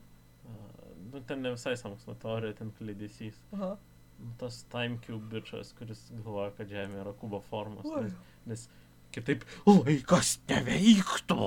nu, 1.13 1.21
ten 1.27 1.41
ne 1.45 1.53
visai 1.55 1.75
samokslo 1.79 2.15
teorija, 2.21 2.57
ten 2.59 2.73
klydesys. 2.79 3.39
aha. 3.55 3.75
Nu, 4.19 4.33
tas 4.39 4.63
time 4.67 4.97
cube 5.05 5.29
bičias, 5.31 5.71
kuris 5.77 6.01
galvoja, 6.11 6.51
kad 6.57 6.67
Žemė 6.67 6.97
yra 7.05 7.13
kubo 7.15 7.39
formos. 7.39 7.87
Nes, 8.03 8.17
nes 8.51 8.65
kitaip 9.15 9.45
laikas 9.67 10.33
neveiktų. 10.49 11.45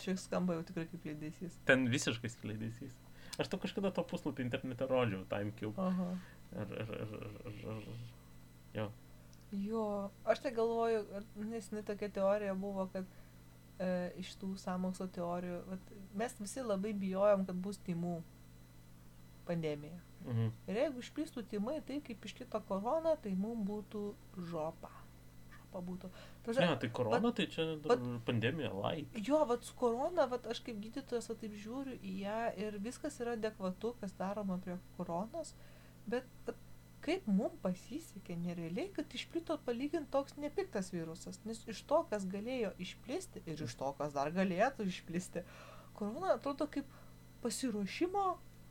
Čia 0.00 0.14
skamba 0.16 0.54
jau 0.56 0.62
tikrai 0.68 0.86
kaip 0.88 1.08
lėdėsys. 1.10 1.58
Ten 1.68 1.88
visiškai 1.92 2.30
skleidesys. 2.32 2.94
Aš 3.42 3.50
tau 3.50 3.58
kažkada 3.60 3.90
to 3.96 4.04
puslapį 4.06 4.46
internete 4.46 4.86
rodžiau, 4.88 5.26
time 5.28 5.52
cube. 5.58 5.82
Aha. 5.82 6.06
Ir, 6.54 6.72
ir, 6.82 6.94
ir, 6.94 7.12
ir, 7.18 7.34
ir, 7.50 7.66
ir, 7.74 8.00
jo. 8.78 8.86
Jo, 9.66 9.84
aš 10.30 10.44
tai 10.44 10.52
galvoju, 10.54 11.02
nes 11.50 11.70
ne 11.74 11.82
tokia 11.86 12.08
teorija 12.14 12.54
buvo, 12.54 12.86
kad 12.92 13.06
e, 13.80 13.88
iš 14.20 14.34
tų 14.40 14.52
sąmokslo 14.60 15.08
teorijų, 15.16 15.62
vat, 15.70 15.90
mes 16.20 16.36
visi 16.40 16.64
labai 16.64 16.92
bijojom, 16.96 17.46
kad 17.48 17.58
bus 17.64 17.80
timų 17.86 18.20
pandemija. 19.48 19.98
Mhm. 20.26 20.48
Ir 20.68 20.80
jeigu 20.82 21.02
išplistų 21.02 21.44
timai, 21.48 21.78
tai 21.86 22.00
kaip 22.04 22.24
iškito 22.28 22.60
korona, 22.68 23.16
tai 23.24 23.32
mums 23.38 23.64
būtų 23.68 24.02
žopa. 24.50 24.90
Žopa 25.56 25.82
būtų. 25.86 26.10
Ta 26.10 26.50
prasme, 26.50 26.66
Ne, 26.66 26.76
tai 26.82 26.90
korona, 26.98 27.32
tai 27.36 27.46
čia 27.52 27.66
dar 27.84 28.02
pandemija, 28.26 28.72
light. 28.76 29.16
Jo, 29.26 29.42
vat 29.48 29.64
su 29.64 29.76
korona, 29.80 30.26
vat 30.30 30.46
aš 30.52 30.60
kaip 30.66 30.80
gydytojas 30.84 31.30
va, 31.32 31.38
taip 31.40 31.56
žiūriu 31.64 31.96
į 32.04 32.16
ją 32.24 32.40
ir 32.66 32.80
viskas 32.84 33.16
yra 33.24 33.36
adekvatu, 33.38 33.94
kas 34.02 34.12
daroma 34.18 34.60
prie 34.60 34.76
koronos, 34.98 35.54
bet 36.10 36.28
vat, 36.46 36.60
kaip 37.04 37.26
mums 37.30 37.56
pasisekė 37.64 38.36
nerealiai, 38.42 38.90
kad 38.96 39.16
išplito 39.16 39.56
palyginti 39.66 40.12
toks 40.12 40.36
nepiktas 40.40 40.92
virusas, 40.94 41.40
nes 41.48 41.62
iš 41.70 41.82
to, 41.88 42.02
kas 42.10 42.26
galėjo 42.28 42.74
išplisti 42.82 43.42
ir 43.46 43.64
iš 43.66 43.76
to, 43.80 43.92
kas 43.98 44.14
dar 44.16 44.32
galėtų 44.36 44.86
išplisti, 44.90 45.44
korona 45.96 46.36
atrodo 46.36 46.68
kaip 46.70 46.88
pasiruošimo 47.42 48.24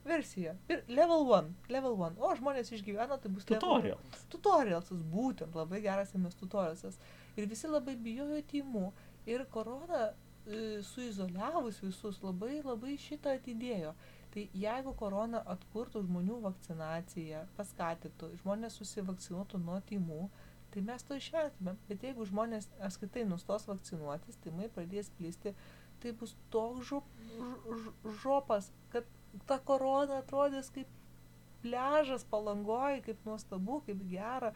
versija. 0.05 0.55
Ir 0.69 0.83
level 0.87 1.25
1, 1.25 1.51
level 1.69 1.97
1. 1.97 2.17
O 2.21 2.31
žmonės 2.39 2.71
išgyveno, 2.75 3.17
tai 3.21 3.31
bus 3.33 3.47
level 3.49 3.75
one. 3.75 3.81
Tutorial. 3.81 4.23
tutorialsas, 4.33 5.03
būtent 5.13 5.57
labai 5.57 5.81
geras 5.83 6.13
MS 6.17 6.37
tutorialsas. 6.39 6.99
Ir 7.37 7.49
visi 7.49 7.69
labai 7.69 7.95
bijojo 7.99 8.39
tymų. 8.51 8.85
Ir 9.29 9.45
korona 9.53 10.09
e, 10.09 10.79
suizoliavus 10.85 11.81
visus 11.83 12.21
labai 12.23 12.61
labai 12.63 12.95
šitą 13.01 13.35
atidėjo. 13.39 13.93
Tai 14.33 14.43
jeigu 14.61 14.93
korona 14.93 15.39
atkurtų 15.55 16.03
žmonių 16.05 16.35
vakcinaciją, 16.43 17.43
paskatytų, 17.57 18.29
žmonės 18.43 18.75
susivakcinuotų 18.77 19.57
nuo 19.63 19.79
tymų, 19.89 20.19
tai 20.73 20.83
mes 20.85 21.05
to 21.07 21.17
išvengtume. 21.17 21.73
Bet 21.89 22.05
jeigu 22.05 22.27
žmonės 22.29 22.67
apskritai 22.85 23.23
nustos 23.25 23.65
vakcinuotis, 23.69 24.37
tymai 24.43 24.67
pradės 24.75 25.09
plisti, 25.17 25.55
tai 26.03 26.13
bus 26.21 26.35
toks 26.53 26.85
žop, 26.91 27.07
ž- 27.39 27.95
žopas, 28.21 28.69
kad 28.93 29.09
ta 29.49 29.57
korona 29.59 30.21
atrodys 30.21 30.69
kaip 30.75 30.93
pležas 31.63 32.23
palangoj, 32.29 33.01
kaip 33.05 33.25
nuostabu, 33.27 33.81
kaip 33.87 34.05
gera. 34.13 34.53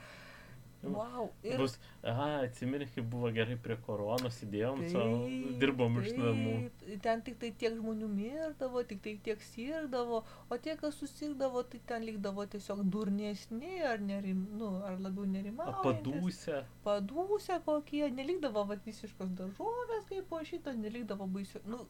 Wow. 0.84 1.30
Ir 1.48 1.58
Bus, 1.58 1.78
aha, 2.04 2.28
atsimeni, 2.44 2.88
kaip 2.92 3.06
buvo 3.12 3.30
gerai 3.36 3.56
prie 3.66 3.78
koronos, 3.86 4.40
įdėjom, 4.44 4.82
savo, 4.92 5.20
dirbom 5.62 6.00
iš 6.02 6.10
namų. 6.18 6.56
taip, 6.82 6.98
Ten 7.06 7.24
tik 7.28 7.38
tai 7.40 7.52
tiek 7.64 7.78
žmonių 7.78 8.10
mirdavo, 8.12 8.84
tik 8.90 9.00
tai 9.06 9.14
tiek 9.28 9.46
sirgdavo, 9.48 10.24
o 10.50 10.60
tie, 10.66 10.76
kas 10.80 11.00
susirgdavo, 11.00 11.64
tai 11.72 11.80
ten 11.92 12.04
likdavo 12.08 12.46
tiesiog 12.56 12.84
durnesni 12.96 13.80
ar, 13.88 14.04
nerim, 14.04 14.44
nu, 14.60 14.74
ar 14.84 15.00
labiau 15.00 15.28
nerimauja. 15.30 15.80
Padūsę. 15.86 16.64
Padūsę 16.84 17.62
kokie, 17.66 18.04
nelikdavo 18.12 18.66
vat, 18.74 18.84
visiškos 18.88 19.32
daržovės 19.40 20.10
kaip 20.12 20.28
po 20.30 20.44
šito, 20.44 20.76
nelikdavo 20.84 21.30
baisių. 21.32 21.64
Nu, 21.70 21.86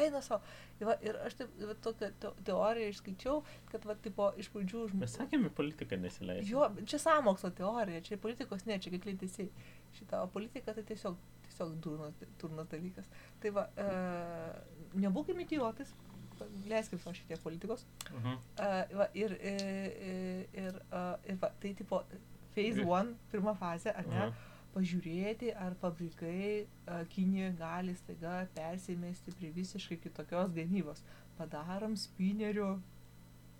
eina 0.00 0.20
savo. 0.24 0.42
Ir, 0.80 0.86
va, 0.88 0.96
ir 1.04 1.18
aš 1.24 1.38
taip, 1.38 1.52
va, 1.60 1.76
tokią 1.84 2.10
te 2.22 2.30
teoriją 2.48 2.92
išskaičiau, 2.92 3.42
kad 3.70 3.86
va, 3.88 3.96
tipo, 4.04 4.28
iš 4.40 4.50
pradžių 4.54 4.82
Mes 4.82 4.92
žmonės... 4.94 5.16
sakėme, 5.20 5.52
politiką 5.56 5.98
nesileidžiame. 6.02 6.50
Jo, 6.50 6.88
čia 6.90 7.00
sąmokslo 7.02 7.52
teorija, 7.56 8.02
čia 8.06 8.20
politikos 8.22 8.66
ne, 8.68 8.78
čia 8.82 8.92
kaip 8.94 9.08
leidėsiai. 9.08 9.48
Šitą 9.96 10.24
o 10.26 10.30
politika 10.32 10.74
tai 10.76 10.84
tiesiog, 10.88 11.16
tiesiog 11.46 11.76
durnas, 11.84 12.18
durnas 12.40 12.68
dalykas. 12.72 13.08
Tai 13.42 13.54
va, 13.56 13.68
e, 13.80 13.88
nebūkime 15.06 15.46
idiotais, 15.46 15.94
leiskim 16.68 17.00
savo 17.00 17.14
šitie 17.16 17.38
politikos. 17.42 17.86
Mhm. 18.10 18.40
E, 18.60 18.72
va, 18.98 19.08
ir, 19.14 19.38
e, 19.40 19.54
e, 19.56 20.16
ir, 20.64 20.82
e, 20.90 21.06
ir 21.32 21.40
va, 21.40 21.52
tai 21.62 21.72
tipo, 21.78 22.02
phase 22.56 22.84
1, 22.84 23.16
pirma 23.32 23.56
fazė, 23.56 23.94
ar 23.96 24.12
ne? 24.12 24.28
Aha. 24.28 24.52
Pažiūrėti, 24.76 25.50
ar 25.66 25.74
fabrikai 25.80 26.66
Kinijoje 27.14 27.52
gali 27.58 27.94
staiga 27.96 28.36
persimesti 28.54 29.32
prie 29.40 29.50
visiškai 29.56 29.98
kitokios 30.04 30.52
gamybos. 30.56 31.00
Padarom 31.38 31.96
spinerių 31.98 32.68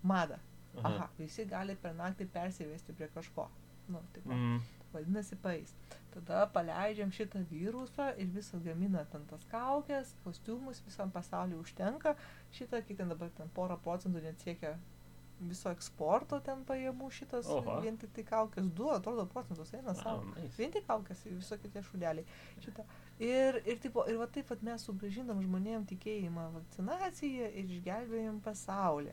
madą. 0.07 0.39
Aha, 0.85 1.09
visi 1.19 1.45
gali 1.49 1.75
per 1.81 1.95
naktį 1.97 2.27
persivesti 2.35 2.93
prie 2.99 3.09
kažko. 3.15 3.49
Nu, 3.89 4.01
taip, 4.13 4.27
Mm. 4.27 4.61
vadinasi, 4.93 5.37
paeis. 5.43 5.73
Tada 6.15 6.47
paleidžiam 6.53 7.11
šitą 7.13 7.43
virusą 7.51 8.11
ir 8.19 8.27
visą 8.35 8.61
gamina 8.65 9.05
ten 9.13 9.25
tas 9.31 9.45
kaukės, 9.53 10.13
kostiumus, 10.25 10.81
visam 10.87 11.11
pasauliu 11.11 11.61
užtenka. 11.61 12.15
Šitą, 12.53 12.83
kiek 12.87 12.97
ten 12.99 13.09
dabar 13.09 13.31
ten 13.37 13.49
porą 13.55 13.77
procentų 13.85 14.23
net 14.23 14.41
siekia 14.41 14.77
viso 15.41 15.69
eksporto 15.71 16.41
ten 16.41 16.65
pajamų 16.65 17.11
šitas, 17.13 17.47
Oho. 17.53 17.81
vien 17.85 17.97
tik 18.01 18.13
tai 18.17 18.25
kaukės, 18.25 18.71
du, 18.73 18.89
atrodo, 18.91 19.27
procentus 19.27 19.73
eina 19.77 19.93
Wow, 19.93 20.03
savo. 20.03 20.25
nice. 20.37 20.57
Vien 20.57 20.73
tik 20.73 20.87
kaukės, 20.89 21.25
visokie 21.29 21.69
tie 21.69 21.83
šudeliai. 21.83 22.25
Šitą. 22.65 22.85
Ir, 23.19 23.61
ir, 23.67 23.79
tipo, 23.81 24.05
ir 24.09 24.17
va 24.21 24.27
taip 24.27 24.49
pat 24.49 24.63
mes 24.63 24.81
sugražinam 24.89 25.43
žmonėm 25.45 25.85
tikėjimą 25.89 26.51
vakcinaciją 26.57 27.51
ir 27.53 27.65
išgelbėjom 27.77 28.41
pasaulį. 28.45 29.13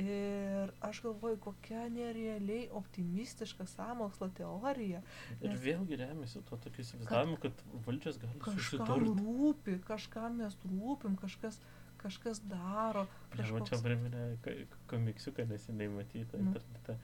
Ir 0.00 0.70
aš 0.80 1.02
galvoju, 1.04 1.36
kokia 1.44 1.82
nerealiai 1.92 2.70
optimistiška 2.72 3.66
samokslo 3.68 4.30
teorija. 4.32 5.02
Ir 5.42 5.50
Nes- 5.50 5.60
vėlgi 5.60 5.98
remiasi 6.00 6.40
tuo 6.48 6.56
tokiu 6.56 6.80
įsivaizdavimu, 6.80 7.36
kad 7.42 7.52
valdžios 7.84 8.16
gali 8.22 8.38
Kažkam 8.40 8.86
susidurti. 8.86 9.20
rūpi, 9.20 9.74
kažkam 9.84 10.38
mes 10.40 10.56
rūpim, 10.64 11.18
kažkas, 11.20 11.60
kažkas 12.02 12.40
daro. 12.50 13.06
Man 13.32 13.36
čia 13.38 13.44
kažkoks- 13.46 13.82
priminė 13.84 14.66
komiksiuką 14.90 15.46
neseniai 15.50 15.88
matytą 15.94 16.38
Nu. 16.40 16.50
internete, 16.52 16.98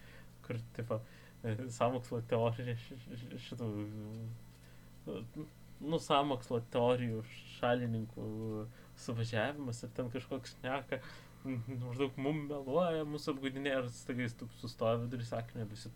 kur, 0.46 0.56
tipo, 0.76 1.00
e, 1.44 1.54
samokslo 1.70 2.20
teorija 2.30 2.74
šitų, 3.46 3.68
e, 5.06 5.22
nu, 5.80 5.98
samokslo 6.02 6.60
teorijų 6.74 7.22
šalininkų 7.58 8.66
suvažiavimas 8.98 9.82
ir 9.86 9.90
ten 9.94 10.10
kažkoks 10.10 10.56
šneka, 10.58 10.98
m, 11.46 11.62
maždaug 11.86 12.16
mum 12.18 12.40
meluoja, 12.50 13.04
mūsų 13.06 13.36
apgaudinėja 13.36 13.84
ir 13.84 13.88
staiga 13.94 14.26
jis 14.26 14.34
taip 14.40 14.50
sustoja 14.58 14.98
vidurį 15.04 15.24
sakinio, 15.28 15.68
visi, 15.70 15.90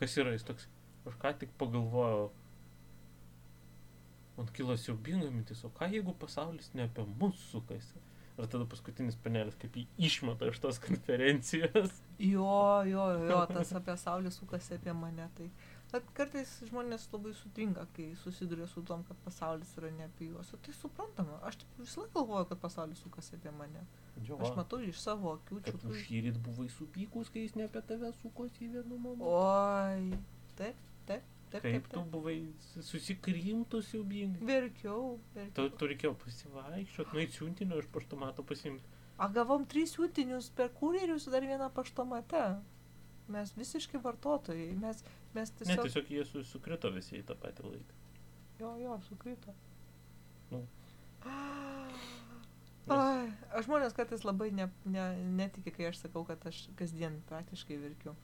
kas 0.00 0.16
yra, 0.16 0.32
jis 0.32 0.46
toks, 0.48 0.66
aš 1.06 1.18
ką 1.22 1.34
tik 1.42 1.52
pagalvojau, 1.60 2.30
man 4.36 4.48
kilo 4.56 4.76
siaubinga 4.76 5.30
mintis, 5.32 5.62
o 5.64 5.70
ką 5.72 5.88
jeigu 5.92 6.12
pasaulis 6.20 6.72
ne 6.74 6.84
apie 6.88 7.04
mus 7.20 7.36
sukasi? 7.52 8.00
Ir 8.36 8.48
tada 8.52 8.66
paskutinis 8.68 9.16
panelis, 9.24 9.54
kaip 9.56 9.76
jį 9.80 9.86
išmeta 10.10 10.50
iš 10.52 10.58
tos 10.60 10.76
konferencijos. 10.84 11.94
Jo, 12.20 12.82
jo, 12.84 13.06
jo, 13.30 13.38
tas 13.48 13.72
apie 13.78 13.94
saulę 13.96 14.30
sukasi 14.34 14.74
apie 14.76 14.92
mane. 14.92 15.28
Tai 15.38 15.46
bet 15.92 16.10
kartais 16.18 16.50
žmonės 16.68 17.06
labai 17.14 17.32
sutrinka, 17.38 17.86
kai 17.96 18.10
susiduria 18.20 18.66
su 18.68 18.82
tom, 18.84 19.04
kad 19.08 19.16
pasaulis 19.24 19.70
yra 19.80 19.88
ne 19.96 20.04
apie 20.08 20.28
juos. 20.28 20.50
Ir 20.52 20.60
tai 20.66 20.74
suprantama. 20.76 21.38
Aš 21.48 21.62
taip 21.62 21.78
visą 21.80 22.02
laiką 22.04 22.12
galvoju, 22.18 22.48
kad 22.52 22.60
pasaulis 22.66 23.00
sukasi 23.06 23.38
apie 23.38 23.54
mane. 23.56 23.86
Jo, 24.28 24.36
Aš 24.44 24.52
matau 24.56 24.80
iš 24.84 25.00
savo 25.00 25.32
akių 25.38 25.62
kad 25.62 25.72
čiūtų. 25.72 25.94
šįryt 26.04 26.36
buvai 26.44 26.68
supykus, 26.72 27.32
kai 27.32 27.46
jis 27.46 27.56
ne 27.56 27.68
apie 27.70 27.80
tave 27.88 28.12
sukosi 28.20 28.68
vienu 28.72 28.96
momentu. 28.98 29.32
Oi, 29.32 30.20
taip, 30.60 30.76
taip. 31.62 31.72
Kaip 31.72 31.72
taip, 31.86 31.88
tu 31.92 31.98
taip. 32.00 32.10
buvai 32.12 32.36
susikrimtus 32.86 33.88
siaubingai. 33.92 34.42
Verkiau, 34.48 35.18
Tu, 35.32 35.38
verkiau. 35.40 35.70
tu 35.78 35.88
reikėjo 35.92 36.14
pasivaikščioti, 36.24 37.14
nueit 37.16 37.32
siuntinio 37.36 37.78
iš 37.82 37.88
paštomato 37.94 38.44
pasimti. 38.46 38.84
A 39.18 39.28
gavom 39.32 39.64
tris 39.66 39.94
siuntinius 39.96 40.50
per 40.52 40.68
kurjerius 40.76 41.28
dar 41.32 41.42
vieną 41.48 41.70
paštomate. 41.72 42.42
Mes 43.32 43.52
visiškai 43.58 43.98
vartotojai. 44.04 44.68
Mes, 44.78 45.00
mes 45.34 45.50
Ne, 45.50 45.56
tiesiog... 45.64 45.86
tiesiog 45.88 46.10
jie 46.14 46.24
su, 46.28 46.42
sukrito 46.44 46.90
visi 46.94 47.16
į 47.18 47.24
tą 47.26 47.34
patį 47.42 47.64
laiką. 47.70 47.96
Jo, 48.60 48.74
jo, 48.80 48.98
sukrito. 49.08 49.54
Nu. 50.52 50.60
Ai, 52.86 53.32
žmonės 53.66 53.96
kartais 53.96 54.22
labai 54.22 54.52
ne, 54.54 54.68
ne, 54.86 55.06
netiki, 55.40 55.72
kai 55.74 55.88
aš 55.88 56.04
sakau, 56.04 56.22
kad 56.28 56.44
aš 56.46 56.68
kasdien 56.78 57.16
praktiškai 57.26 57.80
verkiu. 57.82 58.14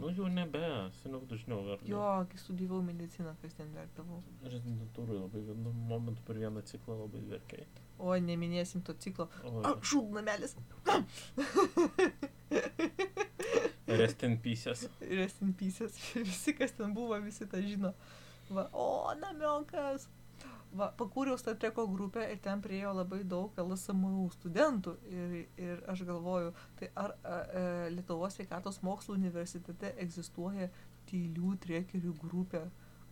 Nu 0.00 0.08
jau 0.16 0.26
nebe, 0.32 0.60
seniau 1.02 1.20
dažniau 1.28 1.60
verkiau. 1.66 1.90
Jo, 1.92 2.04
kai 2.30 2.38
studijavau 2.40 2.80
mediciną, 2.84 3.34
kasdien 3.42 3.68
verkdavau. 3.76 4.22
Rezidentūrai 4.48 5.18
labai 5.18 5.42
vienu 5.50 5.72
momentu 5.90 6.24
per 6.26 6.40
vieną 6.40 6.62
ciklą 6.68 6.96
labai 7.02 7.20
verkiai. 7.34 7.66
O, 7.98 8.14
neminėsim 8.28 8.82
to 8.86 8.94
ciklo. 9.04 9.28
O, 9.44 9.60
A, 9.68 9.74
šūdnamelis. 9.84 10.56
rest 13.86 14.22
in 14.22 14.38
pieces. 14.38 14.88
Rest 15.00 15.42
in 15.44 15.52
pieces. 15.52 16.00
Visi, 16.16 16.56
kas 16.56 16.72
ten 16.78 16.94
buvo, 16.96 17.20
visi 17.22 17.46
tą 17.46 17.60
žino. 17.62 17.92
Va, 18.50 18.66
o, 18.72 19.12
namiokas. 19.20 20.08
Va, 20.72 20.86
pakūriau 20.96 21.36
Star 21.36 21.58
Treko 21.60 21.84
grupę 21.92 22.22
ir 22.32 22.38
ten 22.40 22.60
priejo 22.64 22.94
labai 22.96 23.18
daug 23.28 23.58
LSMU 23.60 24.30
studentų. 24.32 24.94
Ir, 25.12 25.34
ir 25.60 25.82
aš 25.92 26.04
galvoju, 26.08 26.54
tai 26.80 26.88
ar 26.96 27.12
a, 27.12 27.34
a, 27.34 27.64
Lietuvos 27.92 28.38
sveikatos 28.38 28.80
mokslo 28.86 29.18
universitete 29.18 29.92
egzistuoja 30.00 30.70
tylių 31.10 31.58
trekerių 31.66 32.14
grupė, 32.22 32.64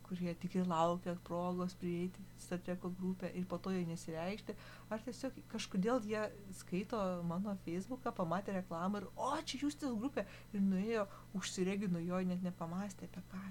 kurie 0.07 0.33
tik 0.41 0.57
ir 0.57 0.67
laukia 0.67 1.13
progos 1.27 1.77
prieiti 1.77 2.25
į 2.25 2.43
Star 2.47 2.65
Treko 2.65 2.89
grupę 2.97 3.29
ir 3.37 3.45
po 3.45 3.61
to 3.61 3.75
jie 3.75 3.85
nesireikšti. 3.91 4.57
Ar 4.89 5.05
tiesiog 5.05 5.37
kažkodėl 5.53 6.01
jie 6.09 6.25
skaito 6.63 6.99
mano 7.29 7.53
Facebooką, 7.67 8.15
pamatė 8.17 8.57
reklamą 8.57 9.03
ir, 9.03 9.11
o, 9.13 9.35
čia 9.45 9.61
jūs 9.67 9.77
tas 9.77 9.93
grupė. 9.93 10.25
Ir 10.55 10.65
nuėjo, 10.65 11.05
užsiregino 11.37 12.01
jo, 12.09 12.25
net 12.25 12.41
nepamastė 12.41 13.05
apie 13.11 13.29
ką. 13.29 13.49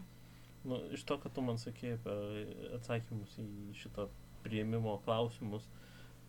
Nu, 0.65 0.79
iš 0.93 1.05
to, 1.09 1.17
kad 1.23 1.33
tu 1.33 1.45
man 1.45 1.61
sakėjai 1.61 1.99
apie 1.99 2.73
atsakymus 2.77 3.37
į 3.41 3.47
šitą 3.81 4.09
prieimimo 4.45 4.99
klausimus, 5.07 5.65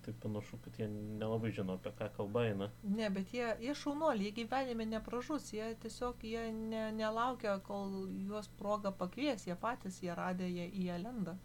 tai 0.05 0.13
panašu, 0.23 0.57
kad 0.63 0.79
jie 0.79 0.87
nelabai 0.91 1.51
žino, 1.55 1.75
apie 1.77 1.91
ką 1.99 2.07
kalba 2.15 2.45
eina. 2.49 2.69
Ne, 2.83 3.09
bet 3.13 3.33
jie, 3.35 3.49
jie 3.61 3.75
šaunuoliai, 3.77 4.29
jie 4.29 4.35
gyvenime 4.39 4.87
nepražus, 4.89 5.51
jie 5.53 5.67
tiesiog 5.83 6.23
jie 6.25 6.47
ne, 6.55 6.87
nelaukia, 6.95 7.57
kol 7.67 8.07
juos 8.25 8.49
proga 8.61 8.93
pakvies, 9.03 9.45
jie 9.49 9.57
patys, 9.59 9.99
jie 10.03 10.15
radė, 10.17 10.49
jie 10.49 10.67
į 10.71 10.87
ją 10.89 10.99
lenda. 11.03 11.37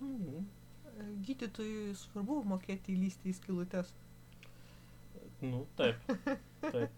Mhm. 0.00 0.46
Gydytojui 1.26 1.96
svarbu 1.98 2.42
mokėti 2.48 2.94
įlysti 2.94 3.28
į 3.32 3.36
skilutes, 3.36 3.90
Nu, 5.40 5.66
taip. 5.76 5.96
Taip. 6.60 6.90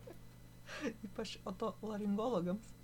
ypač 1.06 1.38
otolaringologams. 1.48 2.74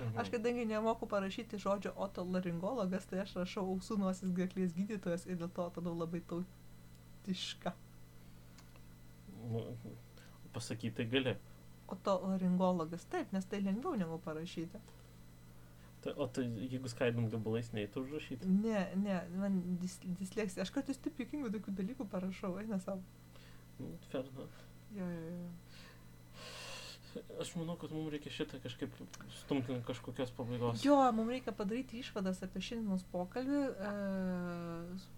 Mhm. 0.00 0.18
Aš 0.22 0.30
kadangi 0.32 0.64
nemoku 0.64 1.06
parašyti 1.06 1.58
žodžio 1.60 1.92
otolaringologas, 1.96 3.06
tai 3.10 3.20
aš 3.24 3.34
rašau 3.42 3.66
ausų 3.74 3.98
nosis 4.00 4.32
gerklės 4.36 4.72
gydytojas 4.76 5.26
ir 5.28 5.36
dėl 5.40 5.50
to 5.52 5.66
atradau 5.66 5.92
labai 5.96 6.22
tautiška. 6.32 7.74
Nu, 9.50 9.64
pasakyti 10.54 10.96
tai 10.96 11.06
gali. 11.12 11.36
Otolaringologas, 11.90 13.04
taip, 13.12 13.32
nes 13.34 13.44
tai 13.50 13.60
lengviau 13.66 13.98
negu 13.98 14.18
parašyti. 14.24 14.80
Tai, 16.00 16.14
o 16.16 16.26
tai 16.32 16.46
jeigu 16.48 16.88
skaidant 16.88 17.28
gabalais 17.28 17.68
neįtų 17.76 18.06
užrašyti? 18.06 18.48
Ne, 18.62 18.86
ne, 18.96 19.18
man 19.36 19.58
dis, 19.82 19.98
disleksija. 20.20 20.64
Aš 20.64 20.72
kartais 20.72 21.00
taip 21.02 21.18
jokingų 21.20 21.52
tokių 21.58 21.74
dalykų 21.82 22.06
parašau, 22.08 22.54
eina 22.62 22.78
savo. 22.80 23.04
Nu, 23.76 23.92
enough. 24.14 24.62
Jo, 24.96 25.04
jo, 25.04 25.34
jo. 25.34 25.50
Aš 27.40 27.54
manau, 27.56 27.74
kad 27.80 27.92
mums 27.94 28.10
reikia 28.12 28.30
šitą 28.34 28.60
kažkaip 28.62 28.94
stumti 29.40 29.76
kažkokios 29.86 30.32
pabaigos. 30.36 30.84
Jo, 30.84 30.98
mums 31.16 31.32
reikia 31.32 31.54
padaryti 31.56 32.00
išvadas 32.02 32.42
apie 32.46 32.62
šiandienos 32.62 33.06
pokalbį, 33.12 33.62
e, 33.90 33.92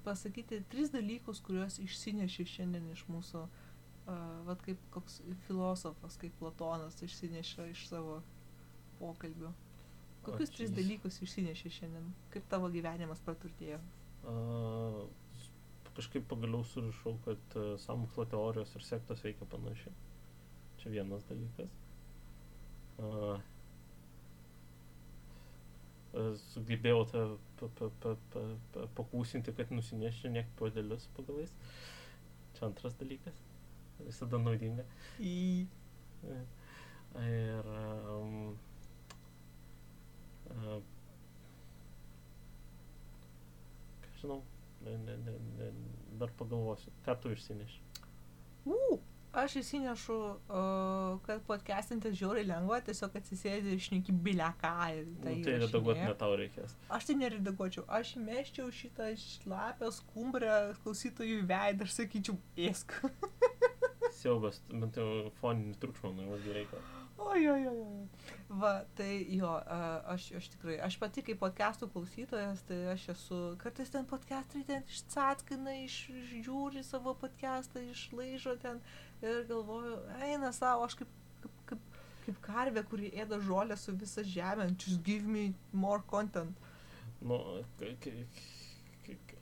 pasakyti 0.07 0.63
tris 0.73 0.93
dalykus, 0.95 1.43
kuriuos 1.45 1.81
išsineši 1.83 2.47
šiandien 2.55 2.87
iš 2.95 3.05
mūsų, 3.11 3.43
e, 3.45 4.17
vad 4.49 4.63
kaip 4.65 4.81
koks 4.95 5.21
filosofas, 5.49 6.17
kaip 6.23 6.37
Platonas 6.41 7.03
išsineša 7.05 7.69
iš 7.75 7.89
savo 7.91 8.21
pokalbių. 9.01 9.53
Kokius 10.23 10.53
O, 10.53 10.57
tris 10.57 10.73
dalykus 10.73 11.19
išsineši 11.27 11.75
šiandien? 11.81 12.09
Kaip 12.33 12.47
tavo 12.49 12.71
gyvenimas 12.73 13.21
praturtėjo? 13.27 13.83
A, 14.23 15.05
kažkaip 15.97 16.25
pagaliau 16.31 16.65
surišau, 16.65 17.17
kad 17.27 17.57
uh, 17.59 17.75
samokslo 17.81 18.25
teorijos 18.31 18.73
ir 18.79 18.87
sektos 18.87 19.25
veikia 19.25 19.49
panašiai. 19.51 19.95
Čia 20.81 20.93
vienas 20.95 21.27
dalykas. 21.29 21.82
A, 23.03 23.37
a, 26.13 26.27
sugebėjau 26.53 27.05
tą 27.11 27.25
pa, 27.61 27.71
pa, 27.79 27.91
pa, 28.03 28.15
pa, 28.35 28.45
pa, 28.75 28.87
pakūsinti, 29.01 29.55
kad 29.59 29.73
nusineši 29.75 30.33
niek 30.33 30.51
podelius 30.61 31.09
pagalais. 31.17 31.55
Čia 32.57 32.69
antras 32.71 32.97
dalykas. 33.01 33.39
Visada 34.03 34.41
naudinga. 34.43 34.87
Į... 35.23 35.37
Ir 37.23 37.67
um, 38.09 38.55
uh, 40.49 40.79
ką 44.05 44.13
žinau, 44.21 44.39
ne, 44.87 44.95
ne, 45.03 45.17
ne, 45.27 45.35
ne, 45.59 45.69
dar 46.23 46.33
pagalvosiu, 46.39 46.95
ką 47.05 47.17
tu 47.21 47.35
išsineši. 47.35 47.83
U, 48.65 48.79
aš 49.33 49.57
įsinešu, 49.63 50.19
kad 51.27 51.43
podcastintis 51.49 52.17
žiauriai 52.21 52.47
lengva, 52.49 52.81
tiesiog 52.85 53.17
atsisėdi 53.21 53.75
ir 53.75 53.83
šneki 53.83 54.15
bileką. 54.25 54.73
Tai, 55.25 55.35
nu, 55.39 55.45
tai 55.47 55.59
redaguoti 55.65 56.05
ne 56.05 56.15
tau 56.21 56.37
reikės. 56.39 56.77
Aš 56.93 57.09
tai 57.09 57.19
neredaguočiau, 57.23 57.87
aš 58.01 58.17
įmeščiau 58.21 58.73
šitą 58.77 59.13
šlapę 59.21 59.93
skumbrę 59.99 60.57
klausytojų 60.83 61.45
veidą 61.49 61.89
ir 61.89 61.95
sakyčiau, 61.99 62.39
ėsk. 62.71 62.99
Siaubas, 64.23 64.61
bent 64.71 64.99
jau 65.01 65.31
foninį 65.41 65.79
triukšmą, 65.81 66.13
nu, 66.19 66.37
reikia. 66.53 66.83
Oi, 67.23 67.49
oi, 67.49 67.67
oi. 67.69 68.09
Va, 68.61 68.73
tai 68.97 69.11
jo, 69.31 69.51
aš, 70.11 70.27
aš 70.37 70.49
tikrai, 70.55 70.77
aš 70.85 70.97
pati 71.01 71.23
kaip 71.25 71.39
podcastų 71.41 71.89
klausytojas, 71.93 72.65
tai 72.69 72.79
aš 72.93 73.07
esu, 73.15 73.39
kartais 73.63 73.93
ten 73.93 74.09
podcastai 74.09 74.65
ten 74.69 74.83
išcatkina, 74.91 75.77
išžiūri 75.87 76.83
savo 76.85 77.15
podcastą, 77.21 77.85
išlaižo 77.93 78.57
ten 78.65 78.83
ir 79.23 79.45
galvoju, 79.51 79.99
eina 80.27 80.53
savo, 80.57 80.87
aš 80.89 80.99
kaip, 81.01 81.13
kaip, 81.43 81.61
kaip, 81.71 82.01
kaip 82.27 82.41
karvė, 82.47 82.85
kuri 82.91 83.13
ėda 83.25 83.39
žolę 83.47 83.79
su 83.81 83.95
visa 83.99 84.25
žemė, 84.27 84.71
just 84.77 85.03
give 85.07 85.29
me 85.29 85.53
more 85.73 86.03
content. 86.11 86.69
Nu, 87.23 87.39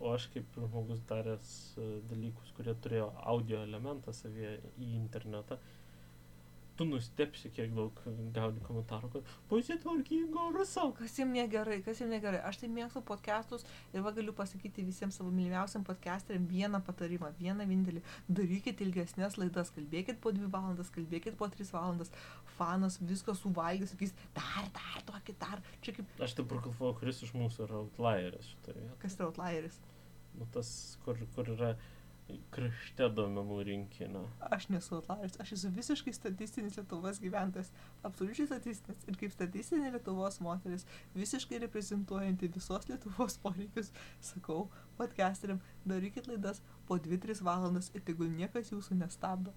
o 0.00 0.12
aš 0.14 0.26
kaip 0.34 0.56
žmogus 0.56 1.02
daręs 1.08 1.50
e, 1.76 1.88
dalykus, 2.10 2.52
kurie 2.56 2.74
turėjo 2.84 3.10
audio 3.32 3.60
elementą 3.66 4.14
savyje 4.16 4.56
į 4.80 4.94
internetą, 4.96 5.58
tu 6.80 6.86
nustepsi, 6.88 7.50
kiek 7.52 7.74
daug 7.76 7.98
gauni 8.32 8.62
komentarų, 8.64 9.10
kad 9.12 9.32
pasitvarkingo 9.50 10.46
ruso. 10.54 10.86
Kas 10.96 11.18
jums 11.20 11.36
negerai, 11.36 11.80
kas 11.84 12.00
jums 12.00 12.14
negerai. 12.14 12.40
Aš 12.48 12.62
tai 12.62 12.70
mėgstu 12.72 13.02
podcastus 13.04 13.66
ir 13.92 14.04
va 14.06 14.14
galiu 14.16 14.32
pasakyti 14.36 14.86
visiems 14.86 15.18
savo 15.20 15.28
mylimiausiam 15.34 15.84
podcasteriam 15.84 16.46
vieną 16.48 16.80
patarimą, 16.86 17.34
vieną 17.36 17.66
vienintelį. 17.68 18.00
Darykit 18.32 18.80
ilgesnės 18.86 19.36
laidas, 19.36 19.74
kalbėkit 19.76 20.22
po 20.24 20.32
dvi 20.32 20.48
valandas, 20.48 20.88
kalbėkit 20.94 21.36
po 21.36 21.50
tris 21.52 21.74
valandas. 21.76 22.12
Fanas 22.56 22.96
viską 23.04 23.36
suvalgys, 23.36 23.92
sakys, 23.92 24.16
dar, 24.36 24.72
dar, 24.72 25.04
tokį, 25.12 25.36
dar. 25.44 25.60
Čia 25.84 25.98
kaip... 26.00 26.18
Aš 26.24 26.38
dabar 26.40 26.64
galvoju, 26.64 26.96
kuris 27.02 27.20
iš 27.28 27.36
mūsų 27.36 27.66
yra 27.68 27.82
outlieris 27.84 28.54
šitoje. 28.54 28.88
Kas 29.04 29.20
yra 29.20 29.28
outlieris? 29.28 29.76
Nu 30.40 30.48
tas, 30.54 30.72
kur, 31.04 31.20
kur 31.36 31.52
yra 31.58 31.74
krašte 32.54 33.08
duomenų 33.16 33.58
rinkinio. 33.68 34.22
Aš 34.52 34.68
nesu 34.72 34.98
atlaris, 35.00 35.36
aš 35.42 35.54
esu 35.56 35.70
visiškai 35.74 36.14
statistinis 36.16 36.78
Lietuvos 36.78 37.20
gyventojas, 37.22 37.72
absoliučiai 38.06 38.48
statistinis 38.50 39.06
ir 39.10 39.18
kaip 39.20 39.34
statistinė 39.34 39.92
Lietuvos 39.96 40.40
moteris, 40.44 40.86
visiškai 41.16 41.60
reprezentuojanti 41.66 42.50
visos 42.54 42.88
Lietuvos 42.90 43.38
poreikius, 43.42 43.92
sakau, 44.32 44.68
podcasteriam, 45.00 45.62
darykit 45.88 46.30
laidas 46.30 46.62
po 46.88 46.98
2-3 46.98 47.42
valandas 47.46 47.92
ir 47.94 48.04
tegul 48.06 48.30
niekas 48.34 48.72
jūsų 48.74 49.00
nestabdo. 49.02 49.54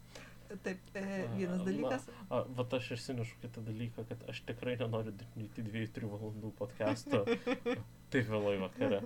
Taip, 0.61 0.81
e, 0.93 1.27
vienas 1.37 1.63
dalykas. 1.65 2.07
Na, 2.07 2.25
a, 2.29 2.41
vat 2.57 2.73
aš 2.77 2.91
išsinešu 2.97 3.39
kitą 3.41 3.63
dalyką, 3.65 4.03
kad 4.09 4.25
aš 4.29 4.43
tikrai 4.49 4.75
nenoriu 4.77 5.13
daryti 5.17 5.63
2-3 5.65 6.09
valandų 6.11 6.51
podcast'o 6.59 7.23
taip 8.13 8.29
vėlai 8.29 8.59
vakare. 8.61 9.01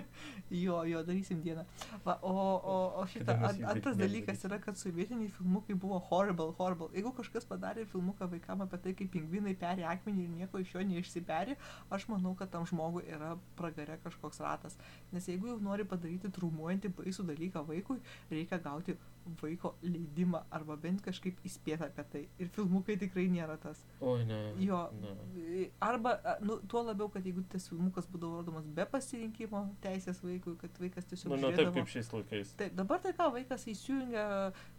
jo, 0.64 0.76
jo, 0.84 1.02
darysim 1.06 1.40
dieną. 1.42 1.64
Va, 2.04 2.18
o, 2.22 2.34
o, 2.74 2.76
o 3.00 3.06
šitą, 3.10 3.36
an, 3.48 3.60
antras 3.72 3.98
dalykas 3.98 4.44
yra, 4.48 4.58
kad 4.62 4.78
sovietiniai 4.80 5.30
filmukai 5.38 5.76
buvo 5.86 5.98
horrible, 6.10 6.52
horrible. 6.58 6.90
Jeigu 6.96 7.12
kažkas 7.16 7.48
padarė 7.48 7.86
filmuką 7.90 8.28
vaikam 8.32 8.64
apie 8.66 8.80
tai, 8.84 8.94
kaip 9.00 9.12
pingvinai 9.16 9.56
peri 9.58 9.86
akmenį 9.88 10.26
ir 10.26 10.36
nieko 10.42 10.62
iš 10.62 10.76
jo 10.76 10.84
neišsiperi, 10.86 11.58
aš 11.90 12.08
manau, 12.12 12.36
kad 12.38 12.52
tam 12.52 12.66
žmogui 12.68 13.06
yra 13.10 13.34
pragare 13.58 13.98
kažkoks 14.04 14.42
ratas. 14.44 14.78
Nes 15.12 15.28
jeigu 15.30 15.52
jau 15.52 15.58
nori 15.62 15.88
padaryti 15.88 16.32
trumuojantį 16.38 16.94
baisų 17.00 17.28
dalyką 17.32 17.66
vaikui, 17.68 18.00
reikia 18.32 18.62
gauti 18.62 18.96
vaiko 19.40 19.74
leidimą 19.82 20.42
arba 20.54 20.76
bent 20.80 21.02
kažkaip 21.04 21.38
įspėta 21.46 21.88
apie 21.90 22.04
tai. 22.12 22.22
Ir 22.42 22.50
filmukai 22.54 22.96
tikrai 23.00 23.26
nėra 23.32 23.56
tas. 23.62 23.82
O, 24.00 24.16
ne. 24.28 24.40
Jo. 24.62 24.82
Ne. 25.02 25.66
Arba, 25.84 26.16
nu, 26.44 26.58
tuo 26.70 26.82
labiau, 26.86 27.10
kad 27.12 27.26
jeigu 27.26 27.44
tas 27.52 27.68
filmukas 27.70 28.08
būdavo 28.12 28.40
rodomas 28.40 28.66
be 28.78 28.86
pasirinkimo 28.90 29.62
teisės 29.84 30.22
vaikui, 30.24 30.56
kad 30.60 30.80
vaikas 30.82 31.08
tiesiog... 31.10 31.34
Nu, 31.34 31.40
ne 31.42 31.52
taip 31.56 31.72
kaip 31.76 31.92
šiais 31.92 32.10
laikais. 32.14 32.56
Taip, 32.60 32.74
dabar 32.78 33.02
tai 33.04 33.14
ką, 33.18 33.30
vaikas 33.36 33.66
įsijungia, 33.72 34.26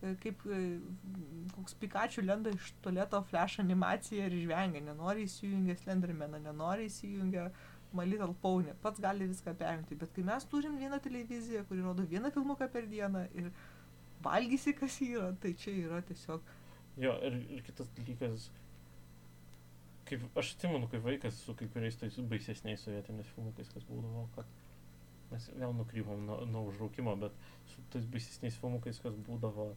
e, 0.01 0.13
kaip 0.23 0.43
e, 0.47 0.61
koks 1.55 1.77
Pikachu 1.81 2.25
lenda 2.25 2.53
iš 2.55 2.73
tualeto 2.85 3.21
flash 3.31 3.61
animaciją 3.63 4.29
ir 4.29 4.37
žvengia, 4.43 4.83
nenori 4.91 5.27
įsijungia 5.27 5.77
Slendermaną, 5.83 6.41
nenori 6.43 6.87
įsijungia 6.91 7.49
My 7.93 8.05
Little 8.05 8.35
Pony, 8.41 8.73
pats 8.81 8.99
gali 8.99 9.27
viską 9.27 9.53
perimti, 9.57 9.95
bet 9.95 10.11
kai 10.15 10.23
mes 10.27 10.45
turim 10.51 10.75
vieną 10.77 10.99
televiziją, 11.03 11.63
kuri 11.69 11.85
rodo 11.85 12.03
vieną 12.03 12.31
filmuką 12.35 12.67
per 12.73 12.87
dieną 12.87 13.23
ir 13.33 13.51
valgysi, 14.23 14.73
kas 14.77 14.99
yra, 15.05 15.31
tai 15.41 15.53
čia 15.59 15.73
yra 15.85 16.01
tiesiog. 16.05 16.53
Jo, 16.97 17.13
ir, 17.25 17.37
ir 17.53 17.65
kitas 17.65 17.89
dalykas, 17.97 18.47
kaip 20.09 20.23
aš 20.39 20.53
atsimenu, 20.55 20.89
kaip 20.91 21.03
vaikas 21.05 21.37
su 21.43 21.53
kai 21.57 21.67
kuriais 21.73 21.99
tais 21.99 22.17
baisesniais 22.31 22.85
sovietiniais 22.85 23.29
filmukais, 23.35 23.69
kas 23.73 23.85
būdavo, 23.89 24.25
kad 24.35 24.55
mes 25.31 25.49
vėl 25.59 25.75
nukrypom 25.77 26.23
nuo, 26.29 26.39
nuo 26.49 26.63
užraukimo, 26.71 27.13
bet 27.21 27.35
su 27.73 27.83
tais 27.93 28.07
baisesniais 28.13 28.57
filmukais, 28.61 29.01
kas 29.03 29.17
būdavo, 29.27 29.69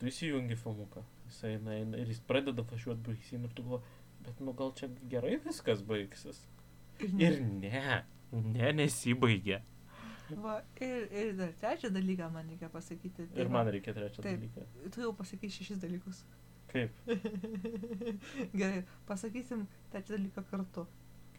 tu 0.00 0.08
įsijungi 0.10 0.56
filmuką, 0.58 1.02
jisai 1.28 1.56
eina 1.58 1.98
ir 2.00 2.14
jis 2.14 2.22
pradeda 2.28 2.64
važiuoti 2.70 3.04
baisim 3.10 3.44
ir 3.46 3.52
tu 3.56 3.66
galvo, 3.66 3.82
bet 4.22 4.40
nu 4.40 4.54
gal 4.56 4.72
čia 4.78 4.88
gerai 5.10 5.36
viskas 5.44 5.82
baigsis. 5.86 6.40
Ir 7.02 7.40
ne, 7.42 7.68
ne, 8.32 8.42
ne 8.54 8.72
nesibaigia. 8.78 9.60
Va, 10.40 10.54
ir, 10.80 11.06
ir 11.12 11.32
dar 11.38 11.52
trečią 11.60 11.90
dalyką 11.92 12.28
man 12.32 12.48
reikia 12.52 12.70
pasakyti. 12.72 13.26
Tai 13.34 13.44
ir 13.44 13.50
man 13.52 13.68
reikia 13.74 13.94
trečią 13.96 14.24
taip, 14.24 14.40
dalyką. 14.40 14.90
Tu 14.94 15.04
jau 15.04 15.12
pasakai 15.18 15.50
šešis 15.56 15.80
dalykus. 15.82 16.22
Kaip? 16.72 16.94
Gerai, 18.60 18.82
pasakysim 19.08 19.66
trečią 19.92 20.16
dalyką 20.16 20.44
kartu. 20.50 20.86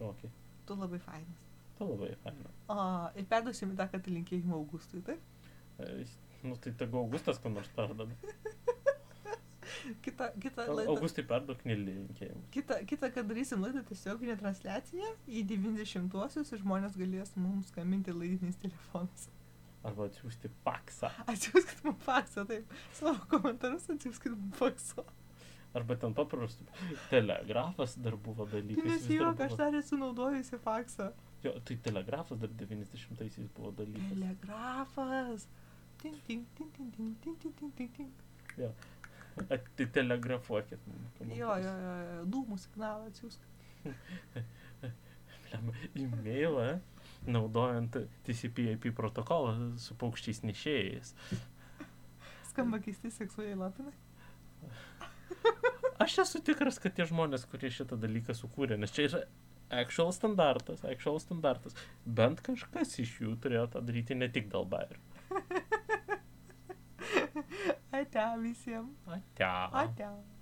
Okay. 0.00 0.30
Tu 0.66 0.76
labai 0.80 1.00
fainas. 1.02 1.46
Tu 1.78 1.88
labai 1.88 2.12
fainas. 2.22 2.60
O, 2.68 2.76
ir 3.18 3.26
perduosim 3.30 3.74
tą, 3.78 3.88
kad 3.92 4.10
linkėjimą 4.10 4.58
Augustui, 4.58 5.02
taip? 5.06 5.22
E, 5.78 6.04
nu, 6.44 6.56
tai 6.56 6.74
tegu 6.78 7.02
Augustas 7.02 7.40
kam 7.42 7.58
nors 7.58 7.70
perdada. 7.76 8.14
kita, 10.04 10.30
kita 10.40 10.66
laida. 10.70 10.90
Augustai 10.92 11.24
perduok 11.28 11.64
nelinkėjimus. 11.68 12.50
Kita, 12.54 12.80
kita, 12.88 13.10
kad 13.14 13.28
darysim 13.30 13.64
laidą 13.64 13.84
tiesioginę 13.88 14.36
transliaciją 14.40 15.14
į 15.28 15.44
90-uosius 15.54 16.52
ir 16.54 16.62
žmonės 16.62 16.98
galės 17.00 17.34
mums 17.40 17.72
skambinti 17.72 18.14
laidiniais 18.14 18.60
telefonais. 18.62 19.28
Arba 19.84 20.06
atsiųsti 20.08 20.48
faksą. 20.64 21.10
Atsiųskit 21.28 21.84
mums 21.84 22.00
faksą, 22.06 22.46
taip. 22.48 22.72
Savo 22.96 23.18
komentarus 23.34 23.90
atsiųskit 23.92 24.32
mums 24.32 24.56
faksą. 24.62 25.04
Arba 25.74 25.96
ten 25.98 26.14
paprastų. 26.14 26.64
Telegrafas 27.10 27.96
dar 27.98 28.14
buvo 28.16 28.46
dalykas. 28.46 28.86
Nes 28.86 29.08
jo, 29.10 29.32
aš 29.46 29.56
dar 29.58 29.74
esu 29.74 29.98
naudojusi 29.98 30.60
faksą. 30.62 31.10
Jo, 31.44 31.52
tai 31.66 31.76
telegrafas 31.84 32.38
dar 32.40 32.52
90-aisiais 32.62 33.50
buvo 33.56 33.72
dalykas. 33.80 34.12
Telegrafas. 34.14 35.48
Ting, 36.00 36.16
ting, 36.26 36.46
ting, 36.56 36.70
ting, 36.76 36.92
ting, 36.96 37.16
ting, 37.24 37.36
ting, 37.42 37.54
ting, 37.58 37.72
ting, 37.76 37.90
ting. 37.98 38.12
Atitelegrafuokit. 39.54 40.88
Jo, 41.34 41.54
jo, 41.58 41.74
jo, 41.84 41.94
jo, 42.08 42.18
dūmų 42.34 42.58
signalą 42.62 43.10
atsiųsk. 43.10 43.50
E-mailą, 45.94 46.80
naudojant 47.30 47.98
TCP/IP 48.26 48.88
protokolą 48.96 49.52
su 49.78 49.94
paukščiais 50.00 50.42
nešėjais. 50.46 51.12
Skamba 52.50 52.80
keisti 52.82 53.12
seksualiai 53.14 53.58
lapinai. 53.60 53.94
Aš 56.04 56.18
esu 56.24 56.40
tikras, 56.44 56.78
kad 56.82 56.94
tie 56.96 57.06
žmonės, 57.06 57.46
kurie 57.50 57.70
šitą 57.72 57.96
dalyką 58.00 58.34
sukūrė, 58.34 58.78
nes 58.80 58.92
čia 58.94 59.02
yra 59.08 59.20
actual 59.74 60.12
standartas, 60.14 60.84
actual 60.86 61.18
standartas, 61.22 61.76
bent 62.04 62.42
kažkas 62.44 62.98
iš 63.02 63.10
jų 63.22 63.36
turėjo 63.42 63.66
tą 63.74 63.80
daryti 63.86 64.14
ne 64.18 64.28
tik 64.32 64.50
dėl 64.52 64.64
bairių. 64.70 65.00
Até, 68.00 68.36
Vicião. 68.38 68.90
Até. 69.06 69.44
Até. 69.44 70.33